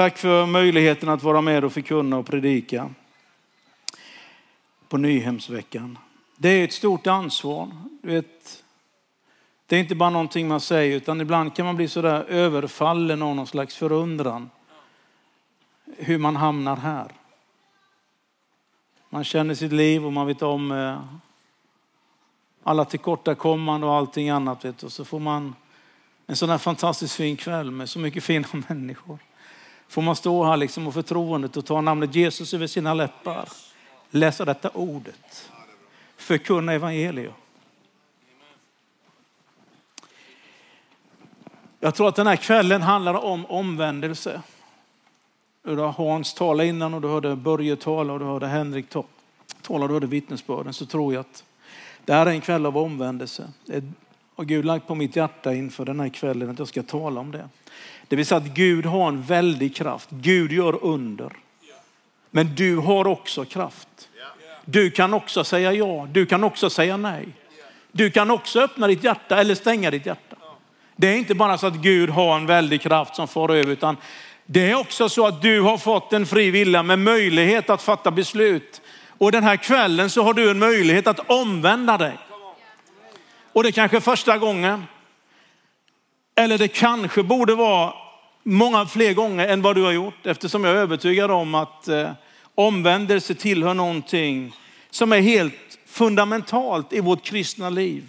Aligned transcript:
Tack 0.00 0.18
för 0.18 0.46
möjligheten 0.46 1.08
att 1.08 1.22
vara 1.22 1.40
med 1.40 1.64
och 1.64 1.72
förkunna 1.72 2.18
och 2.18 2.26
predika 2.26 2.90
på 4.88 4.96
Nyhemsveckan. 4.96 5.98
Det 6.36 6.48
är 6.48 6.64
ett 6.64 6.72
stort 6.72 7.06
ansvar. 7.06 7.70
Du 8.02 8.08
vet, 8.08 8.64
det 9.66 9.76
är 9.76 9.80
inte 9.80 9.94
bara 9.94 10.10
någonting 10.10 10.48
man 10.48 10.60
säger 10.60 10.96
utan 10.96 11.20
ibland 11.20 11.54
kan 11.54 11.66
man 11.66 11.76
bli 11.76 11.88
sådär 11.88 12.24
överfallen 12.28 13.22
av 13.22 13.36
någon 13.36 13.46
slags 13.46 13.76
förundran. 13.76 14.50
Hur 15.96 16.18
man 16.18 16.36
hamnar 16.36 16.76
här. 16.76 17.12
Man 19.10 19.24
känner 19.24 19.54
sitt 19.54 19.72
liv 19.72 20.06
och 20.06 20.12
man 20.12 20.26
vet 20.26 20.42
om 20.42 20.72
eh, 20.72 21.00
alla 22.62 22.84
tillkortakommande 22.84 23.86
och 23.86 23.94
allting 23.94 24.30
annat. 24.30 24.64
Vet, 24.64 24.82
och 24.82 24.92
så 24.92 25.04
får 25.04 25.20
man 25.20 25.54
en 26.26 26.36
sån 26.36 26.50
här 26.50 26.58
fantastiskt 26.58 27.14
fin 27.16 27.36
kväll 27.36 27.70
med 27.70 27.88
så 27.88 27.98
mycket 27.98 28.24
fina 28.24 28.48
människor. 28.68 29.18
Får 29.90 30.02
man 30.02 30.16
stå 30.16 30.44
här 30.44 30.56
liksom 30.56 30.86
och 30.86 30.94
förtroendet 30.94 31.56
och 31.56 31.66
ta 31.66 31.80
namnet 31.80 32.14
Jesus 32.14 32.54
över 32.54 32.66
sina 32.66 32.94
läppar. 32.94 33.48
Läsa 34.10 34.44
detta 34.44 34.70
ordet. 34.74 35.50
Förkunna 36.16 36.72
evangelium. 36.72 37.32
Jag 41.80 41.94
tror 41.94 42.08
att 42.08 42.16
den 42.16 42.26
här 42.26 42.36
kvällen 42.36 42.82
handlar 42.82 43.14
om 43.14 43.46
omvändelse. 43.46 44.42
Du 45.62 45.76
har 45.76 45.92
Hans 45.92 46.34
tala 46.34 46.64
innan 46.64 46.94
och 46.94 47.00
du 47.00 47.08
hörde 47.08 47.36
Börje 47.36 47.76
tala 47.76 48.12
och 48.12 48.18
du 48.18 48.24
hörde 48.24 48.46
Henrik 48.46 48.88
tala 48.88 49.04
och 49.82 49.88
du 49.88 49.94
hörde 49.94 50.06
vittnesbörden. 50.06 50.72
Så 50.72 50.86
tror 50.86 51.14
jag 51.14 51.20
att 51.20 51.44
det 52.04 52.12
här 52.12 52.26
är 52.26 52.30
en 52.30 52.40
kväll 52.40 52.66
av 52.66 52.78
omvändelse. 52.78 53.52
Det 53.66 53.84
har 54.34 54.44
Gud 54.44 54.64
lagt 54.64 54.86
på 54.86 54.94
mitt 54.94 55.16
hjärta 55.16 55.54
inför 55.54 55.84
den 55.84 56.00
här 56.00 56.08
kvällen 56.08 56.50
att 56.50 56.58
jag 56.58 56.68
ska 56.68 56.82
tala 56.82 57.20
om 57.20 57.30
det. 57.30 57.48
Det 58.10 58.16
vill 58.16 58.26
säga 58.26 58.38
att 58.38 58.54
Gud 58.54 58.86
har 58.86 59.08
en 59.08 59.22
väldig 59.22 59.76
kraft. 59.76 60.08
Gud 60.10 60.52
gör 60.52 60.84
under. 60.84 61.32
Men 62.30 62.54
du 62.54 62.76
har 62.76 63.06
också 63.06 63.44
kraft. 63.44 64.08
Du 64.64 64.90
kan 64.90 65.14
också 65.14 65.44
säga 65.44 65.72
ja, 65.72 66.08
du 66.12 66.26
kan 66.26 66.44
också 66.44 66.70
säga 66.70 66.96
nej. 66.96 67.28
Du 67.92 68.10
kan 68.10 68.30
också 68.30 68.60
öppna 68.60 68.86
ditt 68.86 69.04
hjärta 69.04 69.40
eller 69.40 69.54
stänga 69.54 69.90
ditt 69.90 70.06
hjärta. 70.06 70.36
Det 70.96 71.08
är 71.08 71.16
inte 71.16 71.34
bara 71.34 71.58
så 71.58 71.66
att 71.66 71.74
Gud 71.74 72.10
har 72.10 72.36
en 72.36 72.46
väldig 72.46 72.80
kraft 72.80 73.16
som 73.16 73.28
far 73.28 73.48
över, 73.48 73.72
utan 73.72 73.96
det 74.46 74.70
är 74.70 74.74
också 74.74 75.08
så 75.08 75.26
att 75.26 75.42
du 75.42 75.60
har 75.60 75.78
fått 75.78 76.12
en 76.12 76.26
fri 76.26 76.50
vilja 76.50 76.82
med 76.82 76.98
möjlighet 76.98 77.70
att 77.70 77.82
fatta 77.82 78.10
beslut. 78.10 78.80
Och 79.18 79.32
den 79.32 79.44
här 79.44 79.56
kvällen 79.56 80.10
så 80.10 80.22
har 80.22 80.34
du 80.34 80.50
en 80.50 80.58
möjlighet 80.58 81.06
att 81.06 81.30
omvända 81.30 81.98
dig. 81.98 82.18
Och 83.52 83.62
det 83.62 83.72
kanske 83.72 83.96
är 83.96 84.00
första 84.00 84.38
gången. 84.38 84.84
Eller 86.34 86.58
det 86.58 86.68
kanske 86.68 87.22
borde 87.22 87.54
vara 87.54 87.99
många 88.42 88.86
fler 88.86 89.14
gånger 89.14 89.48
än 89.48 89.62
vad 89.62 89.76
du 89.76 89.82
har 89.82 89.92
gjort. 89.92 90.26
Eftersom 90.26 90.64
jag 90.64 90.72
är 90.72 90.78
övertygad 90.78 91.30
om 91.30 91.54
att 91.54 91.88
eh, 91.88 92.10
omvändelse 92.54 93.34
tillhör 93.34 93.74
någonting 93.74 94.56
som 94.90 95.12
är 95.12 95.20
helt 95.20 95.78
fundamentalt 95.86 96.92
i 96.92 97.00
vårt 97.00 97.22
kristna 97.22 97.70
liv. 97.70 98.04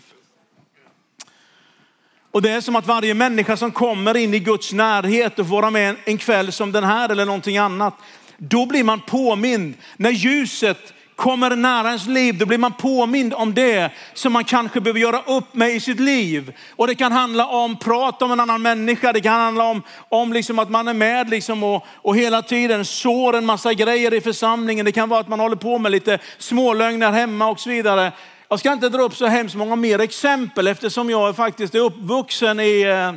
Och 2.32 2.42
det 2.42 2.50
är 2.50 2.62
som 2.62 2.76
att 2.76 2.88
varje 2.88 3.14
människa 3.14 3.58
som 3.58 3.72
kommer 3.72 4.18
in 4.18 4.34
i 4.34 4.40
Guds 4.40 4.74
närhet 4.74 5.40
och 5.40 5.48
får 5.48 5.56
vara 5.56 5.70
med 5.70 5.96
en 6.06 6.18
kväll 6.18 6.52
som 6.52 6.72
den 6.72 6.84
här 6.84 7.10
eller 7.10 7.26
någonting 7.26 7.58
annat, 7.58 7.94
då 8.38 8.66
blir 8.66 8.84
man 8.84 9.00
påmind. 9.00 9.74
När 9.98 10.12
ljuset 10.12 10.94
kommer 11.22 11.56
nära 11.56 11.88
ens 11.88 12.08
liv, 12.08 12.38
då 12.38 12.46
blir 12.46 12.58
man 12.58 12.74
påmind 12.74 13.34
om 13.34 13.54
det 13.54 13.92
som 14.14 14.34
man 14.34 14.44
kanske 14.44 14.82
behöver 14.82 15.00
göra 15.00 15.22
upp 15.22 15.54
med 15.54 15.76
i 15.76 15.80
sitt 15.80 16.00
liv. 16.00 16.54
Och 16.76 16.88
det 16.88 16.96
kan 16.96 17.12
handla 17.12 17.48
om 17.48 17.80
prat 17.80 18.22
om 18.22 18.32
en 18.32 18.40
annan 18.40 18.62
människa, 18.62 19.14
det 19.14 19.22
kan 19.22 19.34
handla 19.34 19.64
om, 19.64 19.82
om 20.10 20.34
liksom 20.34 20.60
att 20.60 20.70
man 20.70 20.88
är 20.88 20.94
med 20.94 21.30
liksom 21.30 21.64
och, 21.64 21.86
och 21.96 22.16
hela 22.16 22.42
tiden 22.42 22.86
sår 22.86 23.36
en 23.36 23.46
massa 23.46 23.74
grejer 23.74 24.14
i 24.14 24.22
församlingen. 24.22 24.86
Det 24.86 24.92
kan 24.92 25.10
vara 25.10 25.20
att 25.20 25.28
man 25.28 25.40
håller 25.40 25.56
på 25.56 25.78
med 25.78 25.92
lite 25.92 26.20
smålögner 26.38 27.12
hemma 27.12 27.48
och 27.48 27.60
så 27.60 27.70
vidare. 27.70 28.12
Jag 28.50 28.60
ska 28.60 28.74
inte 28.74 28.90
dra 28.90 29.02
upp 29.02 29.16
så 29.16 29.26
hemskt 29.26 29.56
många 29.56 29.76
mer 29.76 30.00
exempel 30.00 30.68
eftersom 30.68 31.10
jag 31.10 31.36
faktiskt 31.36 31.76
är 31.76 31.80
uppvuxen 31.80 32.60
i, 32.60 32.82
eh, 32.82 33.14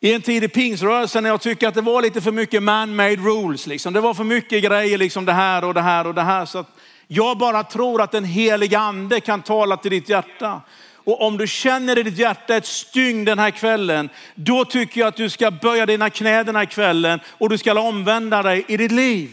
i 0.00 0.14
en 0.14 0.22
tid 0.22 0.44
i 0.44 0.48
pingsrörelsen 0.48 1.22
när 1.22 1.30
jag 1.30 1.40
tycker 1.40 1.68
att 1.68 1.74
det 1.74 1.80
var 1.80 2.02
lite 2.02 2.20
för 2.20 2.32
mycket 2.32 2.62
man-made 2.62 3.16
rules. 3.16 3.66
Liksom. 3.66 3.92
Det 3.92 4.00
var 4.00 4.14
för 4.14 4.24
mycket 4.24 4.62
grejer, 4.62 4.98
liksom 4.98 5.24
det 5.24 5.32
här 5.32 5.64
och 5.64 5.74
det 5.74 5.80
här 5.80 6.06
och 6.06 6.14
det 6.14 6.22
här. 6.22 6.46
Så 6.46 6.64
jag 7.12 7.38
bara 7.38 7.64
tror 7.64 8.02
att 8.02 8.12
den 8.12 8.24
heliga 8.24 8.78
ande 8.78 9.20
kan 9.20 9.42
tala 9.42 9.76
till 9.76 9.90
ditt 9.90 10.08
hjärta. 10.08 10.60
Och 10.94 11.22
om 11.22 11.38
du 11.38 11.46
känner 11.46 11.98
i 11.98 12.02
ditt 12.02 12.18
hjärta 12.18 12.56
ett 12.56 12.66
styng 12.66 13.24
den 13.24 13.38
här 13.38 13.50
kvällen, 13.50 14.08
då 14.34 14.64
tycker 14.64 15.00
jag 15.00 15.08
att 15.08 15.16
du 15.16 15.30
ska 15.30 15.50
böja 15.50 15.86
dina 15.86 16.10
knä 16.10 16.42
den 16.42 16.56
här 16.56 16.64
kvällen 16.64 17.20
och 17.26 17.48
du 17.48 17.58
ska 17.58 17.80
omvända 17.80 18.42
dig 18.42 18.64
i 18.68 18.76
ditt 18.76 18.92
liv. 18.92 19.30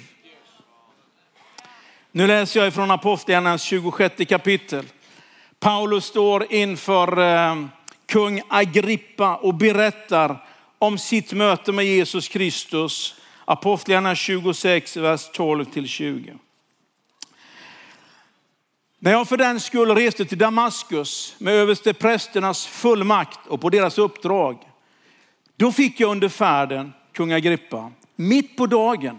Nu 2.12 2.28
läser 2.28 2.60
jag 2.60 2.68
ifrån 2.68 2.92
Apostlagärningarnas 2.92 3.64
26 3.64 4.14
kapitel. 4.30 4.86
Paulus 5.60 6.06
står 6.06 6.54
inför 6.54 7.20
eh, 7.20 7.56
kung 8.06 8.42
Agrippa 8.48 9.36
och 9.36 9.54
berättar 9.54 10.46
om 10.80 10.98
sitt 10.98 11.34
möte 11.34 11.72
med 11.72 11.86
Jesus 11.86 12.28
Kristus. 12.28 13.16
Apostlagärningarna 13.46 14.16
26, 14.16 14.98
vers 14.98 15.30
12 15.34 15.66
till 15.66 15.88
20. 15.88 16.38
När 19.00 19.12
jag 19.12 19.28
för 19.28 19.38
den 19.38 19.60
skull 19.60 19.96
reste 19.96 20.26
till 20.26 20.38
Damaskus 20.38 21.36
med 21.38 21.54
översteprästernas 21.54 22.66
fullmakt 22.68 23.48
och 23.48 23.62
på 23.62 23.70
deras 23.70 23.98
uppdrag, 23.98 24.58
då 25.56 25.72
fick 25.72 26.00
jag 26.00 26.12
under 26.12 26.30
färden, 26.30 26.94
kung 27.12 27.32
Agrippa, 27.32 27.92
mitt 28.16 28.58
på 28.58 28.66
dagen 28.66 29.18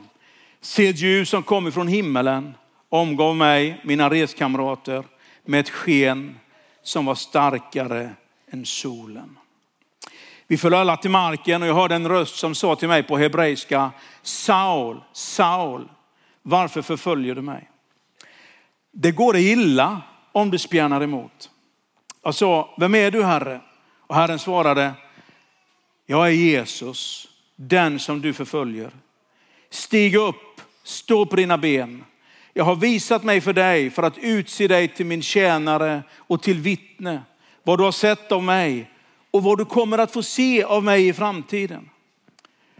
se 0.60 0.88
ett 0.88 1.00
ljus 1.00 1.28
som 1.28 1.42
kom 1.42 1.66
ifrån 1.66 1.88
himmelen 1.88 2.54
omgav 2.88 3.36
mig, 3.36 3.80
mina 3.84 4.10
reskamrater, 4.10 5.04
med 5.44 5.60
ett 5.60 5.70
sken 5.70 6.38
som 6.82 7.06
var 7.06 7.14
starkare 7.14 8.10
än 8.50 8.66
solen. 8.66 9.38
Vi 10.46 10.56
föll 10.56 10.74
alla 10.74 10.96
till 10.96 11.10
marken 11.10 11.62
och 11.62 11.68
jag 11.68 11.74
hörde 11.74 11.94
en 11.94 12.08
röst 12.08 12.36
som 12.36 12.54
sa 12.54 12.76
till 12.76 12.88
mig 12.88 13.02
på 13.02 13.18
hebreiska, 13.18 13.90
Saul, 14.22 15.00
Saul, 15.12 15.88
varför 16.42 16.82
förföljer 16.82 17.34
du 17.34 17.42
mig? 17.42 17.70
Det 19.00 19.12
går 19.12 19.32
dig 19.32 19.50
illa 19.50 20.02
om 20.32 20.50
du 20.50 20.58
spjärnar 20.58 21.00
emot. 21.00 21.50
Jag 22.22 22.34
sa, 22.34 22.74
vem 22.78 22.94
är 22.94 23.10
du 23.10 23.24
Herre? 23.24 23.60
Och 24.06 24.14
Herren 24.14 24.38
svarade, 24.38 24.92
jag 26.06 26.26
är 26.26 26.32
Jesus, 26.32 27.28
den 27.56 27.98
som 27.98 28.20
du 28.20 28.32
förföljer. 28.32 28.90
Stig 29.70 30.14
upp, 30.14 30.60
stå 30.82 31.26
på 31.26 31.36
dina 31.36 31.58
ben. 31.58 32.04
Jag 32.52 32.64
har 32.64 32.76
visat 32.76 33.24
mig 33.24 33.40
för 33.40 33.52
dig 33.52 33.90
för 33.90 34.02
att 34.02 34.18
utse 34.18 34.68
dig 34.68 34.88
till 34.88 35.06
min 35.06 35.22
tjänare 35.22 36.02
och 36.16 36.42
till 36.42 36.60
vittne. 36.60 37.22
Vad 37.62 37.78
du 37.78 37.84
har 37.84 37.92
sett 37.92 38.32
av 38.32 38.42
mig 38.42 38.90
och 39.30 39.42
vad 39.42 39.58
du 39.58 39.64
kommer 39.64 39.98
att 39.98 40.12
få 40.12 40.22
se 40.22 40.62
av 40.62 40.84
mig 40.84 41.08
i 41.08 41.12
framtiden. 41.12 41.90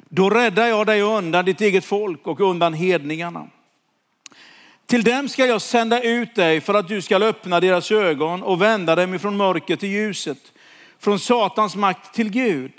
Då 0.08 0.30
räddar 0.30 0.66
jag 0.66 0.86
dig 0.86 1.02
undan 1.02 1.44
ditt 1.44 1.60
eget 1.60 1.84
folk 1.84 2.26
och 2.26 2.40
undan 2.40 2.74
hedningarna. 2.74 3.48
Till 4.88 5.04
dem 5.04 5.28
ska 5.28 5.46
jag 5.46 5.62
sända 5.62 6.02
ut 6.02 6.34
dig 6.34 6.60
för 6.60 6.74
att 6.74 6.88
du 6.88 7.02
ska 7.02 7.16
öppna 7.16 7.60
deras 7.60 7.90
ögon 7.90 8.42
och 8.42 8.62
vända 8.62 8.96
dem 8.96 9.14
ifrån 9.14 9.36
mörker 9.36 9.76
till 9.76 9.88
ljuset, 9.88 10.38
från 10.98 11.18
Satans 11.18 11.76
makt 11.76 12.14
till 12.14 12.30
Gud. 12.30 12.72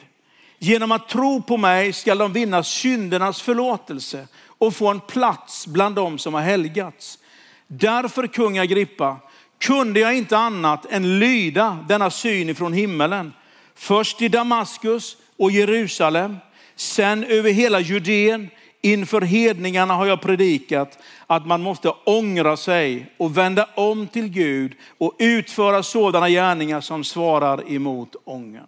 Genom 0.59 0.91
att 0.91 1.09
tro 1.09 1.41
på 1.41 1.57
mig 1.57 1.93
ska 1.93 2.15
de 2.15 2.33
vinna 2.33 2.63
syndernas 2.63 3.41
förlåtelse 3.41 4.27
och 4.45 4.75
få 4.75 4.87
en 4.87 4.99
plats 4.99 5.67
bland 5.67 5.95
dem 5.95 6.17
som 6.17 6.33
har 6.33 6.41
helgats. 6.41 7.19
Därför 7.67 8.27
kung 8.27 8.57
Agrippa 8.59 9.17
kunde 9.59 9.99
jag 9.99 10.17
inte 10.17 10.37
annat 10.37 10.85
än 10.85 11.19
lyda 11.19 11.85
denna 11.87 12.09
syn 12.09 12.49
ifrån 12.49 12.73
himmelen. 12.73 13.33
Först 13.75 14.21
i 14.21 14.27
Damaskus 14.27 15.17
och 15.37 15.51
Jerusalem, 15.51 16.37
sen 16.75 17.23
över 17.23 17.51
hela 17.51 17.79
Judeen. 17.79 18.49
Inför 18.81 19.21
hedningarna 19.21 19.93
har 19.93 20.05
jag 20.05 20.21
predikat 20.21 20.99
att 21.27 21.45
man 21.45 21.61
måste 21.61 21.89
ångra 22.03 22.57
sig 22.57 23.13
och 23.17 23.37
vända 23.37 23.67
om 23.75 24.07
till 24.07 24.27
Gud 24.27 24.75
och 24.97 25.15
utföra 25.19 25.83
sådana 25.83 26.29
gärningar 26.29 26.81
som 26.81 27.03
svarar 27.03 27.71
emot 27.71 28.15
ångern. 28.23 28.67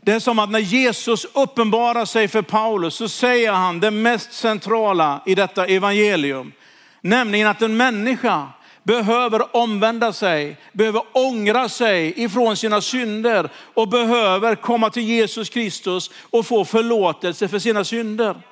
Det 0.00 0.12
är 0.12 0.20
som 0.20 0.38
att 0.38 0.50
när 0.50 0.58
Jesus 0.58 1.26
uppenbarar 1.34 2.04
sig 2.04 2.28
för 2.28 2.42
Paulus 2.42 2.94
så 2.94 3.08
säger 3.08 3.52
han 3.52 3.80
det 3.80 3.90
mest 3.90 4.32
centrala 4.32 5.22
i 5.26 5.34
detta 5.34 5.66
evangelium. 5.66 6.52
Nämligen 7.00 7.48
att 7.48 7.62
en 7.62 7.76
människa 7.76 8.48
behöver 8.82 9.56
omvända 9.56 10.12
sig, 10.12 10.56
behöver 10.72 11.02
ångra 11.12 11.68
sig 11.68 12.22
ifrån 12.22 12.56
sina 12.56 12.80
synder 12.80 13.50
och 13.74 13.88
behöver 13.88 14.54
komma 14.54 14.90
till 14.90 15.02
Jesus 15.02 15.48
Kristus 15.48 16.10
och 16.30 16.46
få 16.46 16.64
förlåtelse 16.64 17.48
för 17.48 17.58
sina 17.58 17.84
synder. 17.84 18.42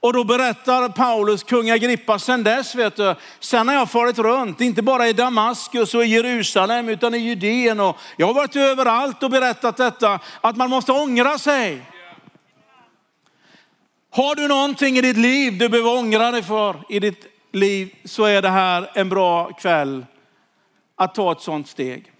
Och 0.00 0.12
då 0.12 0.24
berättar 0.24 0.88
Paulus, 0.88 1.42
kung 1.42 1.70
Agrippa, 1.70 2.18
sen 2.18 2.44
dess 2.44 2.74
vet 2.74 2.96
du, 2.96 3.14
sen 3.40 3.68
har 3.68 3.74
jag 3.74 3.90
farit 3.90 4.18
runt, 4.18 4.60
inte 4.60 4.82
bara 4.82 5.08
i 5.08 5.12
Damaskus 5.12 5.94
och 5.94 6.04
i 6.04 6.08
Jerusalem 6.08 6.88
utan 6.88 7.14
i 7.14 7.18
Judeen 7.18 7.80
och 7.80 7.96
jag 8.16 8.26
har 8.26 8.34
varit 8.34 8.56
överallt 8.56 9.22
och 9.22 9.30
berättat 9.30 9.76
detta, 9.76 10.20
att 10.40 10.56
man 10.56 10.70
måste 10.70 10.92
ångra 10.92 11.38
sig. 11.38 11.82
Har 14.10 14.34
du 14.34 14.48
någonting 14.48 14.98
i 14.98 15.00
ditt 15.00 15.16
liv 15.16 15.58
du 15.58 15.68
behöver 15.68 15.98
ångra 15.98 16.30
dig 16.30 16.42
för 16.42 16.76
i 16.88 17.00
ditt 17.00 17.33
liv 17.54 17.94
så 18.04 18.24
är 18.24 18.42
det 18.42 18.48
här 18.48 18.90
en 18.94 19.08
bra 19.08 19.52
kväll 19.52 20.06
att 20.96 21.14
ta 21.14 21.32
ett 21.32 21.40
sånt 21.40 21.68
steg. 21.68 22.12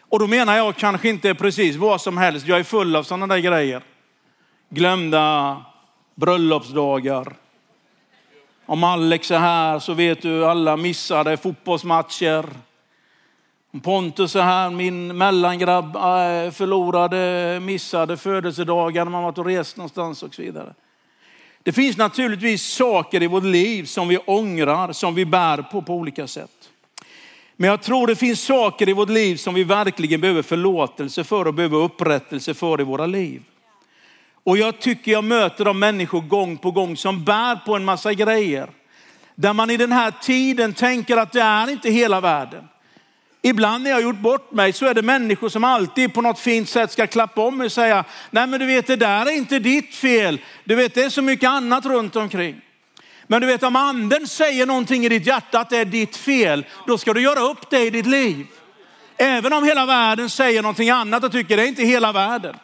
Och 0.00 0.18
då 0.18 0.26
menar 0.26 0.56
jag 0.56 0.76
kanske 0.76 1.08
inte 1.08 1.34
precis 1.34 1.76
vad 1.76 2.00
som 2.00 2.18
helst. 2.18 2.46
Jag 2.46 2.58
är 2.58 2.64
full 2.64 2.96
av 2.96 3.02
sådana 3.02 3.26
där 3.26 3.38
grejer. 3.38 3.82
Glömda 4.68 5.56
bröllopsdagar. 6.14 7.32
Om 8.66 8.84
Alex 8.84 9.30
är 9.30 9.38
här 9.38 9.78
så 9.78 9.94
vet 9.94 10.22
du 10.22 10.46
alla 10.46 10.76
missade 10.76 11.36
fotbollsmatcher. 11.36 12.44
Om 13.72 13.80
Pontus 13.80 14.36
är 14.36 14.42
här, 14.42 14.70
min 14.70 15.18
mellangrabb, 15.18 15.96
äh, 15.96 16.50
förlorade, 16.50 17.60
missade 17.62 18.16
födelsedagar 18.16 19.04
när 19.04 19.12
man 19.12 19.22
varit 19.22 19.38
och 19.38 19.46
rest 19.46 19.76
någonstans 19.76 20.22
och 20.22 20.34
så 20.34 20.42
vidare. 20.42 20.74
Det 21.62 21.72
finns 21.72 21.96
naturligtvis 21.96 22.62
saker 22.62 23.22
i 23.22 23.26
vårt 23.26 23.44
liv 23.44 23.84
som 23.84 24.08
vi 24.08 24.18
ångrar, 24.18 24.92
som 24.92 25.14
vi 25.14 25.24
bär 25.24 25.62
på 25.62 25.82
på 25.82 25.94
olika 25.94 26.26
sätt. 26.26 26.70
Men 27.56 27.70
jag 27.70 27.82
tror 27.82 28.06
det 28.06 28.16
finns 28.16 28.40
saker 28.40 28.88
i 28.88 28.92
vårt 28.92 29.08
liv 29.10 29.36
som 29.36 29.54
vi 29.54 29.64
verkligen 29.64 30.20
behöver 30.20 30.42
förlåtelse 30.42 31.24
för 31.24 31.46
och 31.46 31.54
behöver 31.54 31.76
upprättelse 31.76 32.54
för 32.54 32.80
i 32.80 32.84
våra 32.84 33.06
liv. 33.06 33.42
Och 34.44 34.58
jag 34.58 34.80
tycker 34.80 35.12
jag 35.12 35.24
möter 35.24 35.64
de 35.64 35.78
människor 35.78 36.20
gång 36.20 36.56
på 36.56 36.70
gång 36.70 36.96
som 36.96 37.24
bär 37.24 37.56
på 37.56 37.76
en 37.76 37.84
massa 37.84 38.12
grejer. 38.12 38.68
Där 39.34 39.52
man 39.52 39.70
i 39.70 39.76
den 39.76 39.92
här 39.92 40.12
tiden 40.22 40.72
tänker 40.72 41.16
att 41.16 41.32
det 41.32 41.40
är 41.40 41.70
inte 41.70 41.90
hela 41.90 42.20
världen. 42.20 42.68
Ibland 43.42 43.84
när 43.84 43.90
jag 43.90 43.96
har 43.96 44.02
gjort 44.02 44.18
bort 44.18 44.52
mig 44.52 44.72
så 44.72 44.86
är 44.86 44.94
det 44.94 45.02
människor 45.02 45.48
som 45.48 45.64
alltid 45.64 46.14
på 46.14 46.22
något 46.22 46.38
fint 46.38 46.68
sätt 46.68 46.92
ska 46.92 47.06
klappa 47.06 47.40
om 47.40 47.58
mig 47.58 47.64
och 47.64 47.72
säga, 47.72 48.04
nej 48.30 48.46
men 48.46 48.60
du 48.60 48.66
vet 48.66 48.86
det 48.86 48.96
där 48.96 49.26
är 49.26 49.30
inte 49.30 49.58
ditt 49.58 49.94
fel. 49.94 50.40
Du 50.64 50.74
vet 50.74 50.94
det 50.94 51.02
är 51.02 51.10
så 51.10 51.22
mycket 51.22 51.48
annat 51.48 51.86
runt 51.86 52.16
omkring. 52.16 52.60
Men 53.26 53.40
du 53.40 53.46
vet 53.46 53.62
om 53.62 53.76
anden 53.76 54.26
säger 54.26 54.66
någonting 54.66 55.04
i 55.04 55.08
ditt 55.08 55.26
hjärta 55.26 55.60
att 55.60 55.70
det 55.70 55.76
är 55.76 55.84
ditt 55.84 56.16
fel, 56.16 56.66
då 56.86 56.98
ska 56.98 57.14
du 57.14 57.20
göra 57.20 57.40
upp 57.40 57.70
det 57.70 57.80
i 57.80 57.90
ditt 57.90 58.06
liv. 58.06 58.46
Även 59.16 59.52
om 59.52 59.64
hela 59.64 59.86
världen 59.86 60.30
säger 60.30 60.62
någonting 60.62 60.90
annat 60.90 61.24
och 61.24 61.32
tycker 61.32 61.56
det 61.56 61.62
är 61.62 61.66
inte 61.66 61.82
hela 61.82 62.12
världen. 62.12 62.56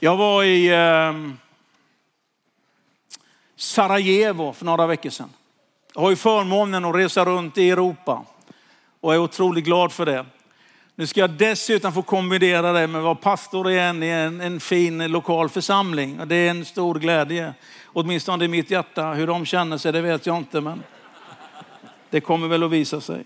Jag 0.00 0.16
var 0.16 0.44
i 0.44 0.66
eh, 0.66 1.12
Sarajevo 3.56 4.52
för 4.52 4.64
några 4.64 4.86
veckor 4.86 5.10
sedan. 5.10 5.30
Jag 5.94 6.00
har 6.00 6.10
ju 6.10 6.16
förmånen 6.16 6.84
att 6.84 6.94
resa 6.94 7.24
runt 7.24 7.58
i 7.58 7.70
Europa 7.70 8.24
och 9.06 9.14
är 9.14 9.18
otroligt 9.18 9.64
glad 9.64 9.92
för 9.92 10.06
det. 10.06 10.26
Nu 10.94 11.06
ska 11.06 11.20
jag 11.20 11.30
dessutom 11.30 11.92
få 11.92 12.02
kombinera 12.02 12.72
det 12.72 12.86
med 12.86 12.98
att 12.98 13.04
vara 13.04 13.14
pastor 13.14 13.70
igen 13.70 14.02
i 14.02 14.08
en, 14.08 14.40
en 14.40 14.60
fin 14.60 15.06
lokal 15.12 15.48
församling. 15.48 16.20
Det 16.26 16.36
är 16.36 16.50
en 16.50 16.64
stor 16.64 16.94
glädje. 16.94 17.54
Åtminstone 17.84 18.44
i 18.44 18.48
mitt 18.48 18.70
hjärta. 18.70 19.12
Hur 19.12 19.26
de 19.26 19.44
känner 19.46 19.78
sig 19.78 19.92
det 19.92 20.00
vet 20.00 20.26
jag 20.26 20.36
inte, 20.36 20.60
men 20.60 20.82
det 22.10 22.20
kommer 22.20 22.48
väl 22.48 22.62
att 22.62 22.70
visa 22.70 23.00
sig. 23.00 23.24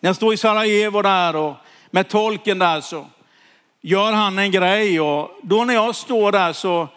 När 0.00 0.08
jag 0.08 0.16
står 0.16 0.34
i 0.34 0.36
Sarajevo 0.36 1.02
där 1.02 1.36
och 1.36 1.54
med 1.90 2.08
tolken 2.08 2.58
där 2.58 2.80
så 2.80 3.06
gör 3.80 4.12
han 4.12 4.38
en 4.38 4.50
grej 4.50 5.00
och 5.00 5.30
då 5.42 5.64
när 5.64 5.74
jag 5.74 5.96
står 5.96 6.32
där 6.32 6.52
så 6.52 6.88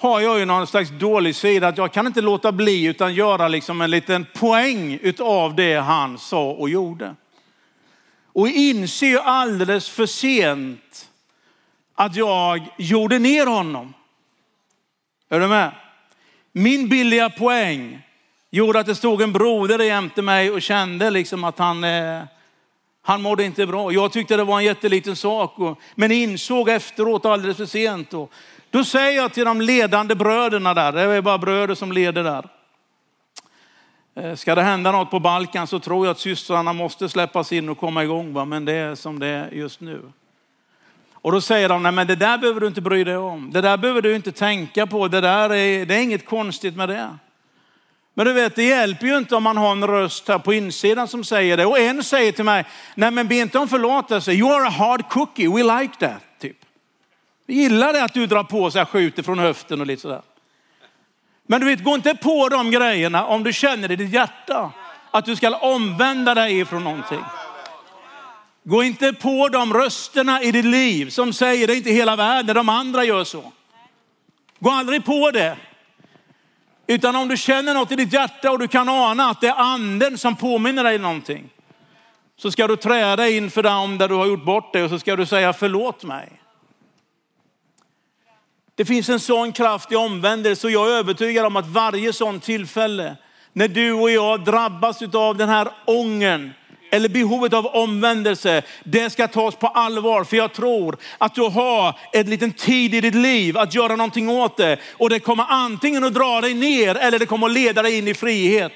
har 0.00 0.20
jag 0.20 0.38
ju 0.38 0.44
någon 0.44 0.66
slags 0.66 0.90
dålig 0.90 1.36
sida 1.36 1.68
att 1.68 1.78
jag 1.78 1.92
kan 1.92 2.06
inte 2.06 2.20
låta 2.20 2.52
bli 2.52 2.84
utan 2.84 3.14
göra 3.14 3.48
liksom 3.48 3.80
en 3.80 3.90
liten 3.90 4.26
poäng 4.34 4.98
utav 5.02 5.54
det 5.54 5.74
han 5.74 6.18
sa 6.18 6.50
och 6.50 6.68
gjorde. 6.70 7.14
Och 8.32 8.48
inser 8.48 9.06
ju 9.06 9.18
alldeles 9.18 9.88
för 9.88 10.06
sent 10.06 11.08
att 11.94 12.16
jag 12.16 12.68
gjorde 12.78 13.18
ner 13.18 13.46
honom. 13.46 13.94
Är 15.28 15.40
du 15.40 15.46
med? 15.46 15.70
Min 16.52 16.88
billiga 16.88 17.30
poäng 17.30 18.02
gjorde 18.50 18.80
att 18.80 18.86
det 18.86 18.94
stod 18.94 19.22
en 19.22 19.32
broder 19.32 19.78
jämte 19.78 20.22
mig 20.22 20.50
och 20.50 20.62
kände 20.62 21.10
liksom 21.10 21.44
att 21.44 21.58
han, 21.58 21.84
eh, 21.84 22.22
han 23.02 23.22
mådde 23.22 23.44
inte 23.44 23.66
bra. 23.66 23.92
Jag 23.92 24.12
tyckte 24.12 24.36
det 24.36 24.44
var 24.44 24.58
en 24.58 24.64
jätteliten 24.64 25.16
sak, 25.16 25.58
och, 25.58 25.80
men 25.94 26.12
insåg 26.12 26.68
efteråt 26.68 27.24
alldeles 27.24 27.56
för 27.56 27.66
sent. 27.66 28.14
Och, 28.14 28.32
då 28.70 28.84
säger 28.84 29.16
jag 29.16 29.32
till 29.32 29.44
de 29.44 29.60
ledande 29.60 30.14
bröderna 30.14 30.74
där, 30.74 30.92
det 30.92 31.00
är 31.00 31.22
bara 31.22 31.38
bröder 31.38 31.74
som 31.74 31.92
leder 31.92 32.24
där. 32.24 32.48
Eh, 34.14 34.34
ska 34.34 34.54
det 34.54 34.62
hända 34.62 34.92
något 34.92 35.10
på 35.10 35.20
Balkan 35.20 35.66
så 35.66 35.80
tror 35.80 36.06
jag 36.06 36.10
att 36.10 36.18
systrarna 36.18 36.72
måste 36.72 37.08
släppas 37.08 37.52
in 37.52 37.68
och 37.68 37.78
komma 37.78 38.04
igång, 38.04 38.32
va? 38.32 38.44
men 38.44 38.64
det 38.64 38.72
är 38.72 38.94
som 38.94 39.18
det 39.18 39.26
är 39.26 39.50
just 39.50 39.80
nu. 39.80 40.02
Och 41.22 41.32
då 41.32 41.40
säger 41.40 41.68
de, 41.68 41.82
nej 41.82 41.92
men 41.92 42.06
det 42.06 42.16
där 42.16 42.38
behöver 42.38 42.60
du 42.60 42.66
inte 42.66 42.80
bry 42.80 43.04
dig 43.04 43.16
om. 43.16 43.50
Det 43.52 43.60
där 43.60 43.76
behöver 43.76 44.02
du 44.02 44.16
inte 44.16 44.32
tänka 44.32 44.86
på. 44.86 45.08
Det 45.08 45.20
där 45.20 45.54
är, 45.54 45.86
det 45.86 45.94
är 45.94 46.02
inget 46.02 46.26
konstigt 46.26 46.76
med 46.76 46.88
det. 46.88 47.16
Men 48.14 48.26
du 48.26 48.32
vet, 48.32 48.56
det 48.56 48.62
hjälper 48.62 49.06
ju 49.06 49.18
inte 49.18 49.36
om 49.36 49.42
man 49.42 49.56
har 49.56 49.72
en 49.72 49.86
röst 49.86 50.28
här 50.28 50.38
på 50.38 50.52
insidan 50.52 51.08
som 51.08 51.24
säger 51.24 51.56
det. 51.56 51.66
Och 51.66 51.78
en 51.78 52.04
säger 52.04 52.32
till 52.32 52.44
mig, 52.44 52.64
nej 52.94 53.10
men 53.10 53.28
be 53.28 53.34
inte 53.34 53.58
om 53.58 53.68
förlåtelse. 53.68 54.32
You 54.32 54.52
are 54.52 54.66
a 54.66 54.70
hard 54.70 55.08
cookie, 55.08 55.48
we 55.48 55.80
like 55.80 55.94
that. 55.98 56.20
Typ. 56.38 56.56
Vi 57.50 57.56
gillar 57.56 57.92
det 57.92 58.04
att 58.04 58.14
du 58.14 58.26
drar 58.26 58.44
på 58.44 58.70
så 58.70 58.78
här, 58.78 58.84
skjuter 58.84 59.22
från 59.22 59.38
höften 59.38 59.80
och 59.80 59.86
lite 59.86 60.02
sådär. 60.02 60.22
Men 61.46 61.60
du 61.60 61.66
vet, 61.66 61.84
gå 61.84 61.94
inte 61.94 62.14
på 62.14 62.48
de 62.48 62.70
grejerna 62.70 63.26
om 63.26 63.44
du 63.44 63.52
känner 63.52 63.90
i 63.90 63.96
ditt 63.96 64.12
hjärta 64.12 64.70
att 65.10 65.24
du 65.24 65.36
ska 65.36 65.56
omvända 65.56 66.34
dig 66.34 66.60
ifrån 66.60 66.84
någonting. 66.84 67.24
Gå 68.64 68.82
inte 68.82 69.12
på 69.12 69.48
de 69.48 69.74
rösterna 69.74 70.42
i 70.42 70.52
ditt 70.52 70.64
liv 70.64 71.10
som 71.10 71.32
säger 71.32 71.66
det 71.66 71.72
är 71.72 71.76
inte 71.76 71.90
hela 71.90 72.16
världen, 72.16 72.56
de 72.56 72.68
andra 72.68 73.04
gör 73.04 73.24
så. 73.24 73.52
Gå 74.58 74.70
aldrig 74.70 75.04
på 75.04 75.30
det. 75.30 75.56
Utan 76.86 77.16
om 77.16 77.28
du 77.28 77.36
känner 77.36 77.74
något 77.74 77.92
i 77.92 77.96
ditt 77.96 78.12
hjärta 78.12 78.50
och 78.50 78.58
du 78.58 78.68
kan 78.68 78.88
ana 78.88 79.30
att 79.30 79.40
det 79.40 79.48
är 79.48 79.54
anden 79.56 80.18
som 80.18 80.36
påminner 80.36 80.84
dig 80.84 80.98
någonting. 80.98 81.48
Så 82.36 82.50
ska 82.50 82.66
du 82.66 82.76
träda 82.76 83.28
inför 83.28 83.62
dem 83.62 83.98
där 83.98 84.08
du 84.08 84.14
har 84.14 84.26
gjort 84.26 84.44
bort 84.44 84.72
det 84.72 84.82
och 84.82 84.90
så 84.90 84.98
ska 84.98 85.16
du 85.16 85.26
säga 85.26 85.52
förlåt 85.52 86.04
mig. 86.04 86.40
Det 88.80 88.84
finns 88.84 89.08
en 89.08 89.20
sån 89.20 89.52
kraft 89.52 89.92
i 89.92 89.96
omvändelse 89.96 90.66
och 90.66 90.70
jag 90.70 90.90
är 90.90 90.92
övertygad 90.92 91.46
om 91.46 91.56
att 91.56 91.66
varje 91.66 92.12
sån 92.12 92.40
tillfälle 92.40 93.16
när 93.52 93.68
du 93.68 93.92
och 93.92 94.10
jag 94.10 94.44
drabbas 94.44 95.02
av 95.02 95.36
den 95.36 95.48
här 95.48 95.68
ången 95.84 96.52
eller 96.90 97.08
behovet 97.08 97.52
av 97.52 97.66
omvändelse, 97.66 98.62
det 98.84 99.10
ska 99.10 99.28
tas 99.28 99.54
på 99.54 99.66
allvar. 99.66 100.24
För 100.24 100.36
jag 100.36 100.52
tror 100.52 100.96
att 101.18 101.34
du 101.34 101.42
har 101.42 101.98
en 102.12 102.30
liten 102.30 102.52
tid 102.52 102.94
i 102.94 103.00
ditt 103.00 103.14
liv 103.14 103.58
att 103.58 103.74
göra 103.74 103.96
någonting 103.96 104.28
åt 104.28 104.56
det. 104.56 104.76
Och 104.98 105.10
det 105.10 105.20
kommer 105.20 105.46
antingen 105.48 106.04
att 106.04 106.14
dra 106.14 106.40
dig 106.40 106.54
ner 106.54 106.94
eller 106.94 107.18
det 107.18 107.26
kommer 107.26 107.46
att 107.46 107.52
leda 107.52 107.82
dig 107.82 107.98
in 107.98 108.08
i 108.08 108.14
frihet. 108.14 108.72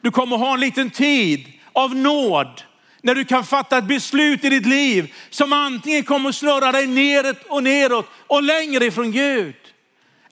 Du 0.00 0.10
kommer 0.10 0.36
att 0.36 0.42
ha 0.42 0.54
en 0.54 0.60
liten 0.60 0.90
tid 0.90 1.46
av 1.72 1.96
nåd 1.96 2.62
när 3.02 3.14
du 3.14 3.24
kan 3.24 3.44
fatta 3.44 3.78
ett 3.78 3.84
beslut 3.84 4.44
i 4.44 4.48
ditt 4.48 4.66
liv 4.66 5.14
som 5.30 5.52
antingen 5.52 6.04
kommer 6.04 6.28
att 6.28 6.34
snurra 6.34 6.72
dig 6.72 6.86
neråt 6.86 7.36
och 7.48 7.62
neråt 7.62 8.06
och 8.26 8.42
längre 8.42 8.84
ifrån 8.84 9.12
Gud. 9.12 9.54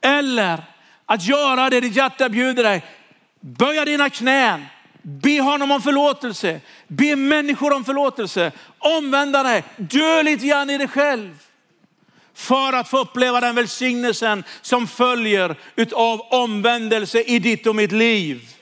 Eller 0.01 0.63
att 1.07 1.27
göra 1.27 1.71
det 1.71 1.81
ditt 1.81 1.97
hjärta 1.97 2.29
bjuder 2.29 2.63
dig. 2.63 2.85
Böja 3.41 3.85
dina 3.85 4.11
knän, 4.11 4.67
be 5.03 5.41
honom 5.41 5.71
om 5.71 5.83
förlåtelse, 5.83 6.61
be 6.89 7.17
människor 7.17 7.73
om 7.73 7.85
förlåtelse, 7.85 8.53
omvända 8.79 9.43
dig, 9.43 9.65
dö 9.77 10.23
lite 10.23 10.47
grann 10.47 10.71
i 10.71 10.79
dig 10.79 10.89
själv. 10.89 11.39
För 12.35 12.73
att 12.73 12.89
få 12.89 12.99
uppleva 12.99 13.41
den 13.41 13.55
välsignelsen 13.55 14.45
som 14.63 14.87
följer 14.87 15.57
av 15.93 16.21
omvändelse 16.21 17.23
i 17.23 17.39
ditt 17.39 17.67
och 17.67 17.77
mitt 17.77 17.93
liv. 17.93 18.56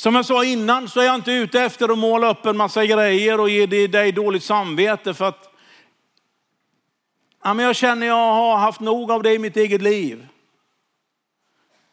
Som 0.00 0.14
jag 0.14 0.26
sa 0.26 0.44
innan 0.44 0.88
så 0.88 1.00
är 1.00 1.04
jag 1.04 1.14
inte 1.14 1.32
ute 1.32 1.60
efter 1.60 1.88
att 1.92 1.98
måla 1.98 2.30
upp 2.30 2.46
en 2.46 2.56
massa 2.56 2.86
grejer 2.86 3.40
och 3.40 3.50
ge 3.50 3.66
dig 3.86 4.12
dåligt 4.12 4.42
samvete 4.42 5.14
för 5.14 5.24
att 5.24 5.54
ja, 7.44 7.54
men 7.54 7.64
jag 7.66 7.76
känner 7.76 8.06
jag 8.06 8.14
har 8.32 8.56
haft 8.56 8.80
nog 8.80 9.10
av 9.10 9.22
det 9.22 9.34
i 9.34 9.38
mitt 9.38 9.56
eget 9.56 9.82
liv. 9.82 10.26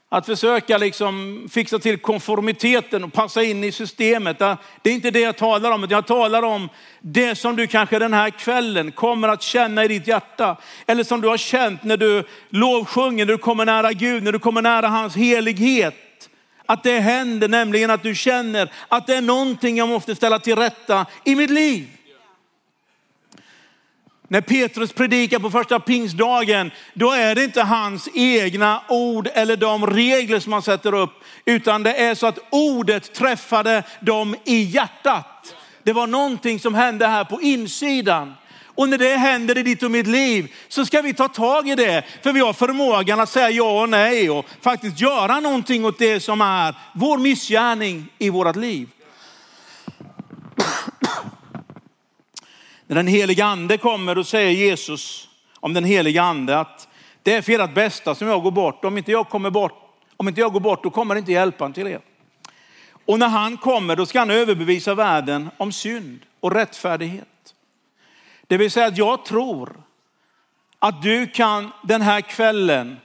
Att 0.09 0.25
försöka 0.25 0.77
liksom 0.77 1.47
fixa 1.51 1.79
till 1.79 1.97
konformiteten 1.97 3.03
och 3.03 3.13
passa 3.13 3.43
in 3.43 3.63
i 3.63 3.71
systemet. 3.71 4.39
Det 4.39 4.89
är 4.89 4.93
inte 4.93 5.11
det 5.11 5.19
jag 5.19 5.37
talar 5.37 5.71
om, 5.71 5.87
jag 5.89 6.07
talar 6.07 6.43
om 6.43 6.69
det 7.01 7.35
som 7.35 7.55
du 7.55 7.67
kanske 7.67 7.99
den 7.99 8.13
här 8.13 8.29
kvällen 8.29 8.91
kommer 8.91 9.27
att 9.27 9.41
känna 9.41 9.83
i 9.83 9.87
ditt 9.87 10.07
hjärta. 10.07 10.57
Eller 10.85 11.03
som 11.03 11.21
du 11.21 11.27
har 11.27 11.37
känt 11.37 11.83
när 11.83 11.97
du 11.97 12.23
lovsjunger, 12.49 13.25
när 13.25 13.33
du 13.33 13.37
kommer 13.37 13.65
nära 13.65 13.93
Gud, 13.93 14.23
när 14.23 14.31
du 14.31 14.39
kommer 14.39 14.61
nära 14.61 14.87
hans 14.87 15.15
helighet 15.15 16.06
att 16.67 16.83
det 16.83 17.00
händer, 17.00 17.47
nämligen 17.47 17.89
att 17.89 18.03
du 18.03 18.15
känner 18.15 18.71
att 18.88 19.07
det 19.07 19.15
är 19.15 19.21
någonting 19.21 19.77
jag 19.77 19.89
måste 19.89 20.15
ställa 20.15 20.39
till 20.39 20.55
rätta 20.55 21.05
i 21.25 21.36
mitt 21.36 21.50
liv. 21.50 21.88
När 24.29 24.41
Petrus 24.41 24.93
predikar 24.93 25.39
på 25.39 25.50
första 25.50 25.79
pingstdagen, 25.79 26.71
då 26.93 27.12
är 27.12 27.36
det 27.36 27.43
inte 27.43 27.62
hans 27.62 28.09
egna 28.13 28.81
ord 28.89 29.29
eller 29.33 29.57
de 29.57 29.88
regler 29.88 30.39
som 30.39 30.53
han 30.53 30.62
sätter 30.62 30.93
upp, 30.93 31.24
utan 31.45 31.83
det 31.83 31.93
är 31.93 32.15
så 32.15 32.27
att 32.27 32.39
ordet 32.50 33.13
träffade 33.13 33.83
dem 34.00 34.36
i 34.45 34.62
hjärtat. 34.62 35.55
Det 35.83 35.93
var 35.93 36.07
någonting 36.07 36.59
som 36.59 36.75
hände 36.75 37.07
här 37.07 37.24
på 37.24 37.41
insidan. 37.41 38.33
Och 38.77 38.89
när 38.89 38.98
det 38.98 39.17
händer 39.17 39.57
i 39.57 39.63
ditt 39.63 39.84
och 39.84 39.91
mitt 39.91 40.07
liv 40.07 40.53
så 40.67 40.86
ska 40.86 41.01
vi 41.01 41.13
ta 41.13 41.27
tag 41.27 41.69
i 41.69 41.75
det. 41.75 42.03
För 42.24 42.34
vi 42.34 42.39
har 42.39 42.53
förmågan 42.53 43.19
att 43.19 43.29
säga 43.29 43.50
ja 43.50 43.81
och 43.81 43.89
nej 43.89 44.29
och 44.29 44.46
faktiskt 44.62 45.01
göra 45.01 45.39
någonting 45.39 45.86
åt 45.86 46.00
det 46.00 46.19
som 46.19 46.41
är 46.41 46.75
vår 46.93 47.17
missgärning 47.17 48.07
i 48.17 48.29
vårt 48.29 48.55
liv. 48.55 48.89
När 52.88 52.96
den 52.96 53.07
heliga 53.07 53.46
ande 53.46 53.77
kommer 53.77 54.15
då 54.15 54.24
säger 54.24 54.51
Jesus 54.51 55.27
om 55.60 55.74
den 55.74 55.84
heliga 55.84 56.24
ande 56.24 56.60
att 56.60 56.88
det 57.24 57.34
är 57.34 57.41
för 57.41 57.60
ert 57.60 57.74
bästa 57.74 58.15
som 58.15 58.27
jag 58.27 58.43
går 58.43 58.51
bort. 58.51 58.86
Om 58.86 58.98
inte 58.98 59.12
jag 59.12 59.29
kommer 59.29 59.50
bort, 59.50 59.74
om 60.17 60.27
inte 60.27 60.41
jag 60.41 60.53
går 60.53 60.60
bort 60.60 60.84
då 60.84 60.89
kommer 60.89 61.15
inte 61.15 61.31
hjälpan 61.31 61.74
till 61.74 61.88
er. 61.88 62.01
Och 63.05 63.19
när 63.19 63.27
han 63.27 63.57
kommer 63.57 63.96
då 63.96 64.05
ska 64.05 64.19
han 64.19 64.29
överbevisa 64.29 64.96
världen 64.96 65.50
om 65.57 65.72
synd 65.72 66.19
och 66.39 66.51
rättfärdighet. 66.51 67.27
Det 68.48 68.58
vill 68.58 68.72
säga 68.72 68.86
att 68.86 68.98
jag 68.98 69.25
tror 69.25 69.84
att 70.80 71.01
du 71.01 71.27
kan 71.27 71.72
den 71.84 72.01
här 72.01 72.22
kvällen 72.22 72.98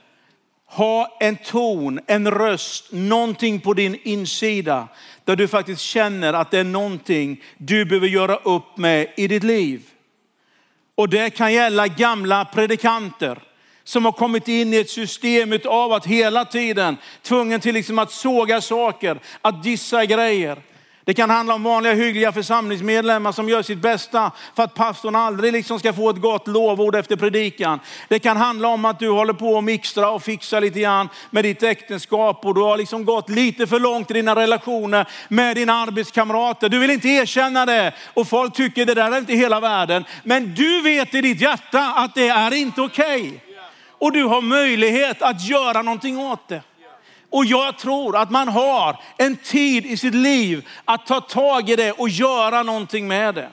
ha 0.65 1.17
en 1.19 1.35
ton, 1.35 1.99
en 2.07 2.31
röst, 2.31 2.91
någonting 2.91 3.59
på 3.59 3.73
din 3.73 3.99
insida 4.03 4.87
där 5.25 5.35
du 5.35 5.47
faktiskt 5.47 5.81
känner 5.81 6.33
att 6.33 6.51
det 6.51 6.59
är 6.59 6.63
någonting 6.63 7.43
du 7.57 7.85
behöver 7.85 8.07
göra 8.07 8.35
upp 8.35 8.77
med 8.77 9.07
i 9.17 9.27
ditt 9.27 9.43
liv. 9.43 9.81
Och 10.95 11.09
det 11.09 11.29
kan 11.29 11.53
gälla 11.53 11.87
gamla 11.87 12.45
predikanter 12.45 13.39
som 13.83 14.05
har 14.05 14.11
kommit 14.11 14.47
in 14.47 14.73
i 14.73 14.77
ett 14.77 14.89
system 14.89 15.59
av 15.65 15.93
att 15.93 16.05
hela 16.05 16.45
tiden 16.45 16.97
tvungen 17.21 17.59
till 17.59 17.73
liksom 17.73 17.99
att 17.99 18.11
såga 18.11 18.61
saker, 18.61 19.19
att 19.41 19.63
dissa 19.63 20.05
grejer. 20.05 20.61
Det 21.05 21.13
kan 21.13 21.29
handla 21.29 21.53
om 21.53 21.63
vanliga 21.63 21.93
hyggliga 21.93 22.31
församlingsmedlemmar 22.31 23.31
som 23.31 23.49
gör 23.49 23.61
sitt 23.61 23.77
bästa 23.77 24.31
för 24.55 24.63
att 24.63 24.73
pastorn 24.73 25.15
aldrig 25.15 25.53
liksom 25.53 25.79
ska 25.79 25.93
få 25.93 26.09
ett 26.09 26.21
gott 26.21 26.47
lovord 26.47 26.95
efter 26.95 27.15
predikan. 27.15 27.79
Det 28.07 28.19
kan 28.19 28.37
handla 28.37 28.67
om 28.67 28.85
att 28.85 28.99
du 28.99 29.09
håller 29.09 29.33
på 29.33 29.53
och 29.53 29.63
mixtra 29.63 30.09
och 30.09 30.23
fixa 30.23 30.59
lite 30.59 30.79
grann 30.79 31.09
med 31.29 31.43
ditt 31.43 31.63
äktenskap 31.63 32.45
och 32.45 32.55
du 32.55 32.61
har 32.61 32.77
liksom 32.77 33.05
gått 33.05 33.29
lite 33.29 33.67
för 33.67 33.79
långt 33.79 34.11
i 34.11 34.13
dina 34.13 34.35
relationer 34.35 35.07
med 35.27 35.55
dina 35.55 35.73
arbetskamrater. 35.73 36.69
Du 36.69 36.79
vill 36.79 36.89
inte 36.89 37.07
erkänna 37.07 37.65
det 37.65 37.93
och 38.13 38.27
folk 38.27 38.53
tycker 38.53 38.85
det 38.85 38.93
där 38.93 39.11
är 39.11 39.17
inte 39.17 39.33
hela 39.33 39.59
världen. 39.59 40.05
Men 40.23 40.55
du 40.55 40.81
vet 40.81 41.15
i 41.15 41.21
ditt 41.21 41.41
hjärta 41.41 41.93
att 41.95 42.15
det 42.15 42.27
är 42.27 42.53
inte 42.53 42.81
okej. 42.81 43.21
Okay. 43.21 43.39
Och 43.89 44.11
du 44.11 44.23
har 44.23 44.41
möjlighet 44.41 45.21
att 45.21 45.47
göra 45.47 45.81
någonting 45.81 46.19
åt 46.19 46.47
det. 46.47 46.61
Och 47.33 47.45
jag 47.45 47.77
tror 47.77 48.17
att 48.17 48.31
man 48.31 48.47
har 48.47 48.99
en 49.17 49.37
tid 49.37 49.85
i 49.85 49.97
sitt 49.97 50.13
liv 50.13 50.67
att 50.85 51.05
ta 51.05 51.21
tag 51.21 51.69
i 51.69 51.75
det 51.75 51.91
och 51.91 52.09
göra 52.09 52.63
någonting 52.63 53.07
med 53.07 53.35
det. 53.35 53.49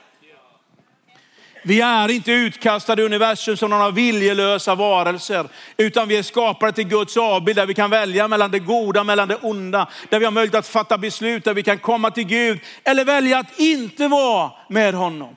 Vi 1.63 1.81
är 1.81 2.11
inte 2.11 2.31
utkastade 2.31 3.01
i 3.01 3.05
universum 3.05 3.57
som 3.57 3.69
några 3.69 3.91
viljelösa 3.91 4.75
varelser, 4.75 5.47
utan 5.77 6.07
vi 6.07 6.17
är 6.17 6.23
skapade 6.23 6.71
till 6.71 6.87
Guds 6.87 7.17
avbild 7.17 7.57
där 7.57 7.65
vi 7.65 7.73
kan 7.73 7.89
välja 7.89 8.27
mellan 8.27 8.51
det 8.51 8.59
goda, 8.59 9.03
mellan 9.03 9.27
det 9.27 9.35
onda, 9.35 9.87
där 10.09 10.19
vi 10.19 10.25
har 10.25 10.31
möjlighet 10.31 10.59
att 10.59 10.67
fatta 10.67 10.97
beslut, 10.97 11.43
där 11.43 11.53
vi 11.53 11.63
kan 11.63 11.77
komma 11.77 12.11
till 12.11 12.27
Gud 12.27 12.59
eller 12.83 13.05
välja 13.05 13.37
att 13.39 13.59
inte 13.59 14.07
vara 14.07 14.51
med 14.69 14.93
honom. 14.93 15.35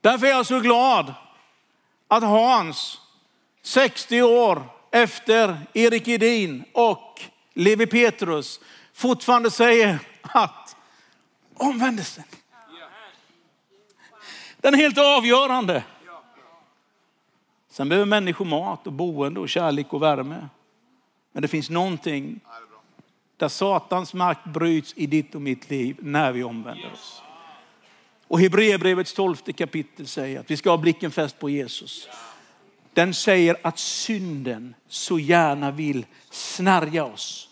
Därför 0.00 0.26
är 0.26 0.30
jag 0.30 0.46
så 0.46 0.60
glad 0.60 1.14
att 2.08 2.22
Hans, 2.22 2.98
60 3.62 4.22
år, 4.22 4.79
efter 4.90 5.58
Erik 5.74 6.08
Edin 6.08 6.64
och 6.72 7.22
Levi 7.54 7.86
Petrus 7.86 8.60
fortfarande 8.92 9.50
säger 9.50 9.98
att 10.22 10.76
omvändelsen, 11.54 12.24
den 14.56 14.74
är 14.74 14.78
helt 14.78 14.98
avgörande. 14.98 15.84
Sen 17.68 17.88
behöver 17.88 18.06
människor 18.06 18.44
mat 18.44 18.86
och 18.86 18.92
boende 18.92 19.40
och 19.40 19.48
kärlek 19.48 19.92
och 19.92 20.02
värme. 20.02 20.48
Men 21.32 21.42
det 21.42 21.48
finns 21.48 21.70
någonting 21.70 22.40
där 23.36 23.48
Satans 23.48 24.14
makt 24.14 24.44
bryts 24.44 24.92
i 24.96 25.06
ditt 25.06 25.34
och 25.34 25.42
mitt 25.42 25.70
liv 25.70 25.96
när 26.00 26.32
vi 26.32 26.44
omvänder 26.44 26.92
oss. 26.92 27.22
Och 28.26 28.40
Hebreerbrevets 28.40 29.14
tolfte 29.14 29.52
kapitel 29.52 30.06
säger 30.06 30.40
att 30.40 30.50
vi 30.50 30.56
ska 30.56 30.70
ha 30.70 30.76
blicken 30.76 31.10
fäst 31.10 31.38
på 31.38 31.50
Jesus 31.50 32.08
den 32.94 33.14
säger 33.14 33.56
att 33.62 33.78
synden 33.78 34.74
så 34.88 35.18
gärna 35.18 35.70
vill 35.70 36.06
snärja 36.30 37.04
oss. 37.04 37.48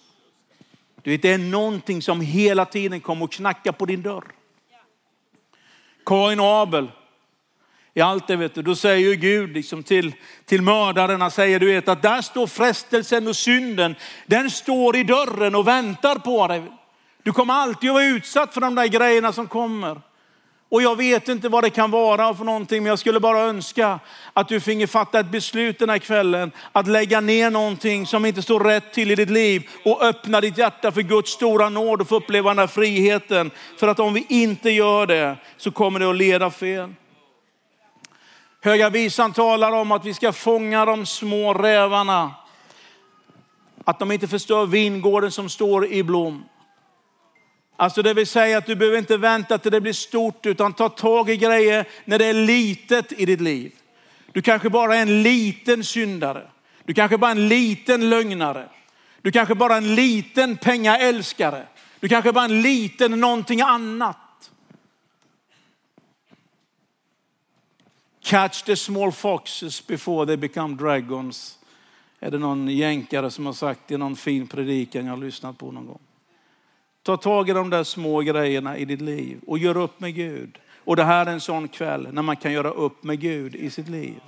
Du 1.02 1.10
vet, 1.10 1.22
det 1.22 1.32
är 1.32 1.38
någonting 1.38 2.02
som 2.02 2.20
hela 2.20 2.64
tiden 2.64 3.00
kommer 3.00 3.24
att 3.24 3.32
knacka 3.32 3.72
på 3.72 3.86
din 3.86 4.02
dörr. 4.02 4.24
Kain 6.06 6.40
och 6.40 6.46
Abel, 6.46 6.90
i 7.94 8.00
allt 8.00 8.26
det 8.26 8.36
vet 8.36 8.54
du, 8.54 8.62
då 8.62 8.76
säger 8.76 9.08
ju 9.08 9.16
Gud 9.16 9.50
liksom 9.50 9.82
till, 9.82 10.14
till 10.44 10.62
mördarna, 10.62 11.30
säger 11.30 11.60
du 11.60 11.66
vet 11.66 11.88
att 11.88 12.02
där 12.02 12.22
står 12.22 12.46
frestelsen 12.46 13.28
och 13.28 13.36
synden, 13.36 13.94
den 14.26 14.50
står 14.50 14.96
i 14.96 15.04
dörren 15.04 15.54
och 15.54 15.68
väntar 15.68 16.14
på 16.14 16.46
dig. 16.46 16.62
Du 17.22 17.32
kommer 17.32 17.54
alltid 17.54 17.90
att 17.90 17.94
vara 17.94 18.04
utsatt 18.04 18.54
för 18.54 18.60
de 18.60 18.74
där 18.74 18.86
grejerna 18.86 19.32
som 19.32 19.46
kommer. 19.46 20.00
Och 20.70 20.82
jag 20.82 20.96
vet 20.96 21.28
inte 21.28 21.48
vad 21.48 21.64
det 21.64 21.70
kan 21.70 21.90
vara 21.90 22.34
för 22.34 22.44
någonting, 22.44 22.82
men 22.82 22.90
jag 22.90 22.98
skulle 22.98 23.20
bara 23.20 23.40
önska 23.40 23.98
att 24.32 24.48
du 24.48 24.60
finge 24.60 24.86
fatta 24.86 25.20
ett 25.20 25.30
beslut 25.30 25.78
den 25.78 25.90
här 25.90 25.98
kvällen. 25.98 26.52
Att 26.72 26.86
lägga 26.86 27.20
ner 27.20 27.50
någonting 27.50 28.06
som 28.06 28.26
inte 28.26 28.42
står 28.42 28.60
rätt 28.60 28.92
till 28.92 29.10
i 29.10 29.14
ditt 29.14 29.30
liv 29.30 29.68
och 29.84 30.02
öppna 30.02 30.40
ditt 30.40 30.58
hjärta 30.58 30.92
för 30.92 31.02
Guds 31.02 31.30
stora 31.30 31.68
nåd 31.68 32.00
och 32.00 32.08
få 32.08 32.16
uppleva 32.16 32.50
den 32.50 32.58
här 32.58 32.66
friheten. 32.66 33.50
För 33.78 33.88
att 33.88 34.00
om 34.00 34.14
vi 34.14 34.26
inte 34.28 34.70
gör 34.70 35.06
det 35.06 35.36
så 35.56 35.70
kommer 35.70 36.00
det 36.00 36.10
att 36.10 36.16
leda 36.16 36.50
fel. 36.50 36.94
Höga 38.60 38.90
visan 38.90 39.32
talar 39.32 39.72
om 39.72 39.92
att 39.92 40.04
vi 40.04 40.14
ska 40.14 40.32
fånga 40.32 40.84
de 40.84 41.06
små 41.06 41.54
rävarna. 41.54 42.34
Att 43.84 43.98
de 43.98 44.12
inte 44.12 44.28
förstör 44.28 44.66
vingården 44.66 45.30
som 45.30 45.48
står 45.48 45.86
i 45.86 46.02
blom. 46.02 46.44
Alltså 47.80 48.02
det 48.02 48.14
vill 48.14 48.26
säga 48.26 48.58
att 48.58 48.66
du 48.66 48.74
behöver 48.74 48.98
inte 48.98 49.16
vänta 49.16 49.58
till 49.58 49.72
det 49.72 49.80
blir 49.80 49.92
stort 49.92 50.46
utan 50.46 50.72
ta 50.72 50.88
tag 50.88 51.30
i 51.30 51.36
grejer 51.36 51.88
när 52.04 52.18
det 52.18 52.24
är 52.24 52.34
litet 52.34 53.12
i 53.12 53.26
ditt 53.26 53.40
liv. 53.40 53.72
Du 54.32 54.42
kanske 54.42 54.70
bara 54.70 54.96
är 54.96 55.02
en 55.02 55.22
liten 55.22 55.84
syndare. 55.84 56.50
Du 56.84 56.94
kanske 56.94 57.18
bara 57.18 57.30
är 57.30 57.36
en 57.36 57.48
liten 57.48 58.10
lögnare. 58.10 58.68
Du 59.22 59.32
kanske 59.32 59.54
bara 59.54 59.72
är 59.72 59.78
en 59.78 59.94
liten 59.94 60.56
pengaälskare. 60.56 61.66
Du 62.00 62.08
kanske 62.08 62.32
bara 62.32 62.44
är 62.44 62.48
en 62.48 62.62
liten 62.62 63.20
någonting 63.20 63.60
annat. 63.60 64.50
Catch 68.20 68.62
the 68.62 68.76
small 68.76 69.12
foxes 69.12 69.86
before 69.86 70.26
they 70.26 70.36
become 70.36 70.76
dragons. 70.76 71.58
Är 72.20 72.30
det 72.30 72.38
någon 72.38 72.68
jänkare 72.68 73.30
som 73.30 73.46
har 73.46 73.52
sagt 73.52 73.90
i 73.90 73.96
någon 73.96 74.16
fin 74.16 74.46
predikan 74.46 75.06
jag 75.06 75.12
har 75.12 75.24
lyssnat 75.24 75.58
på 75.58 75.72
någon 75.72 75.86
gång. 75.86 76.00
Ta 77.08 77.16
tag 77.16 77.50
i 77.50 77.52
de 77.52 77.70
där 77.70 77.84
små 77.84 78.20
grejerna 78.20 78.78
i 78.78 78.84
ditt 78.84 79.00
liv 79.00 79.40
och 79.46 79.58
gör 79.58 79.76
upp 79.76 80.00
med 80.00 80.14
Gud. 80.14 80.58
Och 80.84 80.96
det 80.96 81.04
här 81.04 81.26
är 81.26 81.30
en 81.30 81.40
sån 81.40 81.68
kväll 81.68 82.08
när 82.12 82.22
man 82.22 82.36
kan 82.36 82.52
göra 82.52 82.70
upp 82.70 83.02
med 83.02 83.20
Gud 83.20 83.54
i 83.54 83.70
sitt 83.70 83.88
liv. 83.88 84.20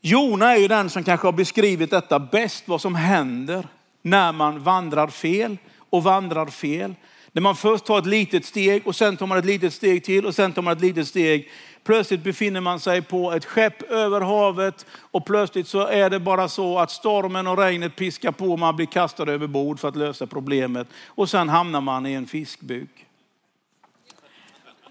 Jona 0.00 0.52
är 0.52 0.56
ju 0.56 0.68
den 0.68 0.90
som 0.90 1.04
kanske 1.04 1.26
har 1.26 1.32
beskrivit 1.32 1.90
detta 1.90 2.18
bäst, 2.18 2.68
vad 2.68 2.80
som 2.80 2.94
händer 2.94 3.68
när 4.02 4.32
man 4.32 4.62
vandrar 4.62 5.08
fel 5.08 5.56
och 5.76 6.02
vandrar 6.02 6.46
fel. 6.46 6.94
När 7.32 7.42
man 7.42 7.56
först 7.56 7.84
tar 7.84 7.98
ett 7.98 8.06
litet 8.06 8.44
steg 8.44 8.86
och 8.86 8.96
sen 8.96 9.16
tar 9.16 9.26
man 9.26 9.38
ett 9.38 9.44
litet 9.44 9.74
steg 9.74 10.04
till 10.04 10.26
och 10.26 10.34
sen 10.34 10.52
tar 10.52 10.62
man 10.62 10.72
ett 10.72 10.82
litet 10.82 11.08
steg 11.08 11.50
Plötsligt 11.84 12.22
befinner 12.22 12.60
man 12.60 12.80
sig 12.80 13.02
på 13.02 13.32
ett 13.32 13.44
skepp 13.44 13.82
över 13.82 14.20
havet 14.20 14.86
och 15.10 15.26
plötsligt 15.26 15.68
så 15.68 15.86
är 15.86 16.10
det 16.10 16.20
bara 16.20 16.48
så 16.48 16.78
att 16.78 16.90
stormen 16.90 17.46
och 17.46 17.58
regnet 17.58 17.96
piskar 17.96 18.32
på 18.32 18.46
och 18.46 18.58
man 18.58 18.76
blir 18.76 18.86
kastad 18.86 19.30
över 19.30 19.46
bord 19.46 19.80
för 19.80 19.88
att 19.88 19.96
lösa 19.96 20.26
problemet. 20.26 20.88
Och 21.06 21.30
sen 21.30 21.48
hamnar 21.48 21.80
man 21.80 22.06
i 22.06 22.12
en 22.12 22.26
fiskbuk. 22.26 23.06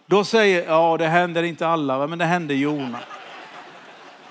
Då 0.05 0.23
säger, 0.23 0.65
ja 0.65 0.97
det 0.97 1.07
händer 1.07 1.43
inte 1.43 1.67
alla, 1.67 2.07
men 2.07 2.19
det 2.19 2.25
hände 2.25 2.53
Jona. 2.53 2.99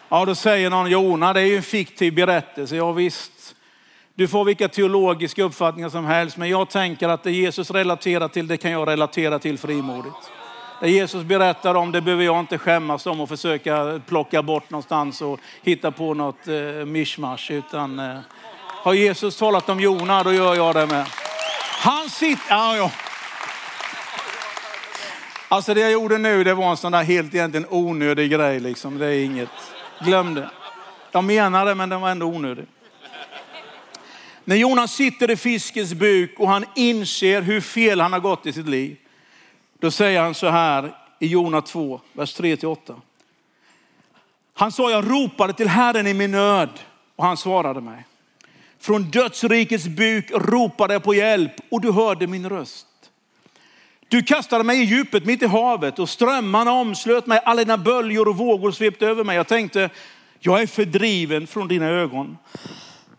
Ja, 0.09 0.25
då 0.25 0.35
säger 0.35 0.71
någon, 0.71 0.91
Jona 0.91 1.33
det 1.33 1.41
är 1.41 1.45
ju 1.45 1.57
en 1.57 1.63
fiktiv 1.63 2.15
berättelse. 2.15 2.77
Ja 2.77 2.93
visst, 2.93 3.55
du 4.15 4.29
får 4.29 4.45
vilka 4.45 4.69
teologiska 4.69 5.45
uppfattningar 5.45 5.89
som 5.89 6.05
helst, 6.05 6.37
men 6.37 6.49
jag 6.49 6.71
tänker 6.71 7.09
att 7.09 7.23
det 7.23 7.31
Jesus 7.31 7.71
relaterar 7.71 8.29
till, 8.29 8.47
det 8.47 8.57
kan 8.57 8.71
jag 8.71 8.89
relatera 8.89 9.39
till 9.39 9.59
frimodigt. 9.59 10.38
Där 10.81 10.89
Jesus 10.89 11.25
berättar 11.25 11.75
om, 11.75 11.93
det 11.93 12.01
behöver 12.01 12.25
jag 12.25 12.41
inte 12.41 12.59
skämmas 12.59 13.07
om 13.07 13.21
och 13.21 13.29
försöka 13.29 14.01
plocka 14.07 14.43
bort 14.43 14.71
någonstans 14.71 15.23
och 15.23 15.41
hitta 15.63 15.91
på 15.91 16.15
något 16.15 16.49
eh, 16.49 16.87
mischmasch. 16.87 17.51
Utan 17.51 17.99
eh, 17.99 18.19
har 18.83 18.95
Jesus 18.95 19.37
talat 19.37 19.69
om 19.69 19.81
Jona, 19.81 20.23
då 20.23 20.33
gör 20.33 20.55
jag 20.55 20.75
det 20.75 20.87
med. 20.87 21.07
Han 21.81 22.11
sitter... 22.11 22.43
Ja, 22.49 22.77
ja. 22.77 22.91
Alltså 25.49 25.75
det 25.75 25.81
jag 25.81 25.93
gjorde 25.93 26.19
nu, 26.19 26.45
det 26.45 26.55
var 26.55 26.71
en 26.71 26.77
sån 26.77 26.93
där 26.93 27.03
helt 27.03 27.35
egentligen 27.35 27.67
onödig 27.71 28.31
grej. 28.31 28.61
Liksom. 28.61 28.99
Det 28.99 29.07
är 29.07 29.25
inget. 29.25 29.49
Glöm 30.05 30.35
det. 30.35 30.51
Jag 31.13 31.25
menade 31.25 31.71
det, 31.71 31.75
men 31.75 31.89
den 31.89 32.01
var 32.01 32.11
ändå 32.11 32.27
onödig. 32.27 32.67
När 34.45 34.57
Jonas 34.57 34.93
sitter 34.93 35.31
i 35.31 35.37
fiskens 35.37 35.95
buk 35.95 36.35
och 36.39 36.49
han 36.49 36.65
inser 36.75 37.43
hur 37.43 37.61
fel 37.61 38.01
han 38.01 38.13
har 38.13 38.21
gått 38.21 38.47
i 38.47 38.53
sitt 38.53 38.69
liv. 38.69 38.97
Då 39.81 39.91
säger 39.91 40.21
han 40.21 40.35
så 40.35 40.49
här 40.49 40.95
i 41.19 41.27
Jona 41.27 41.61
2, 41.61 42.01
vers 42.13 42.41
3-8. 42.41 42.95
Han 44.55 44.73
sa, 44.73 44.91
jag 44.91 45.11
ropade 45.11 45.53
till 45.53 45.69
Herren 45.69 46.07
i 46.07 46.15
min 46.15 46.31
nöd 46.31 46.71
och 47.17 47.25
han 47.25 47.37
svarade 47.37 47.81
mig. 47.81 48.05
Från 48.79 49.11
dödsrikets 49.11 49.87
buk 49.87 50.31
ropade 50.35 50.93
jag 50.93 51.03
på 51.03 51.15
hjälp 51.15 51.53
och 51.71 51.81
du 51.81 51.93
hörde 51.93 52.27
min 52.27 52.49
röst. 52.49 52.87
Du 54.09 54.23
kastade 54.23 54.65
mig 54.65 54.83
i 54.83 54.85
djupet 54.85 55.25
mitt 55.25 55.43
i 55.43 55.47
havet 55.47 55.99
och 55.99 56.09
strömmarna 56.09 56.73
omslöt 56.73 57.27
mig. 57.27 57.41
Alla 57.45 57.65
dina 57.65 57.79
böljor 57.79 58.29
och 58.29 58.37
vågor 58.37 58.73
svepte 58.73 59.07
över 59.07 59.25
mig. 59.25 59.37
Jag 59.37 59.49
tänkte, 59.49 59.91
jag 60.41 60.63
är 60.63 60.67
fördriven 60.67 61.47
från 61.47 61.69
dina 61.69 61.87
ögon. 61.87 62.39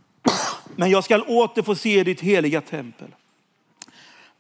Men 0.76 0.90
jag 0.90 1.04
skall 1.04 1.22
åter 1.22 1.62
få 1.62 1.76
se 1.76 2.04
ditt 2.04 2.22
heliga 2.22 2.62
tempel. 2.62 3.08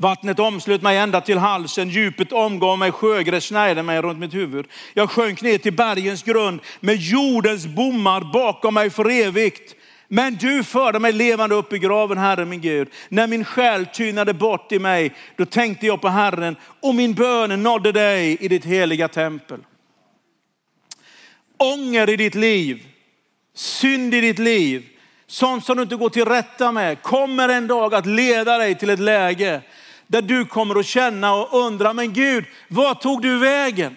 Vattnet 0.01 0.39
omslöt 0.39 0.81
mig 0.81 0.97
ända 0.97 1.21
till 1.21 1.37
halsen, 1.37 1.89
djupet 1.89 2.31
omgav 2.31 2.77
mig, 2.77 2.91
sjögräs 2.91 3.45
snärjde 3.45 3.83
mig 3.83 4.01
runt 4.01 4.19
mitt 4.19 4.33
huvud. 4.33 4.65
Jag 4.93 5.09
sjönk 5.09 5.41
ner 5.41 5.57
till 5.57 5.73
bergens 5.73 6.23
grund 6.23 6.59
med 6.79 6.95
jordens 6.95 7.65
bommar 7.65 8.21
bakom 8.33 8.73
mig 8.73 8.89
för 8.89 9.09
evigt. 9.09 9.75
Men 10.07 10.35
du 10.35 10.63
förde 10.63 10.99
mig 10.99 11.11
levande 11.11 11.55
upp 11.55 11.73
i 11.73 11.79
graven, 11.79 12.17
Herre 12.17 12.45
min 12.45 12.61
Gud. 12.61 12.87
När 13.09 13.27
min 13.27 13.45
själ 13.45 13.85
tynade 13.85 14.33
bort 14.33 14.71
i 14.71 14.79
mig, 14.79 15.15
då 15.35 15.45
tänkte 15.45 15.85
jag 15.85 16.01
på 16.01 16.07
Herren 16.07 16.55
och 16.81 16.95
min 16.95 17.13
bön 17.13 17.63
nådde 17.63 17.91
dig 17.91 18.37
i 18.39 18.47
ditt 18.47 18.65
heliga 18.65 19.07
tempel. 19.07 19.59
Ånger 21.57 22.09
i 22.09 22.15
ditt 22.15 22.35
liv, 22.35 22.87
synd 23.55 24.13
i 24.13 24.21
ditt 24.21 24.39
liv, 24.39 24.85
sånt 25.27 25.65
som 25.65 25.77
du 25.77 25.83
inte 25.83 25.95
går 25.95 26.09
till 26.09 26.25
rätta 26.25 26.71
med, 26.71 27.01
kommer 27.01 27.49
en 27.49 27.67
dag 27.67 27.95
att 27.95 28.05
leda 28.05 28.57
dig 28.57 28.75
till 28.75 28.89
ett 28.89 28.99
läge 28.99 29.61
där 30.09 30.21
du 30.21 30.45
kommer 30.45 30.79
att 30.79 30.85
känna 30.85 31.33
och 31.33 31.65
undra, 31.65 31.93
men 31.93 32.13
Gud, 32.13 32.45
vad 32.67 33.01
tog 33.01 33.21
du 33.21 33.37
vägen? 33.37 33.95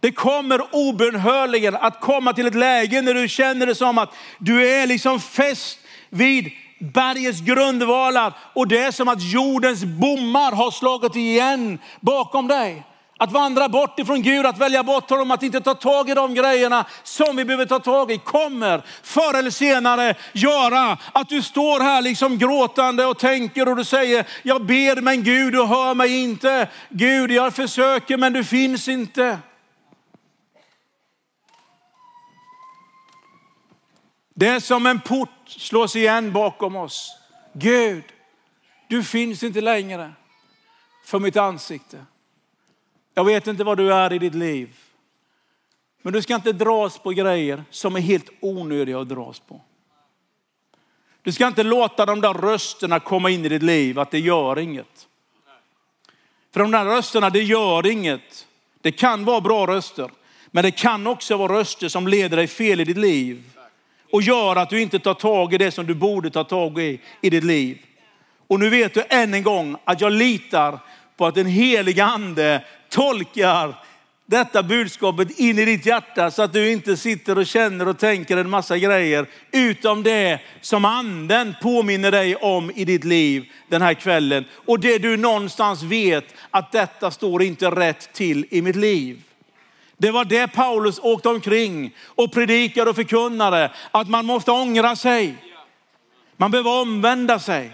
Det 0.00 0.12
kommer 0.12 0.74
obönhörligen 0.74 1.74
att 1.76 2.00
komma 2.00 2.32
till 2.32 2.46
ett 2.46 2.54
läge 2.54 3.02
när 3.02 3.14
du 3.14 3.28
känner 3.28 3.66
det 3.66 3.74
som 3.74 3.98
att 3.98 4.14
du 4.38 4.68
är 4.68 4.86
liksom 4.86 5.20
fäst 5.20 5.78
vid 6.10 6.50
bergets 6.78 7.40
grundvalar 7.40 8.36
och 8.54 8.68
det 8.68 8.78
är 8.78 8.90
som 8.90 9.08
att 9.08 9.22
jordens 9.22 9.84
bommar 9.84 10.52
har 10.52 10.70
slagit 10.70 11.16
igen 11.16 11.78
bakom 12.00 12.48
dig. 12.48 12.82
Att 13.18 13.32
vandra 13.32 13.68
bort 13.68 13.98
ifrån 13.98 14.22
Gud, 14.22 14.46
att 14.46 14.58
välja 14.58 14.82
bort 14.82 15.10
honom, 15.10 15.30
att 15.30 15.42
inte 15.42 15.60
ta 15.60 15.74
tag 15.74 16.10
i 16.10 16.14
de 16.14 16.34
grejerna 16.34 16.86
som 17.02 17.36
vi 17.36 17.44
behöver 17.44 17.66
ta 17.66 17.78
tag 17.78 18.12
i 18.12 18.18
kommer 18.18 18.82
förr 19.02 19.38
eller 19.38 19.50
senare 19.50 20.14
göra 20.32 20.98
att 21.12 21.28
du 21.28 21.42
står 21.42 21.80
här 21.80 22.02
liksom 22.02 22.38
gråtande 22.38 23.06
och 23.06 23.18
tänker 23.18 23.68
och 23.68 23.76
du 23.76 23.84
säger, 23.84 24.26
jag 24.42 24.66
ber 24.66 25.00
men 25.00 25.22
Gud 25.22 25.52
du 25.52 25.64
hör 25.64 25.94
mig 25.94 26.22
inte. 26.22 26.68
Gud 26.88 27.30
jag 27.30 27.54
försöker 27.54 28.16
men 28.16 28.32
du 28.32 28.44
finns 28.44 28.88
inte. 28.88 29.38
Det 34.34 34.48
är 34.48 34.60
som 34.60 34.86
en 34.86 35.00
port 35.00 35.30
slås 35.46 35.96
igen 35.96 36.32
bakom 36.32 36.76
oss. 36.76 37.16
Gud, 37.52 38.04
du 38.88 39.02
finns 39.02 39.42
inte 39.42 39.60
längre 39.60 40.12
för 41.04 41.18
mitt 41.18 41.36
ansikte. 41.36 41.98
Jag 43.18 43.24
vet 43.24 43.46
inte 43.46 43.64
vad 43.64 43.78
du 43.78 43.92
är 43.92 44.12
i 44.12 44.18
ditt 44.18 44.34
liv. 44.34 44.68
Men 46.02 46.12
du 46.12 46.22
ska 46.22 46.34
inte 46.34 46.52
dras 46.52 46.98
på 46.98 47.10
grejer 47.10 47.64
som 47.70 47.96
är 47.96 48.00
helt 48.00 48.30
onödiga 48.40 49.00
att 49.00 49.08
dras 49.08 49.40
på. 49.40 49.60
Du 51.22 51.32
ska 51.32 51.46
inte 51.46 51.62
låta 51.62 52.06
de 52.06 52.20
där 52.20 52.34
rösterna 52.34 53.00
komma 53.00 53.30
in 53.30 53.44
i 53.44 53.48
ditt 53.48 53.62
liv, 53.62 53.98
att 53.98 54.10
det 54.10 54.18
gör 54.18 54.58
inget. 54.58 55.08
För 56.52 56.60
de 56.60 56.70
där 56.70 56.84
rösterna, 56.84 57.30
det 57.30 57.42
gör 57.42 57.86
inget. 57.86 58.46
Det 58.80 58.92
kan 58.92 59.24
vara 59.24 59.40
bra 59.40 59.66
röster, 59.66 60.10
men 60.50 60.64
det 60.64 60.70
kan 60.70 61.06
också 61.06 61.36
vara 61.36 61.52
röster 61.52 61.88
som 61.88 62.08
leder 62.08 62.36
dig 62.36 62.46
fel 62.46 62.80
i 62.80 62.84
ditt 62.84 62.96
liv 62.96 63.44
och 64.12 64.22
gör 64.22 64.56
att 64.56 64.70
du 64.70 64.82
inte 64.82 64.98
tar 64.98 65.14
tag 65.14 65.54
i 65.54 65.58
det 65.58 65.70
som 65.70 65.86
du 65.86 65.94
borde 65.94 66.30
ta 66.30 66.44
tag 66.44 66.78
i 66.78 67.00
i 67.20 67.30
ditt 67.30 67.44
liv. 67.44 67.78
Och 68.46 68.60
nu 68.60 68.70
vet 68.70 68.94
du 68.94 69.04
än 69.08 69.34
en 69.34 69.42
gång 69.42 69.76
att 69.84 70.00
jag 70.00 70.12
litar 70.12 70.78
på 71.16 71.26
att 71.26 71.34
den 71.34 71.46
heliga 71.46 72.04
ande 72.04 72.64
tolkar 72.90 73.74
detta 74.26 74.62
budskapet 74.62 75.38
in 75.38 75.58
i 75.58 75.64
ditt 75.64 75.86
hjärta 75.86 76.30
så 76.30 76.42
att 76.42 76.52
du 76.52 76.72
inte 76.72 76.96
sitter 76.96 77.38
och 77.38 77.46
känner 77.46 77.88
och 77.88 77.98
tänker 77.98 78.36
en 78.36 78.50
massa 78.50 78.78
grejer 78.78 79.26
utom 79.52 80.02
det 80.02 80.40
som 80.60 80.84
anden 80.84 81.54
påminner 81.62 82.10
dig 82.10 82.36
om 82.36 82.70
i 82.74 82.84
ditt 82.84 83.04
liv 83.04 83.44
den 83.68 83.82
här 83.82 83.94
kvällen. 83.94 84.44
Och 84.66 84.80
det 84.80 84.98
du 84.98 85.16
någonstans 85.16 85.82
vet 85.82 86.34
att 86.50 86.72
detta 86.72 87.10
står 87.10 87.42
inte 87.42 87.70
rätt 87.70 88.12
till 88.12 88.46
i 88.50 88.62
mitt 88.62 88.76
liv. 88.76 89.22
Det 89.98 90.10
var 90.10 90.24
det 90.24 90.48
Paulus 90.48 90.98
åkte 90.98 91.28
omkring 91.28 91.94
och 92.06 92.32
predikade 92.32 92.90
och 92.90 92.96
förkunnade, 92.96 93.72
att 93.90 94.08
man 94.08 94.26
måste 94.26 94.50
ångra 94.50 94.96
sig. 94.96 95.34
Man 96.36 96.50
behöver 96.50 96.80
omvända 96.80 97.38
sig. 97.38 97.70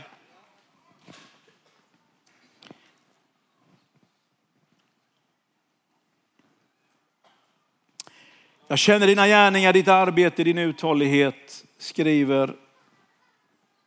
Jag 8.73 8.79
känner 8.79 9.07
dina 9.07 9.27
gärningar, 9.27 9.73
ditt 9.73 9.89
arbete, 9.89 10.45
din 10.45 10.59
uthållighet, 10.59 11.65
skriver 11.79 12.55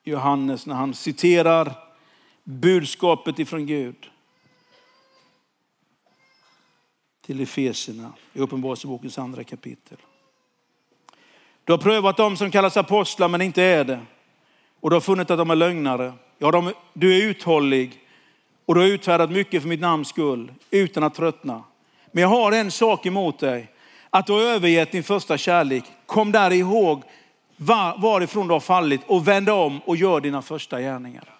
Johannes 0.04 0.66
när 0.66 0.76
han 0.76 0.94
citerar 0.94 1.74
budskapet 2.44 3.40
ifrån 3.40 3.66
Gud. 3.66 4.10
Till 7.22 7.42
Efesierna 7.42 8.14
i 8.34 8.40
Uppenbarelsebokens 8.40 9.18
andra 9.18 9.44
kapitel. 9.44 9.98
Du 11.64 11.74
har 11.74 11.78
prövat 11.78 12.18
dem 12.18 12.38
som 12.38 12.52
kallas 12.52 12.78
apostlar 12.78 13.28
men 13.28 13.42
inte 13.42 13.64
är 13.64 13.84
det. 13.84 14.00
Och 14.80 14.90
du 14.90 14.96
har 14.96 15.02
funnit 15.02 15.32
att 15.32 15.38
de 15.38 15.50
är 15.50 15.56
lögnare. 15.56 16.14
Ja, 16.38 16.52
de, 16.52 16.74
du 16.94 17.18
är 17.18 17.30
uthållig 17.30 18.00
och 18.66 18.76
du 18.76 18.82
har 18.82 18.88
utfärdat 18.88 19.32
mycket 19.32 19.62
för 19.62 19.70
mitt 19.70 19.80
namns 19.82 20.08
skull 20.08 20.54
utan 20.72 21.04
att 21.04 21.16
tröttna. 21.16 21.64
Men 22.12 22.22
jag 22.22 22.30
har 22.30 22.52
en 22.52 22.72
sak 22.72 23.06
emot 23.06 23.40
dig 23.40 23.72
att 24.18 24.26
du 24.26 24.34
har 24.34 24.42
övergett 24.42 24.92
din 24.92 25.04
första 25.04 25.38
kärlek. 25.38 25.84
Kom 26.06 26.32
där 26.32 26.54
ihåg 26.54 27.04
var, 27.58 27.98
varifrån 27.98 28.48
du 28.48 28.54
har 28.54 28.60
fallit 28.60 29.02
och 29.08 29.28
vänd 29.28 29.50
om 29.50 29.80
och 29.80 29.96
gör 29.96 30.22
dina 30.22 30.42
första 30.42 30.82
gärningar. 30.82 31.36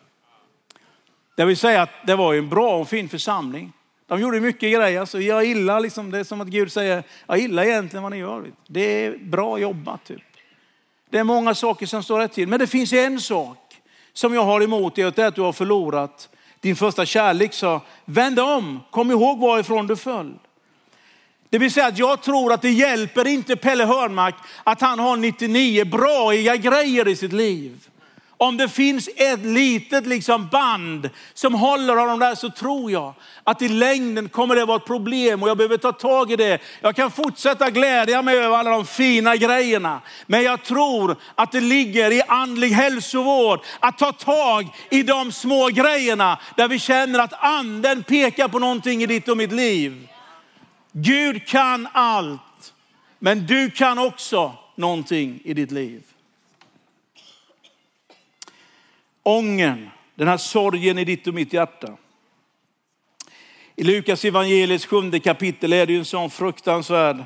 Det 1.36 1.46
vill 1.46 1.58
säga 1.58 1.82
att 1.82 1.90
det 2.06 2.16
var 2.16 2.34
en 2.34 2.50
bra 2.50 2.78
och 2.78 2.88
fin 2.88 3.10
församling. 3.10 3.74
De 4.08 4.22
gjorde 4.22 4.40
mycket 4.40 4.74
grejer. 4.74 5.00
Alltså 5.00 5.20
jag 5.20 5.46
gillar 5.46 5.80
liksom, 5.80 6.12
det 6.12 6.20
är 6.20 6.24
som 6.24 6.42
att 6.42 6.48
Gud 6.48 6.72
säger, 6.72 7.04
jag 7.28 7.38
gillar 7.38 7.64
egentligen 7.64 8.04
vad 8.04 8.12
ni 8.12 8.18
gör. 8.18 8.46
Det 8.68 9.06
är 9.06 9.18
bra 9.18 9.58
jobbat. 9.58 10.04
Typ. 10.06 10.24
Det 11.10 11.18
är 11.18 11.24
många 11.24 11.56
saker 11.56 11.86
som 11.86 12.04
står 12.04 12.20
rätt 12.20 12.34
till. 12.34 12.48
Men 12.48 12.60
det 12.60 12.68
finns 12.68 12.94
en 12.94 13.22
sak 13.22 13.58
som 14.14 14.34
jag 14.34 14.44
har 14.44 14.62
emot 14.62 14.96
dig, 14.96 15.06
och 15.06 15.14
det 15.14 15.24
är 15.24 15.28
att 15.28 15.36
du 15.36 15.42
har 15.42 15.54
förlorat 15.54 16.30
din 16.60 16.76
första 16.76 17.06
kärlek. 17.06 17.54
Så 17.54 17.82
vänd 18.06 18.40
om, 18.40 18.80
kom 18.92 19.12
ihåg 19.12 19.40
varifrån 19.40 19.88
du 19.88 19.96
föll. 19.96 20.34
Det 21.56 21.60
vill 21.60 21.72
säga 21.72 21.88
att 21.88 21.98
jag 21.98 22.22
tror 22.22 22.54
att 22.54 22.62
det 22.62 22.72
hjälper 22.72 23.28
inte 23.28 23.56
Pelle 23.56 23.86
Hörnmark 23.86 24.36
att 24.64 24.82
han 24.82 25.00
har 25.00 25.18
99 25.18 25.86
braiga 25.86 26.56
grejer 26.56 27.08
i 27.08 27.16
sitt 27.16 27.34
liv. 27.34 27.88
Om 28.38 28.58
det 28.58 28.70
finns 28.70 29.10
ett 29.16 29.46
litet 29.46 30.08
liksom 30.08 30.48
band 30.48 31.10
som 31.34 31.54
håller 31.54 31.96
honom 31.96 32.20
där 32.20 32.36
så 32.36 32.50
tror 32.50 32.92
jag 32.92 33.14
att 33.44 33.62
i 33.62 33.68
längden 33.68 34.30
kommer 34.30 34.56
det 34.56 34.66
vara 34.66 34.78
ett 34.78 34.86
problem 34.86 35.44
och 35.44 35.50
jag 35.50 35.58
behöver 35.58 35.78
ta 35.78 35.92
tag 35.92 36.32
i 36.32 36.36
det. 36.36 36.60
Jag 36.82 36.96
kan 36.96 37.12
fortsätta 37.12 37.70
glädja 37.70 38.22
mig 38.22 38.38
över 38.38 38.58
alla 38.58 38.70
de 38.70 38.86
fina 38.86 39.36
grejerna. 39.36 40.02
Men 40.28 40.44
jag 40.44 40.64
tror 40.64 41.16
att 41.36 41.52
det 41.52 41.62
ligger 41.62 42.12
i 42.12 42.22
andlig 42.28 42.70
hälsovård 42.70 43.60
att 43.80 43.98
ta 43.98 44.12
tag 44.12 44.68
i 44.90 45.04
de 45.04 45.32
små 45.32 45.68
grejerna 45.68 46.40
där 46.56 46.68
vi 46.68 46.80
känner 46.80 47.20
att 47.20 47.34
anden 47.44 48.04
pekar 48.04 48.48
på 48.48 48.60
någonting 48.60 49.04
i 49.04 49.06
ditt 49.06 49.28
och 49.28 49.38
mitt 49.38 49.52
liv. 49.52 50.08
Gud 50.98 51.48
kan 51.48 51.88
allt, 51.92 52.74
men 53.20 53.46
du 53.46 53.72
kan 53.72 54.00
också 54.00 54.54
någonting 54.76 55.42
i 55.44 55.54
ditt 55.54 55.72
liv. 55.72 56.04
Ången, 59.24 59.90
den 60.16 60.28
här 60.28 60.38
sorgen 60.38 60.98
i 60.98 61.06
ditt 61.06 61.28
och 61.28 61.34
mitt 61.34 61.54
hjärta. 61.54 61.98
I 63.76 63.84
Lukas 63.84 64.26
evangeliets 64.26 64.86
sjunde 64.86 65.20
kapitel 65.20 65.74
är 65.74 65.86
det 65.86 65.94
ju 65.94 66.00
en 66.00 66.06
sån 66.06 66.30
fruktansvärd 66.30 67.24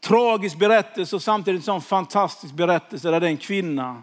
tragisk 0.00 0.58
berättelse 0.58 1.16
och 1.16 1.22
samtidigt 1.22 1.60
en 1.60 1.64
sån 1.64 1.82
fantastisk 1.82 2.54
berättelse 2.54 3.10
där 3.10 3.20
det 3.20 3.26
är 3.26 3.30
en 3.30 3.36
kvinna 3.36 4.02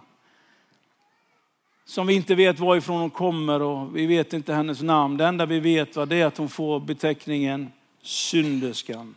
som 1.86 2.08
vi 2.08 2.14
inte 2.14 2.36
vet 2.36 2.60
varifrån 2.60 3.00
hon 3.00 3.10
kommer 3.10 3.62
och 3.62 3.98
vi 3.98 4.06
vet 4.06 4.34
inte 4.34 4.54
hennes 4.54 4.82
namn. 4.82 5.18
Det 5.18 5.26
enda 5.26 5.46
vi 5.46 5.60
vet 5.60 5.98
är 5.98 6.06
det 6.06 6.24
att 6.24 6.38
hon 6.38 6.50
får 6.50 6.80
beteckningen 6.80 7.72
synderskan. 8.02 9.16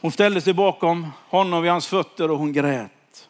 Hon 0.00 0.12
ställde 0.12 0.40
sig 0.40 0.54
bakom 0.54 1.10
honom 1.28 1.62
vid 1.62 1.70
hans 1.70 1.86
fötter 1.86 2.30
och 2.30 2.38
hon 2.38 2.52
grät. 2.52 3.28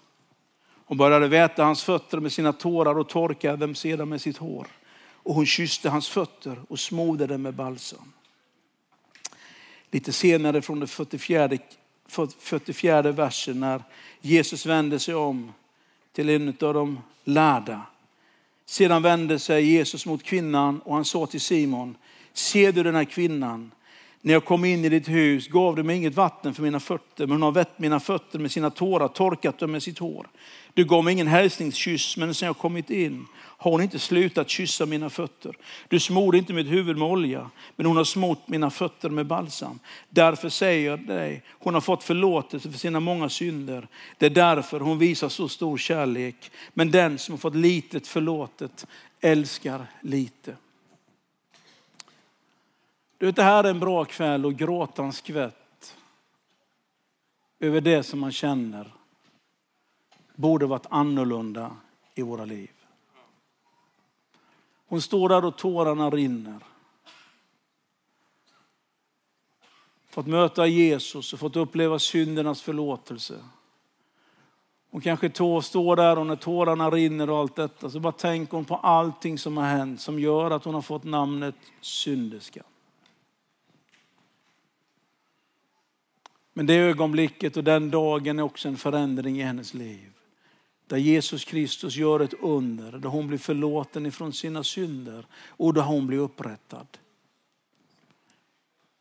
Hon 0.86 0.98
började 0.98 1.28
väta 1.28 1.64
hans 1.64 1.84
fötter 1.84 2.20
med 2.20 2.32
sina 2.32 2.52
tårar 2.52 2.98
och 2.98 3.08
torkade 3.08 3.56
dem 3.56 3.74
sedan 3.74 4.08
med 4.08 4.20
sitt 4.20 4.36
hår. 4.36 4.66
Och 5.12 5.34
hon 5.34 5.46
kysste 5.46 5.90
hans 5.90 6.08
fötter 6.08 6.60
och 6.68 6.80
smorde 6.80 7.26
dem 7.26 7.42
med 7.42 7.54
balsam. 7.54 8.12
Lite 9.90 10.12
senare 10.12 10.62
från 10.62 10.78
den 10.78 10.88
44, 10.88 11.58
44 12.38 13.02
versen 13.02 13.60
när 13.60 13.82
Jesus 14.20 14.66
vände 14.66 14.98
sig 14.98 15.14
om 15.14 15.52
till 16.12 16.28
en 16.28 16.48
av 16.48 16.74
de 16.74 17.00
lärda. 17.24 17.86
Sedan 18.66 19.02
vände 19.02 19.38
sig 19.38 19.64
Jesus 19.64 20.06
mot 20.06 20.22
kvinnan 20.22 20.80
och 20.80 20.94
han 20.94 21.04
sa 21.04 21.26
till 21.26 21.40
Simon, 21.40 21.96
ser 22.32 22.72
du 22.72 22.82
den 22.82 22.94
här 22.94 23.04
kvinnan? 23.04 23.70
När 24.20 24.32
jag 24.32 24.44
kom 24.44 24.64
in 24.64 24.84
i 24.84 24.88
ditt 24.88 25.08
hus 25.08 25.48
gav 25.48 25.76
du 25.76 25.82
mig 25.82 25.96
inget 25.96 26.14
vatten 26.14 26.54
för 26.54 26.62
mina 26.62 26.80
fötter, 26.80 27.26
men 27.26 27.30
hon 27.30 27.42
har 27.42 27.52
vätt 27.52 27.78
mina 27.78 28.00
fötter 28.00 28.38
med 28.38 28.50
sina 28.52 28.70
tårar, 28.70 29.08
torkat 29.08 29.58
dem 29.58 29.72
med 29.72 29.82
sitt 29.82 29.98
hår. 29.98 30.26
Du 30.74 30.84
gav 30.84 31.04
mig 31.04 31.12
ingen 31.12 31.26
hälsningskyss, 31.26 32.16
men 32.16 32.34
sen 32.34 32.46
jag 32.46 32.58
kommit 32.58 32.90
in 32.90 33.26
har 33.56 33.70
hon 33.70 33.82
inte 33.82 33.98
slutat 33.98 34.48
kyssa 34.48 34.86
mina 34.86 35.10
fötter. 35.10 35.56
Du 35.88 36.00
smorde 36.00 36.38
inte 36.38 36.52
mitt 36.52 36.66
huvud 36.66 36.98
med 36.98 37.08
olja, 37.08 37.50
men 37.76 37.86
hon 37.86 37.96
har 37.96 38.04
smort 38.04 38.48
mina 38.48 38.70
fötter 38.70 39.10
med 39.10 39.26
balsam. 39.26 39.78
Därför 40.08 40.48
säger 40.48 40.90
jag 40.90 41.06
dig, 41.06 41.42
hon 41.50 41.74
har 41.74 41.80
fått 41.80 42.02
förlåtelse 42.02 42.70
för 42.70 42.78
sina 42.78 43.00
många 43.00 43.28
synder. 43.28 43.88
Det 44.18 44.26
är 44.26 44.30
därför 44.30 44.80
hon 44.80 44.98
visar 44.98 45.28
så 45.28 45.48
stor 45.48 45.78
kärlek. 45.78 46.50
Men 46.74 46.90
den 46.90 47.18
som 47.18 47.32
har 47.32 47.38
fått 47.38 47.54
litet 47.54 48.06
förlåtet 48.06 48.86
älskar 49.20 49.86
lite. 50.00 50.56
Du 53.18 53.26
vet, 53.26 53.36
det 53.36 53.42
här 53.42 53.64
är 53.64 53.70
en 53.70 53.80
bra 53.80 54.04
kväll 54.04 54.46
och 54.46 54.54
gråta 54.54 55.04
en 55.04 55.12
skvätt 55.12 55.96
över 57.60 57.80
det 57.80 58.02
som 58.02 58.20
man 58.20 58.32
känner 58.32 58.92
borde 60.34 60.66
varit 60.66 60.86
annorlunda 60.90 61.76
i 62.14 62.22
våra 62.22 62.44
liv. 62.44 62.70
Hon 64.86 65.02
står 65.02 65.28
där 65.28 65.44
och 65.44 65.56
tårarna 65.56 66.10
rinner. 66.10 66.60
Fått 70.08 70.26
möta 70.26 70.66
Jesus 70.66 71.32
och 71.32 71.38
fått 71.38 71.56
uppleva 71.56 71.98
syndernas 71.98 72.62
förlåtelse. 72.62 73.34
Hon 74.90 75.00
kanske 75.00 75.30
står 75.62 75.96
där 75.96 76.18
och 76.18 76.26
när 76.26 76.36
tårarna 76.36 76.90
rinner 76.90 77.30
och 77.30 77.38
allt 77.38 77.56
detta 77.56 77.90
så 77.90 78.00
bara 78.00 78.12
tänker 78.12 78.56
hon 78.56 78.64
på 78.64 78.76
allting 78.76 79.38
som 79.38 79.56
har 79.56 79.64
hänt 79.64 80.00
som 80.00 80.18
gör 80.18 80.50
att 80.50 80.64
hon 80.64 80.74
har 80.74 80.82
fått 80.82 81.04
namnet 81.04 81.54
synderska. 81.80 82.62
Men 86.52 86.66
det 86.66 86.74
ögonblicket 86.74 87.56
och 87.56 87.64
den 87.64 87.90
dagen 87.90 88.38
är 88.38 88.42
också 88.42 88.68
en 88.68 88.76
förändring 88.76 89.40
i 89.40 89.42
hennes 89.42 89.74
liv. 89.74 90.13
Där 90.86 90.96
Jesus 90.96 91.44
Kristus 91.44 91.96
gör 91.96 92.20
ett 92.20 92.34
under, 92.40 92.92
där 92.92 93.08
hon 93.08 93.26
blir 93.26 93.38
förlåten 93.38 94.06
ifrån 94.06 94.32
sina 94.32 94.64
synder 94.64 95.26
och 95.48 95.74
där 95.74 95.82
hon 95.82 96.06
blir 96.06 96.18
upprättad. 96.18 96.86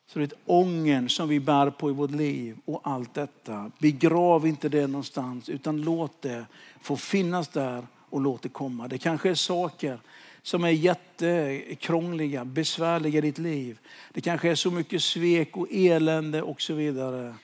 Så 0.08 0.20
det 0.20 0.26
är 0.26 0.40
ången 0.46 1.10
som 1.10 1.30
vi 1.30 1.40
bär 1.40 1.70
på 1.70 1.90
i 1.90 1.94
vårt 1.94 2.12
liv 2.12 2.58
och 2.66 2.82
allt 2.84 3.14
detta. 3.14 3.72
Begrav 3.80 4.48
inte 4.48 4.70
det 4.70 4.88
någonstans 4.88 5.50
utan 5.50 5.82
låt 5.82 6.22
det 6.22 6.46
få 6.82 6.98
finnas 6.98 7.48
där 7.48 7.88
och 7.94 8.22
låt 8.22 8.42
det 8.42 8.50
komma. 8.50 8.88
Det 8.88 8.98
kanske 8.98 9.30
är 9.30 9.36
saker 9.36 10.00
som 10.42 10.64
är 10.64 10.70
jättekrångliga, 10.70 12.46
besvärliga 12.46 13.18
i 13.18 13.22
ditt 13.22 13.38
liv. 13.38 13.80
Det 14.12 14.22
kanske 14.22 14.50
är 14.50 14.56
så 14.56 14.72
mycket 14.72 15.04
svek 15.04 15.58
och 15.58 15.68
elände 15.72 16.42
och 16.42 16.62
så 16.62 16.74
vidare. 16.74 17.36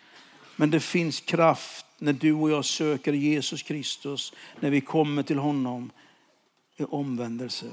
Men 0.59 0.69
det 0.69 0.79
finns 0.79 1.19
kraft 1.19 1.85
när 1.97 2.13
du 2.13 2.33
och 2.33 2.51
jag 2.51 2.65
söker 2.65 3.13
Jesus 3.13 3.63
Kristus, 3.63 4.33
när 4.59 4.69
vi 4.69 4.81
kommer 4.81 5.23
till 5.23 5.37
honom 5.37 5.91
i 6.77 6.83
omvändelse. 6.83 7.65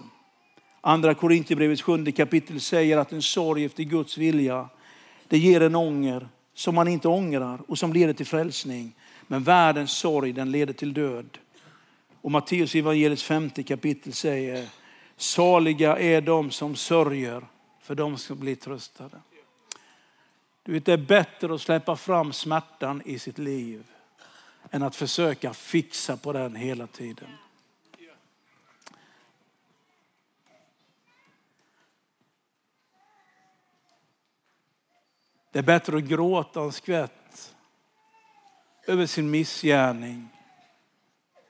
Andra 0.81 1.15
Korintierbrevets 1.15 1.83
sjunde 1.83 2.13
kapitel 2.13 2.61
säger 2.61 2.97
att 2.97 3.13
en 3.13 3.23
sorg 3.23 3.65
efter 3.65 3.83
Guds 3.83 4.19
vilja, 4.19 4.69
det 5.29 5.39
ger 5.39 5.61
en 5.61 5.75
ånger 5.75 6.29
som 6.55 6.75
man 6.75 6.89
inte 6.89 7.09
ångrar 7.09 7.61
och 7.69 7.79
som 7.79 7.93
leder 7.93 8.13
till 8.13 8.27
frälsning. 8.27 8.95
Men 9.27 9.43
världens 9.43 9.93
sorg 9.93 10.33
den 10.33 10.51
leder 10.51 10.73
till 10.73 10.95
död. 10.95 11.39
Och 12.21 12.31
Matteus 12.31 12.75
evangeliets 12.75 13.23
femte 13.23 13.63
kapitel 13.63 14.13
säger, 14.13 14.69
saliga 15.17 15.99
är 15.99 16.21
de 16.21 16.51
som 16.51 16.77
sörjer, 16.77 17.47
för 17.83 17.95
de 17.95 18.19
ska 18.19 18.35
bli 18.35 18.57
tröstade. 18.57 19.17
Du 20.67 20.73
vet, 20.73 20.85
det 20.85 20.93
är 20.93 20.97
bättre 20.97 21.55
att 21.55 21.61
släppa 21.61 21.97
fram 21.97 22.33
smärtan 22.33 23.03
i 23.05 23.19
sitt 23.19 23.39
liv 23.39 23.85
än 24.71 24.83
att 24.83 24.97
försöka 24.97 25.55
fixa 25.55 26.17
på 26.17 26.33
den 26.33 26.57
hela 26.57 26.87
tiden. 26.87 27.29
Det 35.51 35.59
är 35.59 35.63
bättre 35.63 35.97
att 35.97 36.05
gråta 36.05 36.61
en 36.61 36.73
skvätt 36.73 37.55
över 38.87 39.07
sin 39.07 39.31
missgärning, 39.31 40.29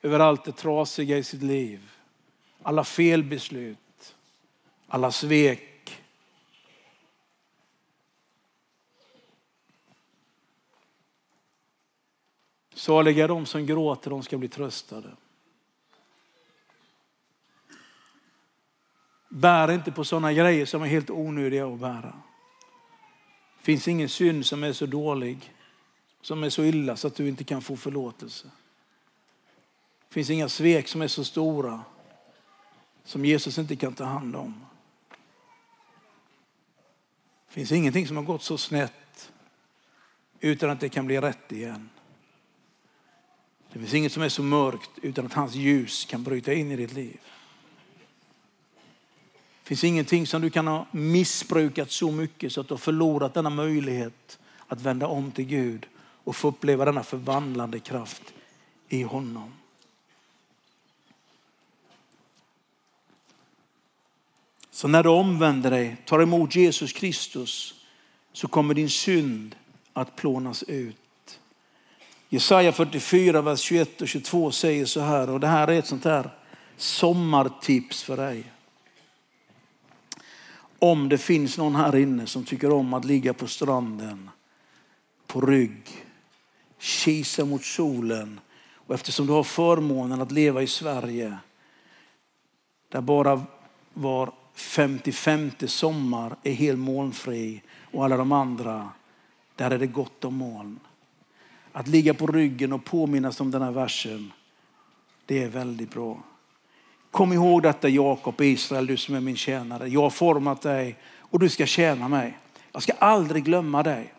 över 0.03 0.21
allt 0.21 0.45
det 0.45 0.53
trasiga 0.53 1.19
i 1.19 1.23
sitt 1.25 1.43
liv, 1.43 1.91
alla 2.63 2.85
felbeslut, 2.85 4.17
alla 4.89 5.13
svek, 5.13 5.76
Saliga 12.77 13.27
de 13.27 13.47
som 13.47 13.67
gråter, 13.67 14.11
de 14.11 14.23
ska 14.23 14.39
bli 14.39 14.49
tröstade. 14.49 15.09
Bär 19.29 19.71
inte 19.71 19.93
på 19.93 20.05
sådana 20.05 20.33
grejer 20.33 20.67
som 20.67 20.83
är 20.83 20.87
helt 20.87 21.11
onödiga 21.11 21.67
att 21.67 21.81
bära. 21.81 22.23
Det 23.59 23.65
finns 23.65 23.89
ingen 23.89 24.09
synd 24.09 24.47
som 24.47 24.65
är 24.65 24.73
så 24.73 24.87
dålig, 24.87 25.55
som 26.21 26.45
är 26.45 26.51
så 26.51 26.63
illa 26.65 26.97
så 26.97 27.07
att 27.07 27.15
du 27.15 27.29
inte 27.29 27.45
kan 27.45 27.63
få 27.63 27.77
förlåtelse. 27.77 28.51
Det 30.09 30.15
finns 30.15 30.31
inga 30.31 30.49
svek 30.49 30.89
som 30.89 31.03
är 31.03 31.09
så 31.09 31.25
stora 31.25 31.85
som 33.05 33.25
Jesus 33.25 33.59
inte 33.59 33.77
kan 33.77 33.95
ta 33.95 34.05
hand 34.05 34.37
om. 34.37 34.67
Det 37.49 37.55
finns 37.55 37.73
ingenting 37.73 38.07
som 38.07 38.17
har 38.17 38.25
gått 38.25 38.43
så 38.43 38.59
snett 38.59 39.33
utan 40.41 40.71
att 40.71 40.81
det 40.81 40.89
kan 40.89 41.07
bli 41.07 41.21
rätt 41.21 41.53
igen. 41.53 41.89
Det 43.77 43.81
finns 43.81 43.95
inget 43.95 44.13
som 44.13 44.23
är 44.23 44.29
så 44.29 44.43
mörkt 44.43 44.91
utan 45.03 45.27
att 45.27 45.33
hans 45.33 45.55
ljus 45.55 46.05
kan 46.05 46.23
bryta 46.23 46.53
in 46.53 46.71
i 46.71 46.77
ditt 46.77 46.93
liv. 46.93 47.21
Det 49.63 49.69
finns 49.69 49.85
ingenting 49.85 50.27
som 50.27 50.43
du 50.43 50.51
kan 50.51 50.67
ha 50.67 50.87
missbrukat 50.91 51.91
så 51.91 52.11
mycket 52.11 52.53
så 52.53 52.61
att 52.61 52.69
du 52.69 52.75
har 52.75 52.79
förlorat 52.79 53.35
denna 53.35 53.51
möjlighet 53.51 54.39
att 54.67 54.81
vända 54.81 55.07
om 55.07 55.31
till 55.31 55.45
Gud 55.45 55.87
och 55.99 56.37
få 56.37 56.49
uppleva 56.49 56.85
denna 56.85 57.03
förvandlande 57.03 57.79
kraft 57.79 58.23
i 58.89 59.03
honom. 59.03 59.53
Så 64.71 64.89
när 64.89 65.03
du 65.03 65.09
omvänder 65.09 65.71
dig, 65.71 65.97
tar 66.05 66.23
emot 66.23 66.57
Jesus 66.57 66.93
Kristus, 66.93 67.75
så 68.33 68.49
kommer 68.49 68.75
din 68.75 68.91
synd 68.91 69.57
att 69.93 70.17
plånas 70.17 70.63
ut. 70.63 71.06
Jesaja 72.29 72.73
44, 72.73 73.43
vers 73.43 73.61
21 73.61 74.03
och 74.03 74.09
22 74.09 74.51
säger 74.51 74.87
så 74.87 75.01
här, 75.01 75.31
och 75.31 75.41
det 75.41 75.47
här 75.47 75.69
är 75.69 75.79
ett 75.79 75.87
sånt 75.87 76.05
här 76.05 76.31
sommartips 76.77 78.03
för 78.03 78.17
dig. 78.17 78.53
Om 80.79 81.09
det 81.09 81.19
finns 81.19 81.59
någon 81.59 81.77
här 81.77 81.97
inne 81.97 82.27
som 82.27 82.45
tycker 82.45 82.73
om 82.73 82.95
att 82.95 83.05
ligga 83.05 83.35
på 83.35 83.47
stranden, 83.47 84.31
på 85.27 85.41
rygg, 85.41 85.83
kisa 86.79 87.45
mot 87.45 87.65
solen 87.65 88.41
och 88.75 88.95
eftersom 88.95 89.27
du 89.27 89.33
har 89.33 89.45
förmånen 89.45 90.23
att 90.23 90.33
leva 90.33 90.63
i 90.63 90.67
Sverige, 90.67 91.39
där 92.89 93.01
bara 93.01 93.43
var 93.95 94.33
55 94.55 95.51
sommar 95.67 96.37
är 96.43 96.53
helt 96.53 96.79
molnfri 96.79 97.63
och 97.93 98.05
alla 98.05 98.17
de 98.17 98.33
andra, 98.33 98.91
där 99.57 99.71
är 99.71 99.79
det 99.79 99.87
gott 99.87 100.25
om 100.25 100.35
moln. 100.35 100.81
Att 101.77 101.89
ligga 101.89 102.15
på 102.15 102.27
ryggen 102.27 102.73
och 102.73 102.85
påminnas 102.85 103.41
om 103.41 103.51
den 103.51 103.63
här 103.63 103.71
versen, 103.71 104.33
det 105.27 105.43
är 105.43 105.49
väldigt 105.49 105.91
bra. 105.91 106.23
Kom 107.11 107.33
ihåg 107.33 107.63
detta 107.63 107.89
Jakob 107.89 108.41
Israel, 108.41 108.87
du 108.87 108.97
som 108.97 109.15
är 109.15 109.21
min 109.21 109.37
tjänare. 109.37 109.89
Jag 109.89 110.03
har 110.03 110.11
format 110.11 110.63
dig 110.63 110.99
och 111.19 111.39
du 111.39 111.49
ska 111.49 111.67
tjäna 111.67 112.09
mig. 112.09 112.39
Jag 112.73 112.83
ska 112.83 112.93
aldrig 112.93 113.45
glömma 113.45 113.83
dig. 113.83 114.15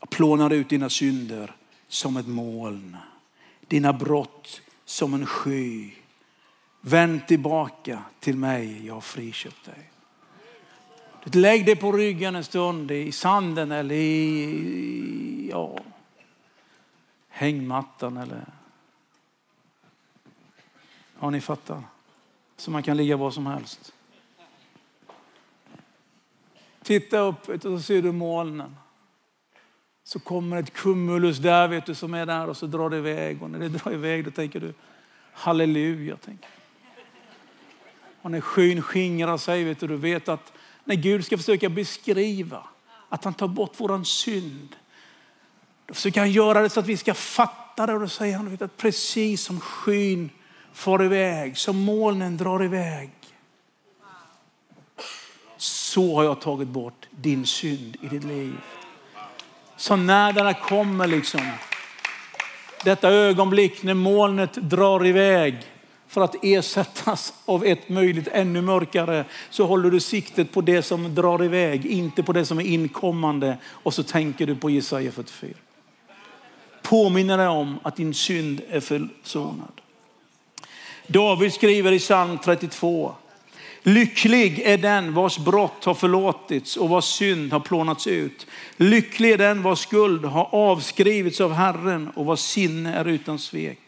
Jag 0.00 0.10
plånar 0.10 0.50
ut 0.50 0.68
dina 0.68 0.88
synder 0.88 1.56
som 1.88 2.16
ett 2.16 2.28
moln. 2.28 2.96
Dina 3.68 3.92
brott 3.92 4.60
som 4.84 5.14
en 5.14 5.26
sky. 5.26 5.90
Vänd 6.80 7.26
tillbaka 7.26 8.02
till 8.20 8.36
mig, 8.36 8.86
jag 8.86 8.94
har 8.94 9.00
friköpt 9.00 9.64
dig. 9.64 9.90
Lägg 11.32 11.66
dig 11.66 11.76
på 11.76 11.92
ryggen 11.92 12.34
en 12.34 12.44
stund 12.44 12.90
i 12.90 13.12
sanden 13.12 13.72
eller 13.72 13.94
i 13.94 15.48
ja, 15.50 15.78
hängmattan 17.28 18.16
eller... 18.16 18.44
Ja, 21.20 21.30
ni 21.30 21.40
fattar. 21.40 21.82
Så 22.56 22.70
man 22.70 22.82
kan 22.82 22.96
ligga 22.96 23.16
var 23.16 23.30
som 23.30 23.46
helst. 23.46 23.92
Titta 26.82 27.18
upp 27.18 27.48
och 27.48 27.62
så 27.62 27.80
ser 27.80 28.02
du 28.02 28.12
molnen. 28.12 28.76
Så 30.02 30.18
kommer 30.18 30.56
ett 30.56 30.72
cumulus 30.72 31.38
där 31.38 31.68
vet 31.68 31.86
du, 31.86 31.94
som 31.94 32.14
är 32.14 32.26
där 32.26 32.48
och 32.48 32.56
så 32.56 32.66
drar 32.66 32.90
det 32.90 32.96
iväg. 32.96 33.42
Och 33.42 33.50
när 33.50 33.58
det 33.58 33.68
drar 33.68 33.92
iväg 33.92 34.24
då 34.24 34.30
tänker 34.30 34.60
du 34.60 34.74
halleluja. 35.32 36.16
Tänker. 36.16 36.48
Och 38.22 38.30
när 38.30 38.40
skyn 38.40 38.82
skingrar 38.82 39.36
sig 39.36 39.64
vet 39.64 39.80
du, 39.80 39.86
du 39.86 39.96
vet 39.96 40.28
att 40.28 40.52
när 40.84 40.94
Gud 40.94 41.24
ska 41.24 41.36
försöka 41.36 41.68
beskriva 41.68 42.62
att 43.08 43.24
han 43.24 43.34
tar 43.34 43.48
bort 43.48 43.72
vår 43.76 44.04
synd. 44.04 44.76
Då 45.86 45.94
försöker 45.94 46.20
han 46.20 46.30
göra 46.30 46.62
det 46.62 46.70
så 46.70 46.80
att 46.80 46.86
vi 46.86 46.96
ska 46.96 47.14
fatta 47.14 47.86
det 47.86 47.94
och 47.94 48.00
då 48.00 48.08
säger 48.08 48.36
han 48.36 48.58
att 48.60 48.76
precis 48.76 49.42
som 49.42 49.60
skyn 49.60 50.30
far 50.72 51.04
iväg, 51.04 51.58
som 51.58 51.78
molnen 51.78 52.36
drar 52.36 52.64
iväg. 52.64 53.10
Så 55.56 56.16
har 56.16 56.24
jag 56.24 56.40
tagit 56.40 56.68
bort 56.68 57.06
din 57.10 57.46
synd 57.46 57.96
i 58.00 58.06
ditt 58.06 58.24
liv. 58.24 58.56
Så 59.76 59.96
när 59.96 60.32
den 60.32 60.54
kommer 60.54 61.06
liksom, 61.06 61.50
detta 62.84 63.10
ögonblick 63.10 63.82
när 63.82 63.94
molnet 63.94 64.52
drar 64.54 65.06
iväg 65.06 65.73
för 66.14 66.20
att 66.20 66.36
ersättas 66.42 67.34
av 67.44 67.64
ett 67.64 67.88
möjligt 67.88 68.28
ännu 68.32 68.60
mörkare 68.60 69.24
så 69.50 69.66
håller 69.66 69.90
du 69.90 70.00
siktet 70.00 70.52
på 70.52 70.60
det 70.60 70.82
som 70.82 71.14
drar 71.14 71.44
iväg, 71.44 71.86
inte 71.86 72.22
på 72.22 72.32
det 72.32 72.44
som 72.44 72.58
är 72.58 72.64
inkommande 72.64 73.56
och 73.66 73.94
så 73.94 74.02
tänker 74.02 74.46
du 74.46 74.56
på 74.56 74.70
Jesaja 74.70 75.12
44. 75.12 75.50
Påminner 76.82 77.38
dig 77.38 77.48
om 77.48 77.78
att 77.82 77.96
din 77.96 78.14
synd 78.14 78.60
är 78.68 78.80
försonad. 78.80 79.80
David 81.06 81.52
skriver 81.52 81.92
i 81.92 81.98
psalm 81.98 82.38
32. 82.44 83.14
Lycklig 83.82 84.58
är 84.58 84.78
den 84.78 85.14
vars 85.14 85.38
brott 85.38 85.84
har 85.84 85.94
förlåtits 85.94 86.76
och 86.76 86.88
vars 86.88 87.04
synd 87.04 87.52
har 87.52 87.60
plånats 87.60 88.06
ut. 88.06 88.46
Lycklig 88.76 89.30
är 89.30 89.38
den 89.38 89.62
vars 89.62 89.78
skuld 89.78 90.24
har 90.24 90.48
avskrivits 90.54 91.40
av 91.40 91.52
Herren 91.52 92.08
och 92.08 92.26
vars 92.26 92.40
sinne 92.40 92.94
är 92.94 93.04
utan 93.04 93.38
svek. 93.38 93.83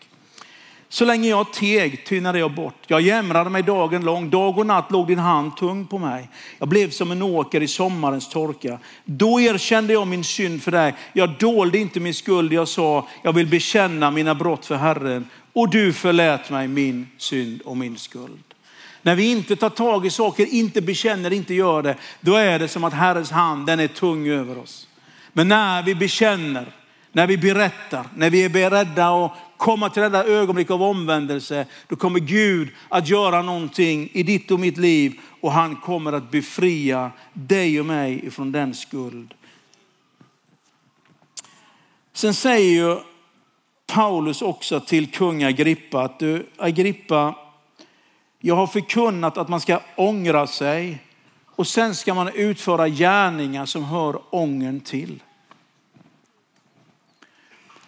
Så 0.88 1.04
länge 1.04 1.28
jag 1.28 1.52
teg 1.52 2.04
tynade 2.04 2.38
jag 2.38 2.54
bort. 2.54 2.74
Jag 2.86 3.00
jämrade 3.00 3.50
mig 3.50 3.62
dagen 3.62 4.04
lång. 4.04 4.30
Dag 4.30 4.58
och 4.58 4.66
natt 4.66 4.90
låg 4.90 5.06
din 5.06 5.18
hand 5.18 5.56
tung 5.56 5.86
på 5.86 5.98
mig. 5.98 6.28
Jag 6.58 6.68
blev 6.68 6.90
som 6.90 7.10
en 7.10 7.22
åker 7.22 7.62
i 7.62 7.68
sommarens 7.68 8.28
torka. 8.28 8.78
Då 9.04 9.40
erkände 9.40 9.92
jag 9.92 10.06
min 10.06 10.24
synd 10.24 10.62
för 10.62 10.70
dig. 10.70 10.94
Jag 11.12 11.30
dolde 11.38 11.78
inte 11.78 12.00
min 12.00 12.14
skuld. 12.14 12.52
Jag 12.52 12.68
sa, 12.68 13.08
jag 13.22 13.32
vill 13.32 13.46
bekänna 13.46 14.10
mina 14.10 14.34
brott 14.34 14.66
för 14.66 14.74
Herren. 14.74 15.28
Och 15.52 15.70
du 15.70 15.92
förlät 15.92 16.50
mig 16.50 16.68
min 16.68 17.08
synd 17.18 17.60
och 17.60 17.76
min 17.76 17.98
skuld. 17.98 18.42
När 19.02 19.14
vi 19.14 19.30
inte 19.30 19.56
tar 19.56 19.70
tag 19.70 20.06
i 20.06 20.10
saker, 20.10 20.46
inte 20.46 20.80
bekänner, 20.80 21.32
inte 21.32 21.54
gör 21.54 21.82
det, 21.82 21.96
då 22.20 22.34
är 22.34 22.58
det 22.58 22.68
som 22.68 22.84
att 22.84 22.92
Herrens 22.92 23.30
hand, 23.30 23.66
den 23.66 23.80
är 23.80 23.88
tung 23.88 24.28
över 24.28 24.58
oss. 24.58 24.88
Men 25.32 25.48
när 25.48 25.82
vi 25.82 25.94
bekänner, 25.94 26.66
när 27.12 27.26
vi 27.26 27.38
berättar, 27.38 28.06
när 28.16 28.30
vi 28.30 28.44
är 28.44 28.48
beredda 28.48 29.08
att 29.08 29.32
komma 29.56 29.90
till 29.90 30.02
detta 30.02 30.24
ögonblick 30.24 30.70
av 30.70 30.82
omvändelse, 30.82 31.66
då 31.88 31.96
kommer 31.96 32.20
Gud 32.20 32.68
att 32.88 33.08
göra 33.08 33.42
någonting 33.42 34.10
i 34.12 34.22
ditt 34.22 34.50
och 34.50 34.60
mitt 34.60 34.76
liv 34.76 35.20
och 35.40 35.52
han 35.52 35.76
kommer 35.76 36.12
att 36.12 36.30
befria 36.30 37.10
dig 37.32 37.80
och 37.80 37.86
mig 37.86 38.26
ifrån 38.26 38.52
den 38.52 38.74
skuld. 38.74 39.34
Sen 42.12 42.34
säger 42.34 42.70
ju 42.70 42.98
Paulus 43.86 44.42
också 44.42 44.80
till 44.80 45.10
kung 45.10 45.44
Agrippa 45.44 46.02
att 46.02 46.18
du 46.18 46.46
Agrippa, 46.56 47.34
jag 48.40 48.56
har 48.56 48.66
förkunnat 48.66 49.38
att 49.38 49.48
man 49.48 49.60
ska 49.60 49.80
ångra 49.96 50.46
sig 50.46 51.02
och 51.46 51.66
sen 51.66 51.94
ska 51.94 52.14
man 52.14 52.28
utföra 52.28 52.88
gärningar 52.88 53.66
som 53.66 53.84
hör 53.84 54.20
ången 54.30 54.80
till. 54.80 55.22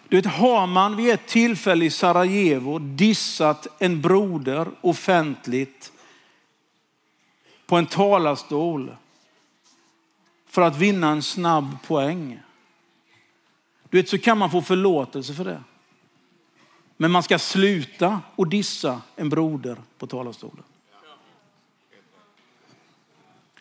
Du 0.09 0.15
vet, 0.15 0.25
har 0.25 0.67
man 0.67 0.95
vid 0.95 1.09
ett 1.09 1.27
tillfälle 1.27 1.85
i 1.85 1.89
Sarajevo 1.89 2.79
dissat 2.79 3.67
en 3.79 4.01
broder 4.01 4.67
offentligt 4.81 5.91
på 7.65 7.75
en 7.75 7.85
talarstol 7.85 8.95
för 10.47 10.61
att 10.61 10.77
vinna 10.77 11.09
en 11.09 11.23
snabb 11.23 11.77
poäng. 11.87 12.39
Du 13.89 13.97
vet, 13.97 14.09
så 14.09 14.17
kan 14.17 14.37
man 14.37 14.51
få 14.51 14.61
förlåtelse 14.61 15.33
för 15.33 15.45
det. 15.45 15.63
Men 16.97 17.11
man 17.11 17.23
ska 17.23 17.39
sluta 17.39 18.21
och 18.35 18.47
dissa 18.47 19.01
en 19.15 19.29
broder 19.29 19.77
på 19.97 20.07
talarstolen. 20.07 20.63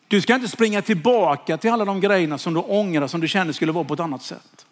Du 0.08 0.20
ska 0.20 0.34
inte 0.34 0.48
springa 0.48 0.82
tillbaka 0.82 1.58
till 1.58 1.70
alla 1.70 1.84
de 1.84 2.00
grejerna 2.00 2.38
som 2.38 2.54
du 2.54 2.60
ångrar, 2.60 3.06
som 3.06 3.20
du 3.20 3.28
känner 3.28 3.52
skulle 3.52 3.72
vara 3.72 3.84
på 3.84 3.94
ett 3.94 4.00
annat 4.00 4.22
sätt. 4.22 4.67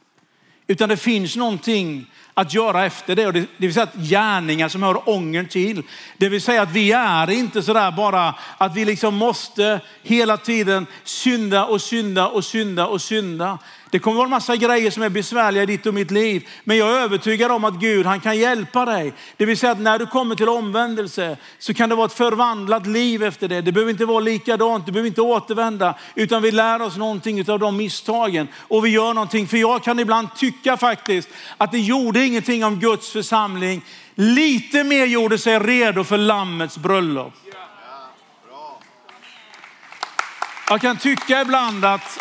Utan 0.66 0.88
det 0.88 0.96
finns 0.96 1.36
någonting 1.36 2.06
att 2.34 2.54
göra 2.54 2.84
efter 2.84 3.16
det. 3.16 3.32
det 3.32 3.46
vill 3.58 3.74
säga 3.74 3.84
att 3.84 3.94
gärningar 3.94 4.68
som 4.68 4.82
hör 4.82 5.08
ångern 5.08 5.48
till. 5.48 5.82
Det 6.16 6.28
vill 6.28 6.40
säga 6.40 6.62
att 6.62 6.72
vi 6.72 6.92
är 6.92 7.30
inte 7.30 7.62
sådär 7.62 7.90
bara 7.90 8.34
att 8.58 8.76
vi 8.76 8.84
liksom 8.84 9.14
måste 9.14 9.80
hela 10.02 10.36
tiden 10.36 10.86
synda 11.04 11.66
och 11.66 11.82
synda 11.82 12.28
och 12.28 12.44
synda 12.44 12.86
och 12.86 13.02
synda. 13.02 13.58
Det 13.90 13.98
kommer 13.98 14.16
vara 14.16 14.24
en 14.24 14.30
massa 14.30 14.56
grejer 14.56 14.90
som 14.90 15.02
är 15.02 15.08
besvärliga 15.08 15.62
i 15.62 15.66
ditt 15.66 15.86
och 15.86 15.94
mitt 15.94 16.10
liv. 16.10 16.48
Men 16.64 16.76
jag 16.76 16.88
är 16.88 17.00
övertygad 17.00 17.52
om 17.52 17.64
att 17.64 17.74
Gud, 17.74 18.06
han 18.06 18.20
kan 18.20 18.38
hjälpa 18.38 18.84
dig. 18.84 19.12
Det 19.36 19.46
vill 19.46 19.58
säga 19.58 19.72
att 19.72 19.80
när 19.80 19.98
du 19.98 20.06
kommer 20.06 20.34
till 20.34 20.48
omvändelse 20.48 21.36
så 21.58 21.74
kan 21.74 21.88
det 21.88 21.94
vara 21.94 22.06
ett 22.06 22.12
förvandlat 22.12 22.86
liv 22.86 23.22
efter 23.22 23.48
det. 23.48 23.60
Det 23.60 23.72
behöver 23.72 23.90
inte 23.90 24.04
vara 24.04 24.20
likadant, 24.20 24.86
du 24.86 24.92
behöver 24.92 25.08
inte 25.08 25.22
återvända. 25.22 25.94
Utan 26.14 26.42
vi 26.42 26.50
lär 26.50 26.82
oss 26.82 26.96
någonting 26.96 27.50
av 27.50 27.58
de 27.58 27.76
misstagen. 27.76 28.48
Och 28.58 28.84
vi 28.84 28.90
gör 28.90 29.14
någonting. 29.14 29.46
För 29.48 29.56
jag 29.56 29.84
kan 29.84 29.98
ibland 29.98 30.28
tycka 30.36 30.76
faktiskt 30.76 31.28
att 31.56 31.72
det 31.72 31.80
gjorde 31.80 32.26
ingenting 32.26 32.64
om 32.64 32.76
Guds 32.80 33.12
församling 33.12 33.82
lite 34.14 34.84
mer 34.84 35.06
gjorde 35.06 35.38
sig 35.38 35.58
redo 35.58 36.04
för 36.04 36.18
lammets 36.18 36.78
bröllop. 36.78 37.32
Jag 40.68 40.80
kan 40.80 40.96
tycka 40.96 41.40
ibland 41.40 41.84
att 41.84 42.18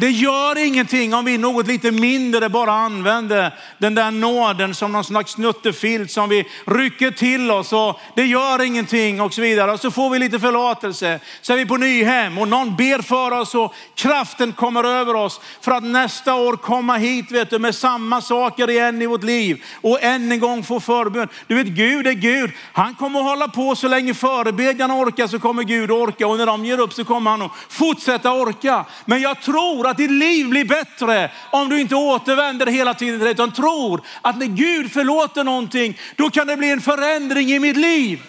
det 0.00 0.10
gör 0.10 0.58
ingenting 0.58 1.14
om 1.14 1.24
vi 1.24 1.38
något 1.38 1.66
lite 1.66 1.90
mindre 1.90 2.48
bara 2.48 2.72
använder 2.72 3.54
den 3.78 3.94
där 3.94 4.10
nåden 4.10 4.74
som 4.74 4.92
någon 4.92 5.04
slags 5.04 5.32
snuttefilt 5.32 6.10
som 6.10 6.28
vi 6.28 6.44
rycker 6.66 7.10
till 7.10 7.50
oss 7.50 7.72
och 7.72 8.00
det 8.16 8.26
gör 8.26 8.62
ingenting 8.62 9.20
och 9.20 9.34
så 9.34 9.40
vidare. 9.40 9.72
Och 9.72 9.80
så 9.80 9.90
får 9.90 10.10
vi 10.10 10.18
lite 10.18 10.38
förlåtelse. 10.38 11.20
Så 11.40 11.52
är 11.52 11.56
vi 11.56 11.66
på 11.66 11.76
Nyhem 11.76 12.38
och 12.38 12.48
någon 12.48 12.76
ber 12.76 13.02
för 13.02 13.30
oss 13.30 13.54
och 13.54 13.74
kraften 13.94 14.52
kommer 14.52 14.84
över 14.84 15.16
oss 15.16 15.40
för 15.60 15.72
att 15.72 15.84
nästa 15.84 16.34
år 16.34 16.56
komma 16.56 16.96
hit 16.96 17.30
vet 17.30 17.50
du, 17.50 17.58
med 17.58 17.74
samma 17.74 18.20
saker 18.20 18.70
igen 18.70 19.02
i 19.02 19.06
vårt 19.06 19.24
liv 19.24 19.64
och 19.80 20.02
än 20.02 20.32
en 20.32 20.40
gång 20.40 20.62
få 20.62 20.80
förbön. 20.80 21.28
Du 21.46 21.54
vet 21.54 21.66
Gud 21.66 22.06
är 22.06 22.12
Gud. 22.12 22.50
Han 22.72 22.94
kommer 22.94 23.20
att 23.20 23.26
hålla 23.26 23.48
på 23.48 23.76
så 23.76 23.88
länge 23.88 24.14
förebedjarna 24.14 24.94
orkar 24.94 25.26
så 25.26 25.38
kommer 25.38 25.62
Gud 25.62 25.90
orka 25.90 26.26
och 26.26 26.38
när 26.38 26.46
de 26.46 26.64
ger 26.64 26.80
upp 26.80 26.92
så 26.92 27.04
kommer 27.04 27.30
han 27.30 27.42
att 27.42 27.52
fortsätta 27.68 28.32
orka. 28.32 28.84
Men 29.04 29.20
jag 29.20 29.42
tror 29.42 29.87
att 29.88 29.96
ditt 29.96 30.10
liv 30.10 30.48
blir 30.48 30.64
bättre 30.64 31.30
om 31.50 31.68
du 31.68 31.80
inte 31.80 31.94
återvänder 31.94 32.66
hela 32.66 32.94
tiden 32.94 33.18
till 33.18 33.24
det, 33.24 33.30
utan 33.30 33.52
tror 33.52 34.00
att 34.22 34.38
när 34.38 34.46
Gud 34.46 34.92
förlåter 34.92 35.44
någonting, 35.44 35.98
då 36.16 36.30
kan 36.30 36.46
det 36.46 36.56
bli 36.56 36.70
en 36.70 36.80
förändring 36.80 37.50
i 37.50 37.58
mitt 37.58 37.76
liv. 37.76 38.22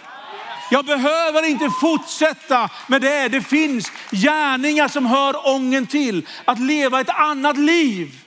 Jag 0.72 0.86
behöver 0.86 1.50
inte 1.50 1.70
fortsätta 1.82 2.70
med 2.88 3.02
det. 3.02 3.28
Det 3.28 3.42
finns 3.42 3.92
gärningar 4.12 4.88
som 4.88 5.06
hör 5.06 5.48
ången 5.48 5.88
till. 5.88 6.28
Att 6.46 6.60
leva 6.60 7.02
ett 7.02 7.10
annat 7.10 7.58
liv. 7.58 8.26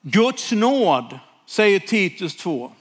Guds 0.00 0.52
nåd, 0.52 1.18
säger 1.46 1.78
Titus 1.78 2.36
2 2.36 2.72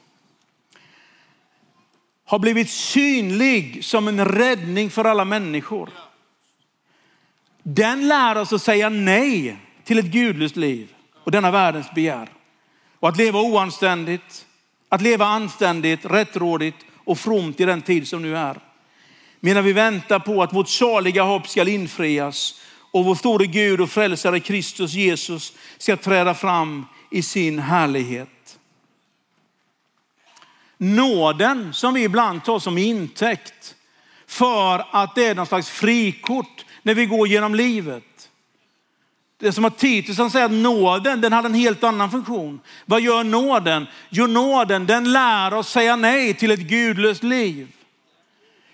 har 2.27 2.39
blivit 2.39 2.69
synlig 2.69 3.85
som 3.85 4.07
en 4.07 4.25
räddning 4.25 4.89
för 4.89 5.05
alla 5.05 5.25
människor. 5.25 5.89
Den 7.63 8.07
lär 8.07 8.37
oss 8.37 8.53
att 8.53 8.61
säga 8.61 8.89
nej 8.89 9.57
till 9.83 9.99
ett 9.99 10.05
gudlöst 10.05 10.55
liv 10.55 10.93
och 11.23 11.31
denna 11.31 11.51
världens 11.51 11.93
begär. 11.95 12.29
Och 12.99 13.09
att 13.09 13.17
leva 13.17 13.39
oanständigt, 13.39 14.45
att 14.89 15.01
leva 15.01 15.25
anständigt, 15.25 16.05
rättrådigt 16.05 16.77
och 16.95 17.19
fromt 17.19 17.59
i 17.59 17.65
den 17.65 17.81
tid 17.81 18.07
som 18.07 18.21
nu 18.21 18.37
är. 18.37 18.59
Medan 19.39 19.63
vi 19.63 19.73
väntar 19.73 20.19
på 20.19 20.43
att 20.43 20.53
vårt 20.53 20.69
saliga 20.69 21.23
hopp 21.23 21.47
ska 21.47 21.69
infrias 21.69 22.61
och 22.91 23.05
vår 23.05 23.15
store 23.15 23.45
Gud 23.45 23.81
och 23.81 23.89
frälsare 23.89 24.39
Kristus 24.39 24.93
Jesus 24.93 25.53
ska 25.77 25.97
träda 25.97 26.33
fram 26.33 26.85
i 27.11 27.21
sin 27.21 27.59
härlighet. 27.59 28.29
Nåden 30.77 31.73
som 31.73 31.93
vi 31.93 32.03
ibland 32.03 32.43
tar 32.43 32.59
som 32.59 32.77
intäkt 32.77 33.75
för 34.27 34.85
att 34.91 35.15
det 35.15 35.25
är 35.25 35.35
någon 35.35 35.45
slags 35.45 35.69
frikort 35.69 36.65
när 36.83 36.93
vi 36.93 37.05
går 37.05 37.27
genom 37.27 37.55
livet. 37.55 38.29
Det 39.39 39.47
är 39.47 39.51
som 39.51 39.65
att 39.65 39.77
Titus 39.77 40.17
han 40.17 40.31
säger 40.31 40.45
att 40.45 40.51
nåden 40.51 41.21
den 41.21 41.33
hade 41.33 41.47
en 41.47 41.53
helt 41.53 41.83
annan 41.83 42.11
funktion. 42.11 42.59
Vad 42.85 43.01
gör 43.01 43.23
nåden? 43.23 43.87
Jo, 44.09 44.27
nåden 44.27 44.85
den 44.85 45.11
lär 45.11 45.53
oss 45.53 45.69
säga 45.69 45.95
nej 45.95 46.33
till 46.33 46.51
ett 46.51 46.59
gudlöst 46.59 47.23
liv. 47.23 47.67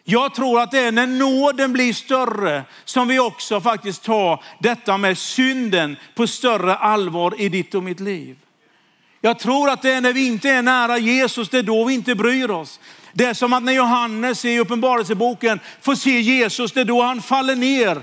Jag 0.03 0.35
tror 0.35 0.61
att 0.61 0.71
det 0.71 0.79
är 0.79 0.91
när 0.91 1.07
nåden 1.07 1.73
blir 1.73 1.93
större 1.93 2.63
som 2.85 3.07
vi 3.07 3.19
också 3.19 3.61
faktiskt 3.61 4.03
tar 4.03 4.43
detta 4.59 4.97
med 4.97 5.17
synden 5.17 5.97
på 6.15 6.27
större 6.27 6.75
allvar 6.75 7.41
i 7.41 7.49
ditt 7.49 7.75
och 7.75 7.83
mitt 7.83 7.99
liv. 7.99 8.37
Jag 9.25 9.39
tror 9.39 9.69
att 9.69 9.81
det 9.81 9.91
är 9.91 10.01
när 10.01 10.13
vi 10.13 10.27
inte 10.27 10.49
är 10.49 10.61
nära 10.61 10.97
Jesus, 10.97 11.49
det 11.49 11.57
är 11.57 11.63
då 11.63 11.85
vi 11.85 11.93
inte 11.93 12.15
bryr 12.15 12.51
oss. 12.51 12.79
Det 13.13 13.25
är 13.25 13.33
som 13.33 13.53
att 13.53 13.63
när 13.63 13.73
Johannes 13.73 14.45
i 14.45 14.59
Uppenbarelseboken 14.59 15.59
får 15.81 15.95
se 15.95 16.19
Jesus, 16.21 16.71
det 16.71 16.81
är 16.81 16.85
då 16.85 17.01
han 17.01 17.21
faller 17.21 17.55
ner. 17.55 18.01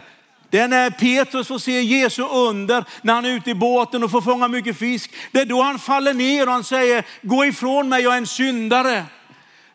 Det 0.51 0.59
är 0.59 0.69
när 0.69 0.91
Petrus 0.91 1.49
får 1.49 1.59
se 1.59 1.83
Jesu 1.83 2.23
under, 2.23 2.85
när 3.03 3.15
han 3.15 3.25
är 3.25 3.31
ute 3.31 3.51
i 3.51 3.55
båten 3.55 4.05
och 4.05 4.11
får 4.11 4.21
fånga 4.21 4.49
mycket 4.49 4.79
fisk. 4.79 5.11
Det 5.33 5.41
är 5.41 5.45
då 5.45 5.63
han 5.63 5.79
faller 5.79 6.15
ner 6.15 6.47
och 6.47 6.53
han 6.53 6.65
säger, 6.65 7.05
gå 7.23 7.45
ifrån 7.45 7.89
mig, 7.89 8.03
jag 8.03 8.13
är 8.13 8.19
en 8.19 8.27
syndare. 8.27 9.05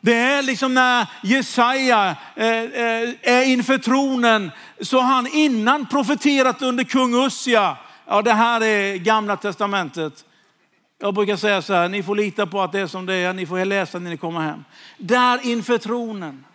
Det 0.02 0.16
är 0.16 0.42
liksom 0.42 0.74
när 0.74 1.08
Jesaja 1.24 2.16
eh, 2.36 2.48
eh, 2.48 3.10
är 3.22 3.44
inför 3.44 3.78
tronen, 3.78 4.52
så 4.82 5.00
han 5.00 5.28
innan 5.28 5.86
profeterat 5.86 6.62
under 6.62 6.84
kung 6.84 7.26
Ussia. 7.26 7.78
Ja, 8.08 8.22
det 8.22 8.34
här 8.34 8.64
är 8.64 8.96
gamla 8.96 9.38
testamentet. 9.38 10.26
Jag 11.00 11.14
brukar 11.14 11.36
säga 11.36 11.62
så 11.62 11.74
här, 11.74 11.90
ni 11.90 12.04
får 12.04 12.16
lita 12.16 12.46
på 12.46 12.62
att 12.62 12.72
det 12.72 12.80
är 12.80 12.88
som 12.88 13.06
det 13.06 13.14
är, 13.14 13.34
ni 13.34 13.46
får 13.46 13.66
läsa 13.66 14.00
när 14.00 14.10
ni 14.10 14.18
kommer 14.18 14.40
hem. 14.40 14.64
Där 14.98 15.46
inför 15.46 15.78
tronen. 15.78 16.46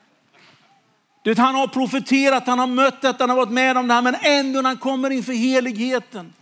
Du 1.23 1.31
vet, 1.31 1.39
han 1.39 1.55
har 1.55 1.67
profeterat, 1.67 2.47
han 2.47 2.59
har 2.59 2.67
mött 2.67 3.03
detta, 3.03 3.23
han 3.23 3.31
har 3.31 3.37
varit 3.37 3.53
med 3.53 3.77
om 3.77 3.89
det 3.89 3.95
här, 3.95 4.03
men 4.03 4.17
ändå 4.23 4.61
när 4.61 4.71
han 4.71 4.79
kommer 4.79 5.11
inför 5.11 5.33
heligheten, 5.33 6.33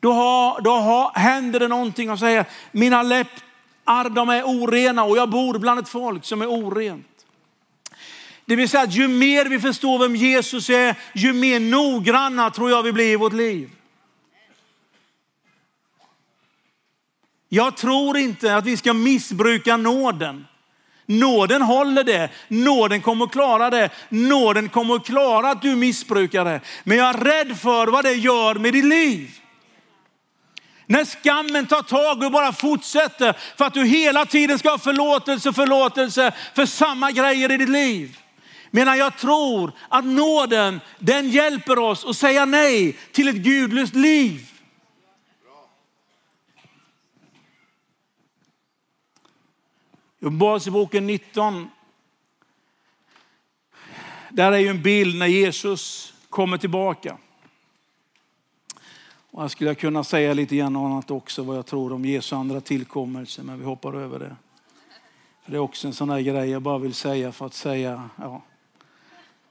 då, 0.00 0.12
har, 0.12 0.60
då 0.60 0.70
har, 0.70 1.12
händer 1.14 1.60
det 1.60 1.68
någonting 1.68 2.10
och 2.10 2.18
säger, 2.18 2.44
mina 2.72 3.02
läppar 3.02 4.10
de 4.10 4.28
är 4.28 4.42
orena 4.42 5.04
och 5.04 5.16
jag 5.16 5.30
bor 5.30 5.58
bland 5.58 5.80
ett 5.80 5.88
folk 5.88 6.24
som 6.24 6.42
är 6.42 6.46
orent. 6.46 7.06
Det 8.44 8.56
vill 8.56 8.68
säga 8.68 8.82
att 8.82 8.94
ju 8.94 9.08
mer 9.08 9.44
vi 9.44 9.60
förstår 9.60 9.98
vem 9.98 10.16
Jesus 10.16 10.70
är, 10.70 10.96
ju 11.12 11.32
mer 11.32 11.60
noggranna 11.60 12.50
tror 12.50 12.70
jag 12.70 12.82
vi 12.82 12.92
blir 12.92 13.12
i 13.12 13.16
vårt 13.16 13.32
liv. 13.32 13.70
Jag 17.54 17.76
tror 17.76 18.16
inte 18.16 18.56
att 18.56 18.66
vi 18.66 18.76
ska 18.76 18.92
missbruka 18.92 19.76
nåden. 19.76 20.46
Nåden 21.06 21.62
håller 21.62 22.04
det. 22.04 22.28
Nåden 22.48 23.02
kommer 23.02 23.24
att 23.24 23.32
klara 23.32 23.70
det. 23.70 23.90
Nåden 24.08 24.68
kommer 24.68 24.94
att 24.94 25.06
klara 25.06 25.50
att 25.50 25.62
du 25.62 25.76
missbrukar 25.76 26.44
det. 26.44 26.60
Men 26.84 26.98
jag 26.98 27.08
är 27.08 27.24
rädd 27.24 27.58
för 27.58 27.86
vad 27.86 28.04
det 28.04 28.12
gör 28.12 28.54
med 28.54 28.72
ditt 28.72 28.84
liv. 28.84 29.30
När 30.86 31.04
skammen 31.04 31.66
tar 31.66 31.82
tag 31.82 32.22
och 32.22 32.32
bara 32.32 32.52
fortsätter 32.52 33.36
för 33.56 33.64
att 33.64 33.74
du 33.74 33.84
hela 33.84 34.26
tiden 34.26 34.58
ska 34.58 34.70
ha 34.70 34.78
förlåtelse, 34.78 35.52
förlåtelse 35.52 36.32
för 36.54 36.66
samma 36.66 37.10
grejer 37.10 37.52
i 37.52 37.56
ditt 37.56 37.68
liv. 37.68 38.18
Medan 38.70 38.98
jag 38.98 39.16
tror 39.16 39.72
att 39.88 40.04
nåden, 40.04 40.80
den 40.98 41.30
hjälper 41.30 41.78
oss 41.78 42.04
att 42.04 42.16
säga 42.16 42.44
nej 42.44 42.96
till 43.12 43.28
ett 43.28 43.34
gudlöst 43.34 43.94
liv. 43.94 44.53
Uppenbarelseboken 50.24 51.06
19. 51.06 51.70
Där 54.30 54.52
är 54.52 54.58
ju 54.58 54.68
en 54.68 54.82
bild 54.82 55.18
när 55.18 55.26
Jesus 55.26 56.14
kommer 56.28 56.58
tillbaka. 56.58 57.16
Och 59.30 59.40
här 59.40 59.48
skulle 59.48 59.70
jag 59.70 59.78
kunna 59.78 60.04
säga 60.04 60.34
lite 60.34 60.56
grann 60.56 60.76
annat 60.76 61.10
också 61.10 61.42
vad 61.42 61.56
jag 61.56 61.66
tror 61.66 61.92
om 61.92 62.04
Jesu 62.04 62.36
andra 62.36 62.60
tillkommelse, 62.60 63.42
men 63.42 63.58
vi 63.58 63.64
hoppar 63.64 63.94
över 63.94 64.18
det. 64.18 64.36
För 65.44 65.50
Det 65.50 65.56
är 65.56 65.60
också 65.60 65.86
en 65.86 65.94
sån 65.94 66.08
där 66.08 66.20
grej 66.20 66.50
jag 66.50 66.62
bara 66.62 66.78
vill 66.78 66.94
säga 66.94 67.32
för 67.32 67.46
att 67.46 67.54
säga 67.54 68.10
ja, 68.16 68.42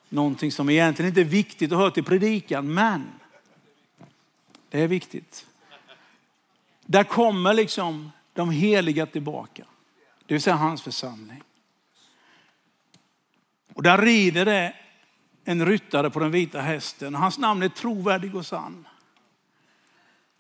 någonting 0.10 0.52
som 0.52 0.70
egentligen 0.70 1.10
inte 1.10 1.22
är 1.22 1.26
viktigt 1.26 1.72
att 1.72 1.78
höra 1.78 1.92
till 1.92 2.04
predikan, 2.04 2.74
men 2.74 3.12
det 4.70 4.82
är 4.82 4.88
viktigt. 4.88 5.46
Där 6.86 7.04
kommer 7.04 7.54
liksom 7.54 8.12
de 8.34 8.50
heliga 8.50 9.06
tillbaka 9.06 9.66
det 10.26 10.34
vill 10.34 10.42
säga 10.42 10.56
hans 10.56 10.82
församling. 10.82 11.44
Och 13.74 13.84
där 13.84 13.98
rider 13.98 14.46
det 14.46 14.76
en 15.44 15.66
ryttare 15.66 16.10
på 16.10 16.20
den 16.20 16.32
vita 16.32 16.62
hästen. 16.62 17.16
Hans 17.16 17.38
namn 17.38 17.64
är 17.64 17.70
trovärdig 17.70 18.36
och 18.36 18.46
sann. 18.46 18.88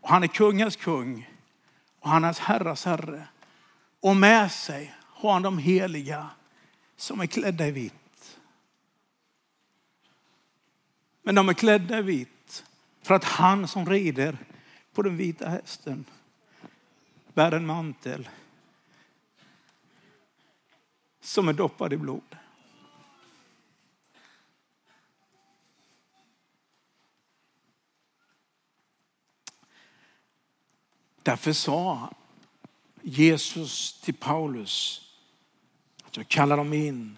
Och 0.02 0.10
han 0.10 0.24
är 0.24 0.28
kungens 0.28 0.76
kung 0.76 1.30
och 2.00 2.10
han 2.10 2.24
är 2.24 2.42
herras 2.42 2.86
herre. 2.86 3.28
Och 4.00 4.16
med 4.16 4.52
sig 4.52 4.94
har 5.02 5.34
han 5.34 5.42
de 5.42 5.58
heliga 5.58 6.30
som 6.98 7.20
är 7.20 7.28
klädda 7.28 7.68
i 7.68 7.72
vitt. 7.72 8.40
Men 11.24 11.36
de 11.36 11.50
är 11.50 11.54
klädda 11.54 12.00
i 12.00 12.02
vitt 12.02 12.66
för 13.02 13.16
att 13.16 13.24
han 13.24 13.68
som 13.68 13.86
rider 13.86 14.38
på 14.94 15.02
den 15.02 15.18
vita 15.18 15.50
hästen 15.50 16.06
bär 17.34 17.52
en 17.52 17.66
mantel 17.66 18.30
som 21.24 21.48
är 21.48 21.54
doppad 21.54 21.94
i 21.94 21.98
blod. 21.98 22.36
Därför 31.24 31.54
sa 31.54 32.10
Jesus 33.02 34.02
till 34.02 34.14
Paulus 34.14 35.02
att 36.04 36.18
jag 36.18 36.28
kallar 36.28 36.58
dem 36.58 36.74
in 36.74 37.18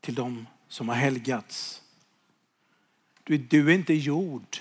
till 0.00 0.14
dem 0.14 0.46
som 0.68 0.88
har 0.88 0.96
helgats. 0.96 1.82
Du, 3.24 3.38
du 3.38 3.70
är 3.70 3.74
inte 3.74 3.94
gjord 3.94 4.56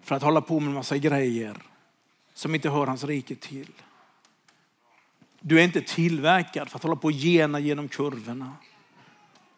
för 0.00 0.14
att 0.14 0.22
hålla 0.22 0.40
på 0.40 0.60
med 0.60 0.68
en 0.68 0.74
massa 0.74 0.98
grejer 0.98 1.62
som 2.34 2.54
inte 2.54 2.70
hör 2.70 2.86
hans 2.86 3.04
rike 3.04 3.34
till. 3.34 3.72
Du 5.40 5.60
är 5.60 5.64
inte 5.64 5.80
tillverkad 5.80 6.68
för 6.68 6.78
att 6.78 6.82
hålla 6.82 6.96
på 6.96 7.06
och 7.08 7.12
gena 7.12 7.58
genom 7.58 7.88
kurvorna. 7.88 8.52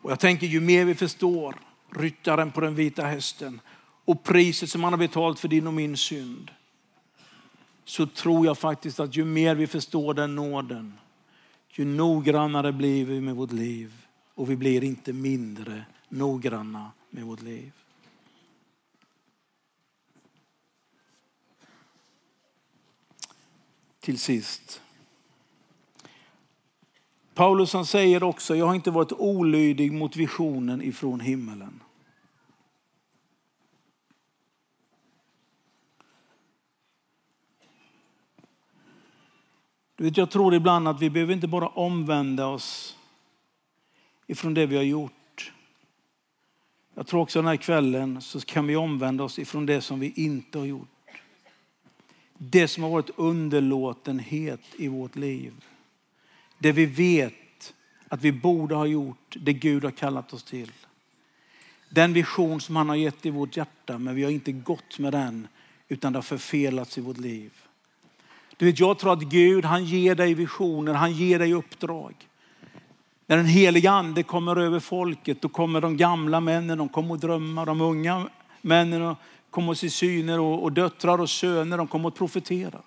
Och 0.03 0.11
jag 0.11 0.21
tänker 0.21 0.47
ju 0.47 0.61
mer 0.61 0.85
vi 0.85 0.95
förstår 0.95 1.57
ryttaren 1.91 2.53
på 2.53 2.61
den 2.61 2.75
vita 2.75 3.05
hästen 3.05 3.61
och 4.05 4.23
priset 4.23 4.71
som 4.71 4.85
han 4.85 4.93
har 4.93 4.99
betalt 4.99 5.39
för 5.39 5.49
din 5.49 5.67
och 5.67 5.75
min 5.75 5.97
synd. 5.97 6.51
Så 7.85 8.07
tror 8.07 8.47
jag 8.47 8.59
faktiskt 8.59 9.01
att 9.01 9.17
ju 9.17 9.25
mer 9.25 9.55
vi 9.55 9.67
förstår 9.67 10.15
den 10.15 10.37
nåden, 10.37 10.99
ju 11.71 11.85
noggrannare 11.85 12.73
blir 12.73 13.05
vi 13.05 13.21
med 13.21 13.37
vårt 13.37 13.53
liv. 13.53 13.93
Och 14.35 14.51
vi 14.51 14.57
blir 14.57 14.85
inte 14.85 15.13
mindre 15.13 15.85
noggranna 16.09 16.93
med 17.11 17.25
vårt 17.25 17.43
liv. 17.43 17.73
Till 24.01 24.19
sist. 24.19 24.82
Paulus 27.35 27.73
han 27.73 27.87
säger 27.87 28.23
också, 28.23 28.57
jag 28.57 28.67
har 28.67 28.75
inte 28.75 28.91
varit 28.91 29.13
olydig 29.13 29.93
mot 29.93 30.17
visionen 30.17 30.83
ifrån 30.83 31.21
himmelen. 31.21 31.81
Du 39.97 40.05
vet, 40.05 40.17
jag 40.17 40.31
tror 40.31 40.55
ibland 40.55 40.89
att 40.89 41.01
vi 41.01 41.11
behöver 41.11 41.33
inte 41.33 41.49
bara 41.49 41.69
omvända 41.69 42.47
oss 42.47 42.99
ifrån 44.27 44.55
det 44.55 44.67
vi 44.67 44.77
har 44.77 44.83
gjort. 44.83 45.53
Jag 46.95 47.07
tror 47.07 47.21
också 47.21 47.39
den 47.39 47.49
här 47.49 47.57
kvällen 47.57 48.21
så 48.21 48.41
kan 48.41 48.67
vi 48.67 48.77
omvända 48.77 49.25
oss 49.25 49.39
ifrån 49.39 49.67
det 49.67 49.81
som 49.81 50.01
vi 50.01 50.13
inte 50.17 50.59
har 50.59 50.67
gjort. 50.67 50.89
Det 52.39 52.69
som 52.69 52.83
har 52.83 52.91
varit 52.91 53.11
underlåtenhet 53.17 54.61
i 54.77 54.89
vårt 54.89 55.17
liv. 55.17 55.53
Det 56.63 56.73
vi 56.73 56.87
vet 56.87 57.75
att 58.09 58.23
vi 58.23 58.33
borde 58.33 58.75
ha 58.75 58.87
gjort, 58.87 59.37
det 59.41 59.53
Gud 59.53 59.85
har 59.85 59.91
kallat 59.91 60.33
oss 60.33 60.43
till. 60.43 60.73
Den 61.89 62.13
vision 62.13 62.61
som 62.61 62.77
han 62.77 62.89
har 62.89 62.97
gett 62.97 63.27
i 63.27 63.31
vårt 63.31 63.57
hjärta, 63.57 63.99
men 63.99 64.15
vi 64.15 64.25
har 64.25 64.31
inte 64.31 64.53
gått 64.53 64.99
med 64.99 65.13
den, 65.13 65.49
utan 65.89 66.13
det 66.13 66.17
har 66.17 66.23
förfelats 66.23 66.99
i 66.99 67.01
vårt 67.01 67.19
liv. 67.19 67.53
Du 68.57 68.67
vet, 68.67 68.79
jag 68.79 68.99
tror 68.99 69.13
att 69.13 69.23
Gud, 69.23 69.65
han 69.65 69.85
ger 69.85 70.15
dig 70.15 70.35
visioner, 70.35 70.95
han 70.95 71.13
ger 71.13 71.39
dig 71.39 71.55
uppdrag. 71.55 72.15
När 73.27 73.37
den 73.37 73.47
heliga 73.47 73.91
ande 73.91 74.23
kommer 74.23 74.57
över 74.57 74.81
folket, 74.81 75.43
då 75.43 75.49
kommer 75.49 75.81
de 75.81 75.97
gamla 75.97 76.41
männen, 76.41 76.79
de 76.79 76.89
kommer 76.89 77.15
att 77.15 77.21
drömma, 77.21 77.65
de 77.65 77.81
unga 77.81 78.29
männen 78.61 79.17
kommer 79.51 79.73
att 79.73 79.79
se 79.79 79.91
syner 79.91 80.41
och, 80.41 80.63
och 80.63 80.73
döttrar 80.73 81.21
och 81.21 81.31
söner, 81.31 81.79
de 81.79 81.87
kommer 81.87 82.09
att 82.09 82.15
profetera. 82.15 82.79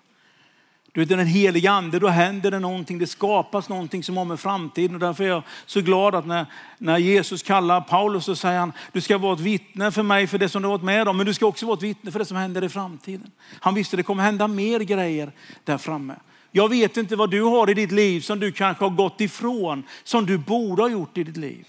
Du 0.96 1.00
vet 1.00 1.08
den 1.08 1.26
heliga 1.26 1.70
ande, 1.70 1.98
då 1.98 2.08
händer 2.08 2.50
det 2.50 2.58
någonting, 2.58 2.98
det 2.98 3.06
skapas 3.06 3.68
någonting 3.68 4.02
som 4.02 4.16
har 4.16 4.24
med 4.24 4.40
framtiden. 4.40 4.94
Och 4.94 5.00
därför 5.00 5.24
är 5.24 5.28
jag 5.28 5.42
så 5.66 5.80
glad 5.80 6.14
att 6.14 6.26
när, 6.26 6.46
när 6.78 6.98
Jesus 6.98 7.42
kallar 7.42 7.80
Paulus 7.80 8.24
så 8.24 8.36
säger 8.36 8.58
han, 8.58 8.72
du 8.92 9.00
ska 9.00 9.18
vara 9.18 9.34
ett 9.34 9.40
vittne 9.40 9.92
för 9.92 10.02
mig 10.02 10.26
för 10.26 10.38
det 10.38 10.48
som 10.48 10.62
du 10.62 10.68
har 10.68 10.72
varit 10.72 10.84
med 10.84 11.08
om, 11.08 11.16
men 11.16 11.26
du 11.26 11.34
ska 11.34 11.46
också 11.46 11.66
vara 11.66 11.76
ett 11.76 11.82
vittne 11.82 12.10
för 12.12 12.18
det 12.18 12.24
som 12.24 12.36
händer 12.36 12.64
i 12.64 12.68
framtiden. 12.68 13.30
Han 13.60 13.74
visste 13.74 13.96
det 13.96 14.02
kommer 14.02 14.22
hända 14.22 14.48
mer 14.48 14.80
grejer 14.80 15.32
där 15.64 15.78
framme. 15.78 16.14
Jag 16.50 16.68
vet 16.68 16.96
inte 16.96 17.16
vad 17.16 17.30
du 17.30 17.42
har 17.42 17.70
i 17.70 17.74
ditt 17.74 17.92
liv 17.92 18.20
som 18.20 18.40
du 18.40 18.52
kanske 18.52 18.84
har 18.84 18.90
gått 18.90 19.20
ifrån, 19.20 19.82
som 20.04 20.26
du 20.26 20.38
borde 20.38 20.82
ha 20.82 20.88
gjort 20.88 21.18
i 21.18 21.24
ditt 21.24 21.36
liv. 21.36 21.66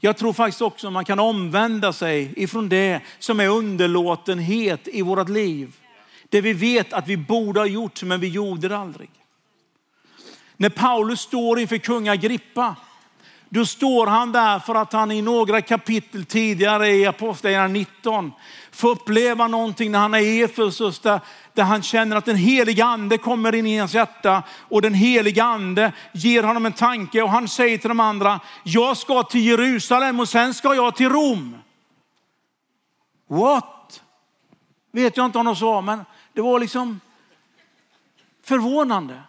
Jag 0.00 0.16
tror 0.16 0.32
faktiskt 0.32 0.62
också 0.62 0.86
att 0.86 0.92
man 0.92 1.04
kan 1.04 1.18
omvända 1.18 1.92
sig 1.92 2.32
ifrån 2.36 2.68
det 2.68 3.00
som 3.18 3.40
är 3.40 3.48
underlåtenhet 3.48 4.88
i 4.88 5.02
vårt 5.02 5.28
liv. 5.28 5.76
Det 6.32 6.40
vi 6.40 6.52
vet 6.52 6.92
att 6.92 7.08
vi 7.08 7.16
borde 7.16 7.60
ha 7.60 7.66
gjort 7.66 8.02
men 8.02 8.20
vi 8.20 8.28
gjorde 8.28 8.68
det 8.68 8.78
aldrig. 8.78 9.10
När 10.56 10.68
Paulus 10.68 11.20
står 11.20 11.58
inför 11.58 11.78
kung 11.78 12.08
Agrippa, 12.08 12.76
då 13.48 13.66
står 13.66 14.06
han 14.06 14.32
där 14.32 14.58
för 14.58 14.74
att 14.74 14.92
han 14.92 15.10
i 15.10 15.22
några 15.22 15.60
kapitel 15.60 16.24
tidigare 16.24 16.90
i 16.90 17.06
Apostlagärningarna 17.06 17.72
19 17.72 18.32
får 18.70 18.90
uppleva 18.90 19.48
någonting 19.48 19.90
när 19.90 19.98
han 19.98 20.14
är 20.14 20.18
i 20.18 20.42
Efesus 20.42 21.00
där, 21.00 21.20
där 21.52 21.62
han 21.62 21.82
känner 21.82 22.16
att 22.16 22.24
den 22.24 22.36
heliga 22.36 22.84
ande 22.84 23.18
kommer 23.18 23.54
in 23.54 23.66
i 23.66 23.78
hans 23.78 23.94
hjärta 23.94 24.42
och 24.50 24.82
den 24.82 24.94
heliga 24.94 25.44
ande 25.44 25.92
ger 26.12 26.42
honom 26.42 26.66
en 26.66 26.72
tanke 26.72 27.22
och 27.22 27.30
han 27.30 27.48
säger 27.48 27.78
till 27.78 27.88
de 27.88 28.00
andra, 28.00 28.40
jag 28.62 28.96
ska 28.96 29.22
till 29.22 29.46
Jerusalem 29.46 30.20
och 30.20 30.28
sen 30.28 30.54
ska 30.54 30.74
jag 30.74 30.96
till 30.96 31.08
Rom. 31.08 31.56
What? 33.28 34.02
Vet 34.92 35.16
jag 35.16 35.26
inte 35.26 35.38
om 35.38 35.46
de 35.46 35.56
sa, 35.56 35.80
men 35.80 36.04
det 36.32 36.40
var 36.40 36.60
liksom 36.60 37.00
förvånande. 38.44 39.22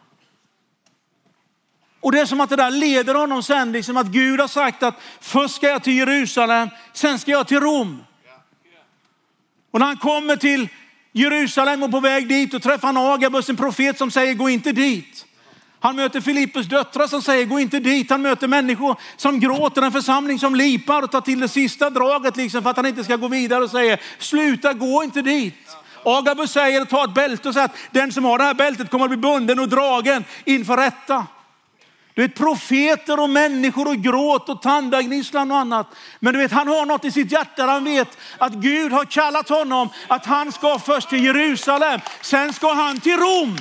Och 2.00 2.12
det 2.12 2.20
är 2.20 2.26
som 2.26 2.42
att 2.42 2.50
det 2.50 2.56
där 2.56 2.72
leder 2.72 3.16
honom 3.16 3.44
sen, 3.44 3.72
liksom 3.72 3.98
att 3.98 4.08
Gud 4.08 4.40
har 4.40 4.48
sagt 4.48 4.84
att 4.84 4.96
först 5.22 5.56
ska 5.56 5.68
jag 5.68 5.84
till 5.84 5.98
Jerusalem, 5.98 6.70
sen 6.94 7.20
ska 7.20 7.32
jag 7.32 7.48
till 7.48 7.60
Rom. 7.60 8.04
Och 9.72 9.80
när 9.80 9.86
han 9.86 9.98
kommer 9.98 10.36
till 10.36 10.70
Jerusalem 11.12 11.84
och 11.84 11.92
på 11.92 12.00
väg 12.00 12.28
dit 12.28 12.54
och 12.54 12.62
träffar 12.64 12.88
han 12.88 12.98
Agabus, 12.98 13.50
en 13.50 13.56
profet 13.56 13.98
som 13.98 14.12
säger 14.12 14.34
gå 14.34 14.50
inte 14.50 14.72
dit. 14.72 15.26
Han 15.80 15.96
möter 15.96 16.22
Filippus 16.22 16.66
döttrar 16.66 17.08
som 17.08 17.22
säger 17.22 17.46
gå 17.46 17.60
inte 17.60 17.80
dit. 17.80 18.10
Han 18.10 18.22
möter 18.22 18.48
människor 18.48 18.96
som 19.18 19.40
gråter, 19.40 19.82
en 19.82 19.92
församling 19.92 20.40
som 20.40 20.56
lipar 20.56 21.02
och 21.02 21.12
tar 21.12 21.22
till 21.22 21.40
det 21.40 21.48
sista 21.48 21.90
draget 21.90 22.38
liksom 22.38 22.64
för 22.64 22.70
att 22.70 22.78
han 22.78 22.86
inte 22.86 23.04
ska 23.04 23.16
gå 23.16 23.28
vidare 23.28 23.64
och 23.64 23.70
säger 23.70 24.02
sluta 24.20 24.74
gå 24.74 25.04
inte 25.04 25.22
dit. 25.22 25.78
Agabus 26.06 26.52
säger 26.52 26.86
ta 26.86 27.04
ett 27.04 27.14
bälte 27.14 27.48
och 27.48 27.54
säga 27.54 27.66
att 27.66 27.76
den 27.92 28.12
som 28.12 28.26
har 28.26 28.38
det 28.38 28.44
här 28.44 28.54
bältet 28.54 28.90
kommer 28.90 29.06
att 29.06 29.12
bli 29.12 29.18
bunden 29.18 29.60
och 29.60 29.70
dragen 29.70 30.26
inför 30.46 30.78
rätta. 30.78 31.26
Du 32.16 32.22
vet 32.22 32.36
profeter 32.36 33.20
och 33.20 33.30
människor 33.30 33.88
och 33.88 33.98
gråt 33.98 34.50
och 34.50 34.62
tandagnisslan 34.62 35.52
och 35.52 35.58
annat. 35.58 35.88
Men 36.20 36.34
du 36.34 36.40
vet 36.40 36.52
han 36.52 36.68
har 36.68 36.86
något 36.86 37.06
i 37.06 37.12
sitt 37.12 37.32
hjärta. 37.32 37.64
Han 37.64 37.84
vet 37.84 38.18
att 38.38 38.54
Gud 38.54 38.92
har 38.92 39.06
kallat 39.06 39.50
honom 39.50 39.90
att 40.08 40.26
han 40.26 40.52
ska 40.52 40.80
först 40.80 41.10
till 41.10 41.24
Jerusalem. 41.26 42.00
Sen 42.22 42.54
ska 42.54 42.74
han 42.74 43.00
till 43.00 43.18
Rom. 43.18 43.58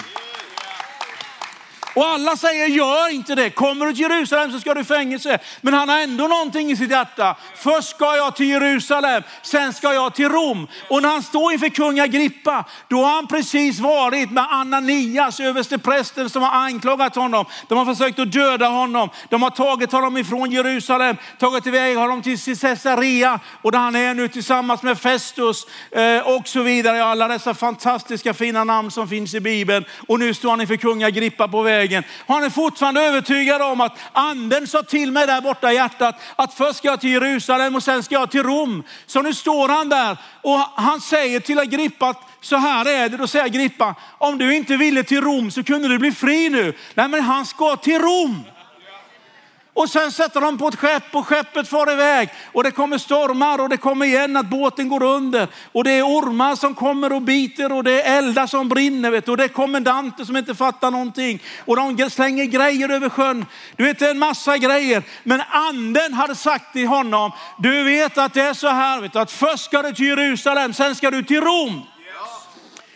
Och 1.94 2.06
alla 2.06 2.36
säger 2.36 2.66
gör 2.66 3.12
inte 3.12 3.34
det. 3.34 3.50
Kommer 3.50 3.86
du 3.86 3.92
till 3.92 4.00
Jerusalem 4.00 4.52
så 4.52 4.60
ska 4.60 4.74
du 4.74 4.80
i 4.80 4.84
fängelse. 4.84 5.38
Men 5.60 5.74
han 5.74 5.88
har 5.88 5.98
ändå 5.98 6.26
någonting 6.26 6.70
i 6.70 6.76
sitt 6.76 6.90
hjärta. 6.90 7.36
Först 7.56 7.88
ska 7.88 8.16
jag 8.16 8.36
till 8.36 8.48
Jerusalem, 8.48 9.22
sen 9.42 9.72
ska 9.72 9.94
jag 9.94 10.14
till 10.14 10.28
Rom. 10.28 10.68
Och 10.88 11.02
när 11.02 11.08
han 11.08 11.22
står 11.22 11.52
inför 11.52 11.68
kung 11.68 12.00
Agrippa, 12.00 12.64
då 12.88 12.96
har 12.96 13.14
han 13.14 13.26
precis 13.26 13.80
varit 13.80 14.30
med 14.30 14.46
Ananias, 14.50 15.40
översteprästen 15.40 16.30
som 16.30 16.42
har 16.42 16.50
anklagat 16.50 17.14
honom. 17.14 17.44
De 17.68 17.78
har 17.78 17.94
försökt 17.94 18.18
att 18.18 18.32
döda 18.32 18.68
honom. 18.68 19.08
De 19.28 19.42
har 19.42 19.50
tagit 19.50 19.92
honom 19.92 20.16
ifrån 20.16 20.50
Jerusalem, 20.50 21.16
tagit 21.38 21.66
iväg 21.66 21.96
honom 21.96 22.22
till 22.22 22.38
Caesarea 22.38 23.40
och 23.62 23.72
där 23.72 23.78
han 23.78 23.96
är 23.96 24.14
nu 24.14 24.28
tillsammans 24.28 24.82
med 24.82 24.98
Festus 24.98 25.66
eh, 25.90 26.18
och 26.18 26.48
så 26.48 26.62
vidare. 26.62 27.04
Alla 27.04 27.28
dessa 27.28 27.54
fantastiska 27.54 28.34
fina 28.34 28.64
namn 28.64 28.90
som 28.90 29.08
finns 29.08 29.34
i 29.34 29.40
Bibeln. 29.40 29.84
Och 30.08 30.18
nu 30.18 30.34
står 30.34 30.50
han 30.50 30.60
inför 30.60 30.76
kung 30.76 31.02
Agrippa 31.02 31.48
på 31.48 31.62
väg 31.62 31.81
vägen. 31.82 32.04
Han 32.26 32.44
är 32.44 32.50
fortfarande 32.50 33.00
övertygad 33.00 33.62
om 33.62 33.80
att 33.80 33.98
anden 34.12 34.66
sa 34.66 34.82
till 34.82 35.12
mig 35.12 35.26
där 35.26 35.40
borta 35.40 35.72
i 35.72 35.74
hjärtat 35.74 36.20
att 36.36 36.54
först 36.54 36.78
ska 36.78 36.88
jag 36.88 37.00
till 37.00 37.10
Jerusalem 37.10 37.74
och 37.74 37.82
sen 37.82 38.02
ska 38.02 38.14
jag 38.14 38.30
till 38.30 38.42
Rom. 38.42 38.82
Så 39.06 39.22
nu 39.22 39.34
står 39.34 39.68
han 39.68 39.88
där 39.88 40.16
och 40.42 40.58
han 40.58 41.00
säger 41.00 41.40
till 41.40 41.58
Agrippa 41.58 42.08
att 42.08 42.22
så 42.40 42.56
här 42.56 42.88
är 42.88 43.08
det. 43.08 43.16
Då 43.16 43.26
säger 43.26 43.44
Agrippa, 43.44 43.94
om 44.18 44.38
du 44.38 44.56
inte 44.56 44.76
ville 44.76 45.02
till 45.02 45.20
Rom 45.20 45.50
så 45.50 45.62
kunde 45.62 45.88
du 45.88 45.98
bli 45.98 46.12
fri 46.12 46.48
nu. 46.48 46.74
Nej 46.94 47.08
men 47.08 47.20
han 47.20 47.46
ska 47.46 47.76
till 47.76 47.98
Rom. 47.98 48.44
Och 49.74 49.90
sen 49.90 50.12
sätter 50.12 50.40
de 50.40 50.58
på 50.58 50.68
ett 50.68 50.76
skepp 50.76 51.14
och 51.14 51.26
skeppet 51.26 51.68
far 51.68 51.92
iväg. 51.92 52.28
Och 52.52 52.64
det 52.64 52.70
kommer 52.70 52.98
stormar 52.98 53.58
och 53.60 53.68
det 53.68 53.76
kommer 53.76 54.06
igen 54.06 54.36
att 54.36 54.46
båten 54.46 54.88
går 54.88 55.02
under. 55.02 55.48
Och 55.72 55.84
det 55.84 55.90
är 55.90 56.02
ormar 56.02 56.56
som 56.56 56.74
kommer 56.74 57.12
och 57.12 57.22
biter 57.22 57.72
och 57.72 57.84
det 57.84 58.02
är 58.02 58.18
eldar 58.18 58.46
som 58.46 58.68
brinner. 58.68 59.10
Vet 59.10 59.26
du. 59.26 59.30
Och 59.30 59.36
det 59.36 59.44
är 59.44 59.48
kommendanter 59.48 60.24
som 60.24 60.36
inte 60.36 60.54
fattar 60.54 60.90
någonting. 60.90 61.42
Och 61.64 61.76
de 61.76 62.10
slänger 62.10 62.44
grejer 62.44 62.88
över 62.88 63.08
sjön. 63.08 63.46
Du 63.76 63.84
vet 63.84 63.98
det 63.98 64.06
är 64.06 64.10
en 64.10 64.18
massa 64.18 64.58
grejer. 64.58 65.02
Men 65.22 65.42
anden 65.50 66.14
hade 66.14 66.34
sagt 66.34 66.72
till 66.72 66.86
honom, 66.86 67.32
du 67.58 67.82
vet 67.82 68.18
att 68.18 68.34
det 68.34 68.42
är 68.42 68.54
så 68.54 68.68
här, 68.68 69.00
vet 69.00 69.12
du, 69.12 69.18
att 69.18 69.32
först 69.32 69.64
ska 69.64 69.82
du 69.82 69.92
till 69.92 70.06
Jerusalem, 70.06 70.72
sen 70.72 70.94
ska 70.94 71.10
du 71.10 71.22
till 71.22 71.40
Rom. 71.40 71.82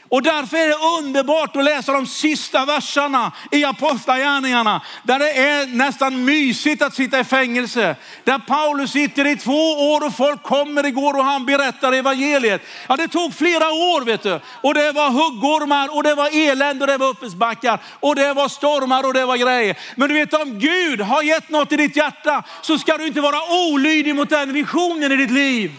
Och 0.09 0.23
därför 0.23 0.57
är 0.57 0.69
det 0.69 1.07
underbart 1.07 1.57
att 1.57 1.65
läsa 1.65 1.93
de 1.93 2.07
sista 2.07 2.65
verserna 2.65 3.33
i 3.51 3.65
Apostlagärningarna. 3.65 4.83
Där 5.03 5.19
det 5.19 5.31
är 5.31 5.67
nästan 5.67 6.25
mysigt 6.25 6.83
att 6.83 6.95
sitta 6.95 7.21
i 7.21 7.25
fängelse. 7.25 7.97
Där 8.25 8.39
Paulus 8.39 8.91
sitter 8.91 9.27
i 9.27 9.37
två 9.37 9.93
år 9.93 10.07
och 10.07 10.17
folk 10.17 10.43
kommer 10.43 10.87
igår 10.87 11.17
och 11.17 11.25
han 11.25 11.47
berättar 11.47 11.93
evangeliet. 11.93 12.63
Ja, 12.89 12.97
det 12.97 13.09
tog 13.09 13.35
flera 13.35 13.71
år 13.71 14.05
vet 14.05 14.23
du. 14.23 14.41
Och 14.61 14.75
det 14.75 14.93
var 14.93 15.11
huggormar 15.11 15.97
och 15.97 16.03
det 16.03 16.15
var 16.15 16.51
elände 16.51 16.85
och 16.85 16.91
det 16.91 16.97
var 16.97 17.09
uppförsbackar. 17.09 17.81
Och 18.01 18.15
det 18.15 18.33
var 18.33 18.49
stormar 18.49 19.07
och 19.07 19.15
det 19.15 19.25
var 19.25 19.37
grejer. 19.37 19.79
Men 19.97 20.09
du 20.09 20.15
vet 20.15 20.35
om 20.35 20.59
Gud 20.59 21.01
har 21.01 21.23
gett 21.23 21.51
något 21.51 21.73
i 21.73 21.77
ditt 21.77 21.97
hjärta 21.97 22.43
så 22.63 22.79
ska 22.79 22.97
du 22.97 23.07
inte 23.07 23.21
vara 23.21 23.69
olydig 23.69 24.15
mot 24.15 24.31
den 24.31 24.53
visionen 24.53 25.13
i 25.13 25.17
ditt 25.17 25.31
liv. 25.31 25.73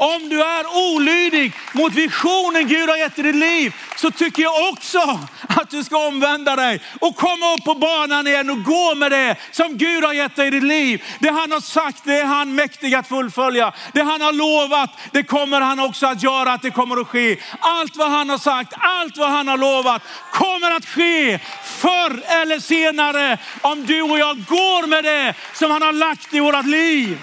Om 0.00 0.28
du 0.28 0.42
är 0.42 0.94
olydig 0.94 1.52
mot 1.72 1.94
visionen 1.94 2.68
Gud 2.68 2.88
har 2.88 2.96
gett 2.96 3.18
i 3.18 3.22
ditt 3.22 3.34
liv 3.34 3.74
så 3.96 4.10
tycker 4.10 4.42
jag 4.42 4.68
också 4.68 5.20
att 5.48 5.70
du 5.70 5.84
ska 5.84 6.06
omvända 6.06 6.56
dig 6.56 6.80
och 7.00 7.16
komma 7.16 7.54
upp 7.54 7.64
på 7.64 7.74
banan 7.74 8.26
igen 8.26 8.50
och 8.50 8.62
gå 8.62 8.94
med 8.94 9.12
det 9.12 9.36
som 9.50 9.76
Gud 9.76 10.04
har 10.04 10.12
gett 10.12 10.36
dig 10.36 10.46
i 10.46 10.50
ditt 10.50 10.62
liv. 10.62 11.04
Det 11.18 11.30
han 11.30 11.52
har 11.52 11.60
sagt, 11.60 12.04
det 12.04 12.18
är 12.18 12.24
han 12.24 12.54
mäktig 12.54 12.94
att 12.94 13.08
fullfölja. 13.08 13.72
Det 13.92 14.02
han 14.02 14.20
har 14.20 14.32
lovat, 14.32 14.90
det 15.12 15.22
kommer 15.22 15.60
han 15.60 15.80
också 15.80 16.06
att 16.06 16.22
göra, 16.22 16.52
att 16.52 16.62
det 16.62 16.70
kommer 16.70 17.00
att 17.00 17.08
ske. 17.08 17.36
Allt 17.60 17.96
vad 17.96 18.10
han 18.10 18.30
har 18.30 18.38
sagt, 18.38 18.72
allt 18.78 19.16
vad 19.16 19.30
han 19.30 19.48
har 19.48 19.58
lovat 19.58 20.02
kommer 20.32 20.70
att 20.70 20.86
ske 20.86 21.38
förr 21.64 22.22
eller 22.42 22.60
senare 22.60 23.38
om 23.60 23.86
du 23.86 24.02
och 24.02 24.18
jag 24.18 24.44
går 24.44 24.86
med 24.86 25.04
det 25.04 25.34
som 25.54 25.70
han 25.70 25.82
har 25.82 25.92
lagt 25.92 26.34
i 26.34 26.40
vårat 26.40 26.66
liv. 26.66 27.18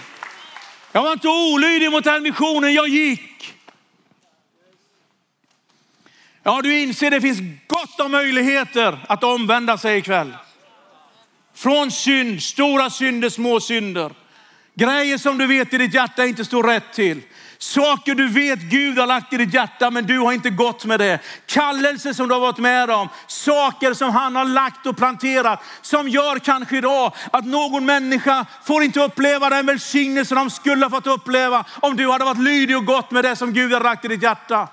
Jag 0.92 1.04
var 1.04 1.14
inte 1.14 1.28
olydig 1.28 1.92
mot 1.92 2.04
den 2.04 2.24
missionen, 2.24 2.74
jag 2.74 2.88
gick. 2.88 3.54
Ja, 6.44 6.62
du 6.62 6.80
inser 6.80 7.12
det 7.12 7.22
finns 7.22 7.40
gott 7.68 8.00
om 8.00 8.12
möjligheter 8.12 9.06
att 9.10 9.24
omvända 9.24 9.78
sig 9.78 9.98
ikväll. 9.98 10.34
Från 11.54 11.92
synd, 11.92 12.44
stora 12.44 12.90
synder, 12.90 13.30
små 13.30 13.60
synder. 13.60 14.12
Grejer 14.74 15.18
som 15.18 15.38
du 15.38 15.48
vet 15.48 15.74
i 15.74 15.78
ditt 15.78 15.94
hjärta 15.94 16.26
inte 16.26 16.46
står 16.46 16.64
rätt 16.64 16.94
till. 16.94 17.22
Saker 17.58 18.16
du 18.16 18.28
vet 18.28 18.60
Gud 18.60 19.00
har 19.00 19.08
lagt 19.08 19.34
i 19.34 19.38
ditt 19.38 19.54
hjärta 19.54 19.92
men 19.92 20.06
du 20.06 20.20
har 20.20 20.34
inte 20.34 20.50
gått 20.50 20.86
med 20.86 21.00
det. 21.00 21.20
Kallelse 21.46 22.14
som 22.14 22.28
du 22.28 22.34
har 22.34 22.42
varit 22.42 22.58
med 22.58 22.90
om. 22.90 23.10
Saker 23.28 23.94
som 23.94 24.10
han 24.10 24.36
har 24.36 24.46
lagt 24.46 24.86
och 24.86 24.98
planterat 24.98 25.64
som 25.82 26.10
gör 26.10 26.40
kanske 26.40 26.78
idag 26.78 27.14
att 27.32 27.46
någon 27.46 27.86
människa 27.86 28.46
får 28.66 28.84
inte 28.84 29.02
uppleva 29.02 29.50
den 29.50 29.66
välsignelse 29.66 30.36
de 30.36 30.50
skulle 30.50 30.86
ha 30.86 30.90
fått 30.90 31.08
uppleva 31.08 31.66
om 31.80 31.96
du 31.96 32.12
hade 32.12 32.26
varit 32.26 32.44
lydig 32.44 32.78
och 32.78 32.86
gått 32.86 33.12
med 33.12 33.24
det 33.24 33.36
som 33.36 33.54
Gud 33.54 33.74
har 33.74 33.82
lagt 33.82 34.06
i 34.06 34.08
ditt 34.08 34.24
hjärta. 34.24 34.68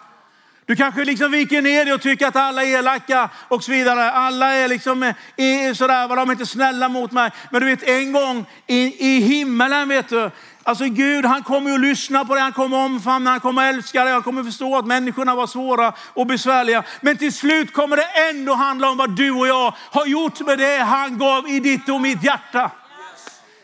Du 0.66 0.76
kanske 0.76 1.04
liksom 1.04 1.30
viker 1.30 1.62
ner 1.62 1.84
dig 1.84 1.94
och 1.94 2.00
tycker 2.00 2.26
att 2.26 2.36
alla 2.36 2.64
är 2.64 2.78
elaka 2.78 3.30
och 3.48 3.64
så 3.64 3.72
vidare. 3.72 4.10
Alla 4.10 4.54
är 4.54 4.68
liksom 4.68 5.02
är 5.36 5.74
sådär, 5.74 6.08
de 6.08 6.28
är 6.28 6.32
inte 6.32 6.46
snälla 6.46 6.88
mot 6.88 7.12
mig. 7.12 7.30
Men 7.50 7.60
du 7.60 7.66
vet 7.66 7.82
en 7.82 8.12
gång 8.12 8.46
i, 8.66 9.06
i 9.16 9.20
himmelen 9.20 9.88
vet 9.88 10.08
du, 10.08 10.30
Alltså 10.66 10.84
Gud 10.84 11.24
han 11.24 11.42
kommer 11.42 11.74
att 11.74 11.80
lyssna 11.80 12.24
på 12.24 12.34
det, 12.34 12.40
han 12.40 12.52
kommer 12.52 12.76
att 12.76 12.90
omfamna, 12.90 13.30
han 13.30 13.40
kommer 13.40 13.68
att 13.68 13.74
älska 13.74 14.04
det, 14.04 14.10
han 14.10 14.22
kommer 14.22 14.40
att 14.40 14.46
förstå 14.46 14.76
att 14.76 14.86
människorna 14.86 15.34
var 15.34 15.46
svåra 15.46 15.92
och 15.98 16.26
besvärliga. 16.26 16.84
Men 17.00 17.16
till 17.16 17.32
slut 17.32 17.72
kommer 17.72 17.96
det 17.96 18.30
ändå 18.30 18.54
handla 18.54 18.90
om 18.90 18.96
vad 18.96 19.10
du 19.10 19.30
och 19.30 19.46
jag 19.46 19.74
har 19.90 20.06
gjort 20.06 20.40
med 20.40 20.58
det 20.58 20.78
han 20.78 21.18
gav 21.18 21.48
i 21.48 21.60
ditt 21.60 21.88
och 21.88 22.00
mitt 22.00 22.24
hjärta. 22.24 22.70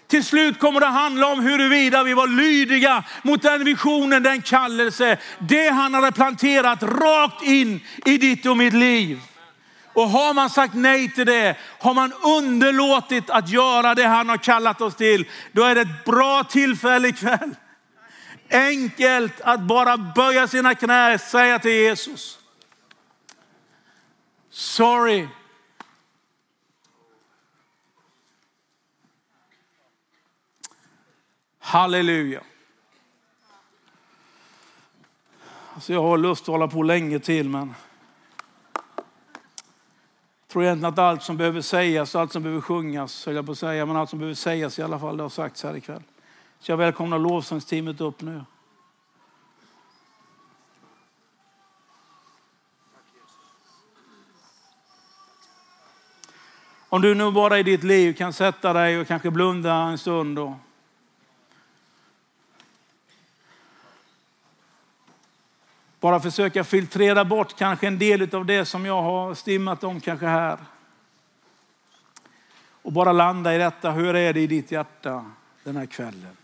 Till 0.08 0.24
slut 0.24 0.58
kommer 0.58 0.80
det 0.80 0.86
handla 0.86 1.26
om 1.26 1.40
huruvida 1.40 2.02
vi 2.02 2.14
var 2.14 2.26
lydiga 2.26 3.04
mot 3.22 3.42
den 3.42 3.64
visionen, 3.64 4.22
den 4.22 4.42
kallelse, 4.42 5.18
det 5.38 5.68
han 5.68 5.94
hade 5.94 6.12
planterat 6.12 6.82
rakt 6.82 7.42
in 7.42 7.80
i 8.04 8.18
ditt 8.18 8.46
och 8.46 8.56
mitt 8.56 8.74
liv. 8.74 9.20
Och 9.92 10.08
har 10.08 10.34
man 10.34 10.50
sagt 10.50 10.74
nej 10.74 11.12
till 11.12 11.26
det, 11.26 11.56
har 11.78 11.94
man 11.94 12.12
underlåtit 12.12 13.30
att 13.30 13.48
göra 13.48 13.94
det 13.94 14.06
han 14.06 14.28
har 14.28 14.36
kallat 14.36 14.80
oss 14.80 14.94
till, 14.94 15.28
då 15.52 15.64
är 15.64 15.74
det 15.74 15.80
ett 15.80 16.04
bra 16.04 16.44
tillfälle 16.44 17.08
ikväll. 17.08 17.54
Enkelt 18.50 19.40
att 19.40 19.60
bara 19.60 19.96
böja 19.96 20.48
sina 20.48 20.74
knä 20.74 21.14
och 21.14 21.20
säga 21.20 21.58
till 21.58 21.70
Jesus. 21.70 22.38
Sorry. 24.50 25.28
Halleluja. 31.58 32.40
Alltså 35.74 35.92
jag 35.92 36.02
har 36.02 36.18
lust 36.18 36.42
att 36.42 36.48
hålla 36.48 36.68
på 36.68 36.82
länge 36.82 37.18
till 37.18 37.48
men 37.48 37.74
tror 40.50 40.64
egentligen 40.64 40.92
att 40.92 40.98
allt 40.98 41.22
som 41.22 41.36
behöver 41.36 41.60
sägas, 41.60 42.14
allt 42.14 42.32
som 42.32 42.42
behöver 42.42 42.60
sjungas, 42.60 43.26
höll 43.26 43.34
jag 43.34 43.46
på 43.46 43.52
att 43.52 43.58
säga, 43.58 43.86
men 43.86 43.96
allt 43.96 44.10
som 44.10 44.18
behöver 44.18 44.34
sägas 44.34 44.78
i 44.78 44.82
alla 44.82 44.98
fall, 44.98 45.16
det 45.16 45.22
har 45.22 45.30
sagts 45.30 45.62
här 45.62 45.76
ikväll. 45.76 46.02
Så 46.60 46.72
jag 46.72 46.76
välkomnar 46.76 47.18
lovsångsteamet 47.18 48.00
upp 48.00 48.22
nu. 48.22 48.44
Om 56.88 57.02
du 57.02 57.14
nu 57.14 57.30
bara 57.30 57.58
i 57.58 57.62
ditt 57.62 57.84
liv 57.84 58.12
kan 58.12 58.32
sätta 58.32 58.72
dig 58.72 59.00
och 59.00 59.06
kanske 59.06 59.30
blunda 59.30 59.74
en 59.74 59.98
stund 59.98 60.38
och 60.38 60.52
bara 66.00 66.20
försöka 66.20 66.64
filtrera 66.64 67.24
bort 67.24 67.58
kanske 67.58 67.86
en 67.86 67.98
del 67.98 68.34
av 68.34 68.46
det 68.46 68.64
som 68.64 68.86
jag 68.86 69.02
har 69.02 69.34
stimmat 69.34 69.84
om 69.84 70.00
kanske 70.00 70.26
här. 70.26 70.58
Och 72.82 72.92
bara 72.92 73.12
landa 73.12 73.54
i 73.54 73.58
detta. 73.58 73.90
Hur 73.90 74.16
är 74.16 74.32
det 74.32 74.40
i 74.40 74.46
ditt 74.46 74.70
hjärta 74.70 75.30
den 75.64 75.76
här 75.76 75.86
kvällen? 75.86 76.36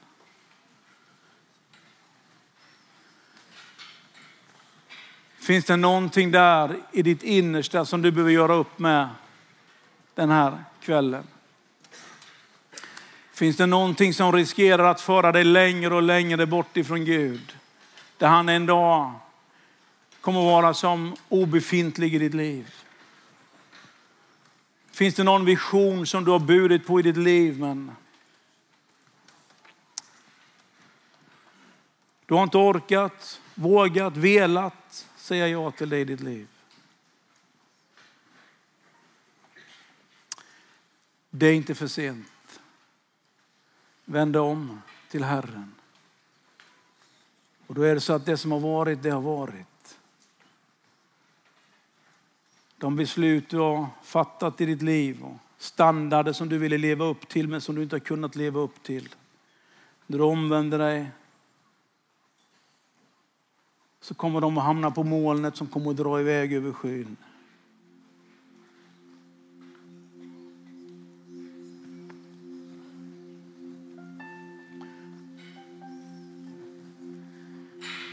Finns 5.38 5.64
det 5.64 5.76
någonting 5.76 6.30
där 6.30 6.76
i 6.92 7.02
ditt 7.02 7.22
innersta 7.22 7.84
som 7.84 8.02
du 8.02 8.10
behöver 8.10 8.32
göra 8.32 8.54
upp 8.54 8.78
med 8.78 9.08
den 10.14 10.30
här 10.30 10.64
kvällen? 10.80 11.26
Finns 13.32 13.56
det 13.56 13.66
någonting 13.66 14.14
som 14.14 14.32
riskerar 14.32 14.84
att 14.84 15.00
föra 15.00 15.32
dig 15.32 15.44
längre 15.44 15.94
och 15.94 16.02
längre 16.02 16.46
bort 16.46 16.76
ifrån 16.76 17.04
Gud? 17.04 17.56
Där 18.18 18.28
han 18.28 18.48
en 18.48 18.66
dag 18.66 19.12
kommer 20.26 20.40
att 20.40 20.46
vara 20.62 20.74
som 20.74 21.16
obefintlig 21.28 22.14
i 22.14 22.18
ditt 22.18 22.34
liv. 22.34 22.74
Finns 24.90 25.14
det 25.14 25.24
någon 25.24 25.44
vision 25.44 26.06
som 26.06 26.24
du 26.24 26.30
har 26.30 26.38
burit 26.38 26.86
på 26.86 27.00
i 27.00 27.02
ditt 27.02 27.16
liv 27.16 27.60
men 27.60 27.96
du 32.26 32.34
har 32.34 32.42
inte 32.42 32.58
orkat, 32.58 33.40
vågat, 33.54 34.16
velat 34.16 35.06
säga 35.16 35.48
ja 35.48 35.70
till 35.70 35.88
det 35.88 35.98
i 35.98 36.04
ditt 36.04 36.20
liv. 36.20 36.48
Det 41.30 41.46
är 41.46 41.54
inte 41.54 41.74
för 41.74 41.86
sent. 41.86 42.60
Vänd 44.04 44.36
om 44.36 44.82
till 45.10 45.24
Herren. 45.24 45.74
Och 47.66 47.74
då 47.74 47.82
är 47.82 47.94
det 47.94 48.00
så 48.00 48.12
att 48.12 48.26
det 48.26 48.36
som 48.36 48.52
har 48.52 48.60
varit, 48.60 49.02
det 49.02 49.10
har 49.10 49.22
varit. 49.22 49.75
De 52.78 52.96
beslut 52.96 53.48
du 53.48 53.58
har 53.58 53.86
fattat 54.02 54.60
i 54.60 54.66
ditt 54.66 54.82
liv 54.82 55.24
och 55.24 55.36
standarder 55.58 56.32
som 56.32 56.48
du 56.48 56.58
ville 56.58 56.78
leva 56.78 57.04
upp 57.04 57.28
till 57.28 57.48
men 57.48 57.60
som 57.60 57.74
du 57.74 57.82
inte 57.82 57.94
har 57.94 58.00
kunnat 58.00 58.36
leva 58.36 58.60
upp 58.60 58.82
till. 58.82 59.08
När 60.06 60.18
du 60.18 60.24
omvänder 60.24 60.78
dig 60.78 61.10
så 64.00 64.14
kommer 64.14 64.40
de 64.40 64.58
att 64.58 64.64
hamna 64.64 64.90
på 64.90 65.04
molnet 65.04 65.56
som 65.56 65.66
kommer 65.66 65.90
att 65.90 65.96
dra 65.96 66.20
iväg 66.20 66.52
över 66.52 66.72
skyn. 66.72 67.16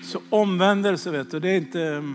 Så 0.04 0.22
omvändelse, 0.30 1.12
vet 1.12 1.32
du, 1.32 1.40
det 1.40 1.50
är 1.50 1.58
inte 1.58 2.14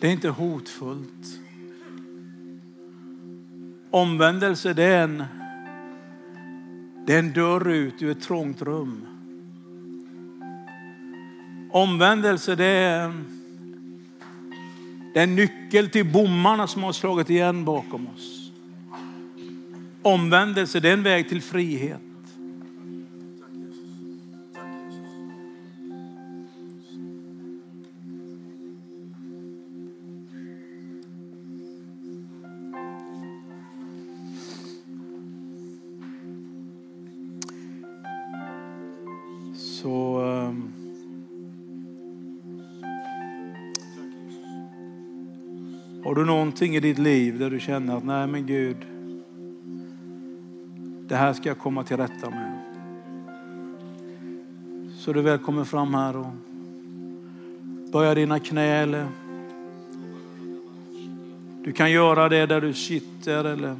Det 0.00 0.08
är 0.08 0.12
inte 0.12 0.28
hotfullt. 0.28 1.40
Omvändelse 3.90 4.72
det 4.72 4.84
är 4.84 5.04
en, 5.04 5.24
det 7.06 7.14
är 7.14 7.18
en 7.18 7.32
dörr 7.32 7.68
ut 7.68 8.02
ur 8.02 8.10
ett 8.10 8.22
trångt 8.22 8.62
rum. 8.62 9.06
Omvändelse 11.70 12.54
det 12.54 12.64
är, 12.64 13.14
det 15.14 15.20
är 15.20 15.24
en 15.24 15.34
nyckel 15.36 15.90
till 15.90 16.12
bommarna 16.12 16.66
som 16.66 16.82
har 16.82 16.92
slagit 16.92 17.30
igen 17.30 17.64
bakom 17.64 18.06
oss. 18.14 18.52
Omvändelse 20.02 20.80
det 20.80 20.88
är 20.88 20.92
en 20.92 21.02
väg 21.02 21.28
till 21.28 21.42
frihet. 21.42 22.05
Någonting 46.56 46.76
i 46.76 46.80
ditt 46.80 46.98
liv 46.98 47.38
där 47.38 47.50
du 47.50 47.60
känner 47.60 47.96
att 47.96 48.04
nej 48.04 48.26
men 48.26 48.46
Gud, 48.46 48.76
det 51.08 51.16
här 51.16 51.32
ska 51.32 51.48
jag 51.48 51.58
komma 51.58 51.82
till 51.82 51.96
rätta 51.96 52.30
med. 52.30 52.60
Så 54.98 55.12
du 55.12 55.22
välkommen 55.22 55.66
fram 55.66 55.94
här 55.94 56.16
och 56.16 56.26
böja 57.92 58.14
dina 58.14 58.38
knä 58.38 58.82
eller 58.82 59.06
du 61.64 61.72
kan 61.72 61.90
göra 61.90 62.28
det 62.28 62.46
där 62.46 62.60
du 62.60 62.74
sitter 62.74 63.44
eller 63.44 63.76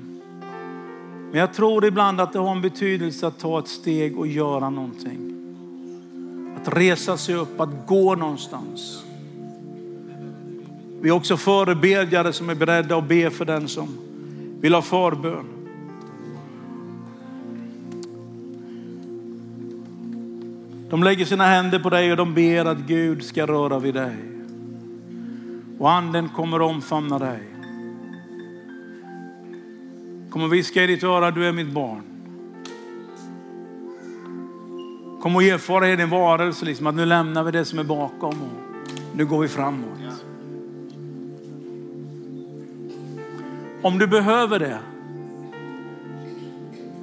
men 1.30 1.40
jag 1.40 1.54
tror 1.54 1.84
ibland 1.84 2.20
att 2.20 2.32
det 2.32 2.38
har 2.38 2.52
en 2.52 2.62
betydelse 2.62 3.26
att 3.26 3.38
ta 3.38 3.58
ett 3.58 3.68
steg 3.68 4.18
och 4.18 4.26
göra 4.26 4.70
någonting. 4.70 5.32
Att 6.56 6.76
resa 6.76 7.16
sig 7.16 7.34
upp, 7.34 7.60
att 7.60 7.86
gå 7.86 8.14
någonstans. 8.14 9.05
Vi 11.00 11.08
är 11.08 11.12
också 11.12 11.36
förebedjare 11.36 12.32
som 12.32 12.50
är 12.50 12.54
beredda 12.54 12.96
att 12.96 13.08
be 13.08 13.30
för 13.30 13.44
den 13.44 13.68
som 13.68 13.88
vill 14.60 14.74
ha 14.74 14.82
förbön. 14.82 15.44
De 20.90 21.02
lägger 21.02 21.24
sina 21.24 21.44
händer 21.44 21.78
på 21.78 21.90
dig 21.90 22.10
och 22.10 22.16
de 22.16 22.34
ber 22.34 22.64
att 22.64 22.78
Gud 22.78 23.24
ska 23.24 23.46
röra 23.46 23.78
vid 23.78 23.94
dig. 23.94 24.16
Och 25.78 25.92
anden 25.92 26.28
kommer 26.28 26.62
omfamna 26.62 27.18
dig. 27.18 27.40
Kom 30.30 30.42
och 30.42 30.52
viska 30.52 30.82
i 30.82 30.86
ditt 30.86 31.04
öra, 31.04 31.30
du 31.30 31.48
är 31.48 31.52
mitt 31.52 31.72
barn. 31.72 32.02
Kom 35.22 35.36
och 35.36 35.42
erfara 35.42 35.88
i 35.88 35.96
din 35.96 36.10
varelse 36.10 36.64
liksom, 36.64 36.86
att 36.86 36.94
nu 36.94 37.06
lämnar 37.06 37.42
vi 37.42 37.50
det 37.50 37.64
som 37.64 37.78
är 37.78 37.84
bakom 37.84 38.34
och 38.42 39.16
nu 39.16 39.26
går 39.26 39.40
vi 39.40 39.48
framåt. 39.48 40.05
Om 43.86 43.98
du 43.98 44.06
behöver 44.06 44.58
det 44.58 44.78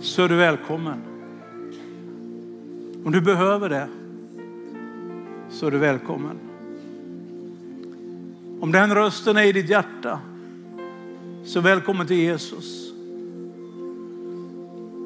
så 0.01 0.23
är 0.23 0.29
du 0.29 0.36
välkommen. 0.36 1.01
Om 3.05 3.11
du 3.11 3.21
behöver 3.21 3.69
det 3.69 3.88
så 5.49 5.67
är 5.67 5.71
du 5.71 5.77
välkommen. 5.77 6.39
Om 8.59 8.71
den 8.71 8.95
rösten 8.95 9.38
är 9.38 9.43
i 9.43 9.51
ditt 9.51 9.69
hjärta 9.69 10.19
så 11.45 11.59
välkommen 11.59 12.07
till 12.07 12.17
Jesus. 12.17 12.91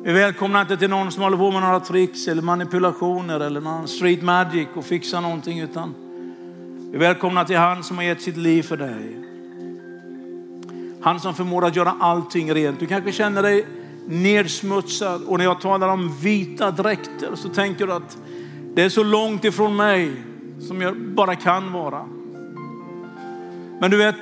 Vi 0.04 0.14
välkomnar 0.14 0.62
inte 0.62 0.78
till 0.78 0.90
någon 0.90 1.12
som 1.12 1.24
håller 1.24 1.38
på 1.38 1.52
med 1.52 1.62
några 1.62 1.80
tricks 1.80 2.28
eller 2.28 2.42
manipulationer 2.42 3.40
eller 3.40 3.62
någon 3.62 3.88
street 3.88 4.22
magic 4.22 4.68
och 4.76 4.86
fixar 4.86 5.22
någonting 5.22 5.60
utan 5.60 5.96
vi 6.92 6.98
välkomnar 6.98 7.46
till 7.46 7.58
han 7.58 7.84
som 7.84 7.98
har 7.98 8.04
gett 8.04 8.22
sitt 8.22 8.38
liv 8.38 8.64
för 8.64 8.78
dig. 8.78 9.28
Han 11.08 11.20
som 11.20 11.34
förmår 11.34 11.66
att 11.66 11.76
göra 11.76 11.96
allting 12.00 12.54
rent. 12.54 12.80
Du 12.80 12.86
kanske 12.86 13.12
känner 13.12 13.44
dig 13.44 13.68
nedsmutsad 14.08 15.24
och 15.28 15.38
när 15.38 15.46
jag 15.46 15.62
talar 15.62 15.90
om 15.90 16.18
vita 16.22 16.72
dräkter 16.72 17.36
så 17.36 17.50
tänker 17.50 17.88
du 17.88 17.94
att 17.94 18.18
det 18.74 18.82
är 18.82 18.90
så 18.90 19.04
långt 19.04 19.46
ifrån 19.46 19.76
mig 19.76 20.24
som 20.60 20.82
jag 20.82 20.98
bara 20.98 21.36
kan 21.36 21.72
vara. 21.72 22.06
Men 23.80 23.92
du 23.92 23.98
vet, 23.98 24.16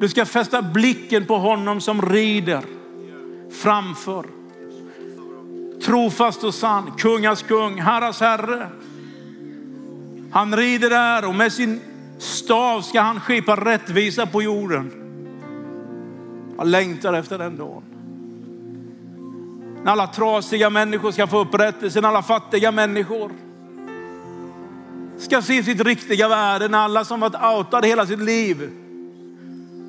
du 0.00 0.08
ska 0.08 0.24
fästa 0.24 0.62
blicken 0.62 1.26
på 1.26 1.38
honom 1.38 1.80
som 1.80 2.02
rider 2.02 2.62
framför. 3.62 4.26
Trofast 5.84 6.44
och 6.44 6.54
sann, 6.54 6.92
kungars 6.98 7.42
kung, 7.42 7.80
herras 7.80 8.20
herre. 8.20 8.68
Han 10.32 10.56
rider 10.56 10.90
där 10.90 11.28
och 11.28 11.34
med 11.34 11.52
sin 11.52 11.80
stav 12.18 12.80
ska 12.80 13.00
han 13.00 13.20
skipa 13.20 13.56
rättvisa 13.56 14.26
på 14.26 14.42
jorden. 14.42 14.99
Jag 16.60 16.68
längtar 16.68 17.12
efter 17.12 17.38
den 17.38 17.56
dagen. 17.56 17.82
När 19.84 19.92
alla 19.92 20.06
trasiga 20.06 20.70
människor 20.70 21.12
ska 21.12 21.26
få 21.26 21.38
upprättelse, 21.38 22.00
när 22.00 22.08
alla 22.08 22.22
fattiga 22.22 22.72
människor 22.72 23.32
ska 25.18 25.42
se 25.42 25.62
sitt 25.62 25.80
riktiga 25.80 26.28
värde, 26.28 26.68
när 26.68 26.78
alla 26.78 27.04
som 27.04 27.20
varit 27.20 27.56
outade 27.56 27.88
hela 27.88 28.06
sitt 28.06 28.18
liv 28.18 28.70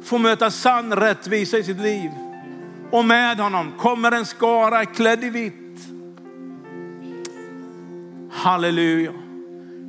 får 0.04 0.20
möta 0.20 0.52
sann 0.52 0.96
rättvisa 0.96 1.58
i 1.58 1.64
sitt 1.64 1.80
liv. 1.80 2.12
Och 2.92 3.06
med 3.06 3.38
honom 3.38 3.72
kommer 3.78 4.12
en 4.12 4.26
skara 4.26 4.86
klädd 4.86 5.24
i 5.24 5.30
vitt. 5.30 5.80
Halleluja. 8.32 9.14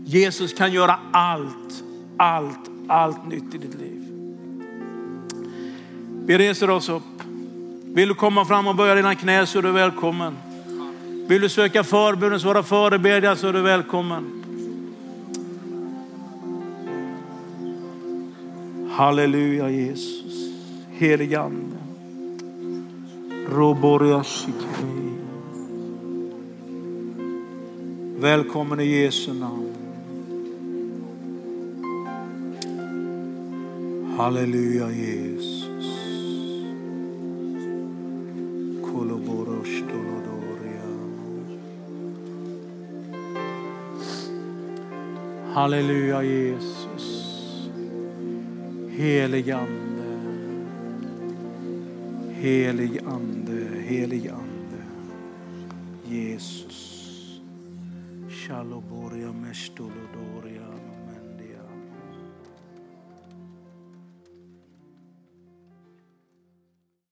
Jesus 0.05 0.53
kan 0.53 0.73
göra 0.73 0.99
allt, 1.13 1.85
allt, 2.17 2.71
allt 2.89 3.27
nytt 3.29 3.55
i 3.55 3.59
ditt 3.59 3.75
liv. 3.75 4.02
Vi 6.27 6.39
reser 6.39 6.71
oss 6.71 6.89
upp. 6.89 7.03
Vill 7.85 8.09
du 8.09 8.15
komma 8.15 8.45
fram 8.45 8.67
och 8.67 8.75
böja 8.75 8.95
dina 8.95 9.15
knä 9.15 9.47
så 9.47 9.59
är 9.59 9.63
du 9.63 9.73
välkommen. 9.73 10.37
Vill 11.29 11.43
du 11.43 11.49
söka 11.49 11.85
förbön 11.85 12.33
och 12.33 12.41
svara 12.41 12.63
förebedjare 12.63 13.37
så 13.37 13.49
är 13.49 13.53
du 13.53 13.61
välkommen. 13.63 14.43
Halleluja 18.91 19.71
Jesus, 19.71 20.53
helige 20.91 21.41
Ande. 21.41 21.77
Välkommen 28.21 28.81
i 28.81 28.87
Jesu 28.87 29.33
namn. 29.33 29.69
Halleluja 34.17 34.91
Jesus. 34.91 35.52
Halleluja 45.55 46.23
Jesus. 46.23 47.69
Helig 48.91 49.51
ande. 49.51 50.03
Helig 52.41 52.99
ande, 53.07 53.83
helig 53.89 54.29
ande. 54.29 54.83
Jesus. 56.09 57.41
Shaloboria 58.29 59.33
mestolodoria. 59.33 60.12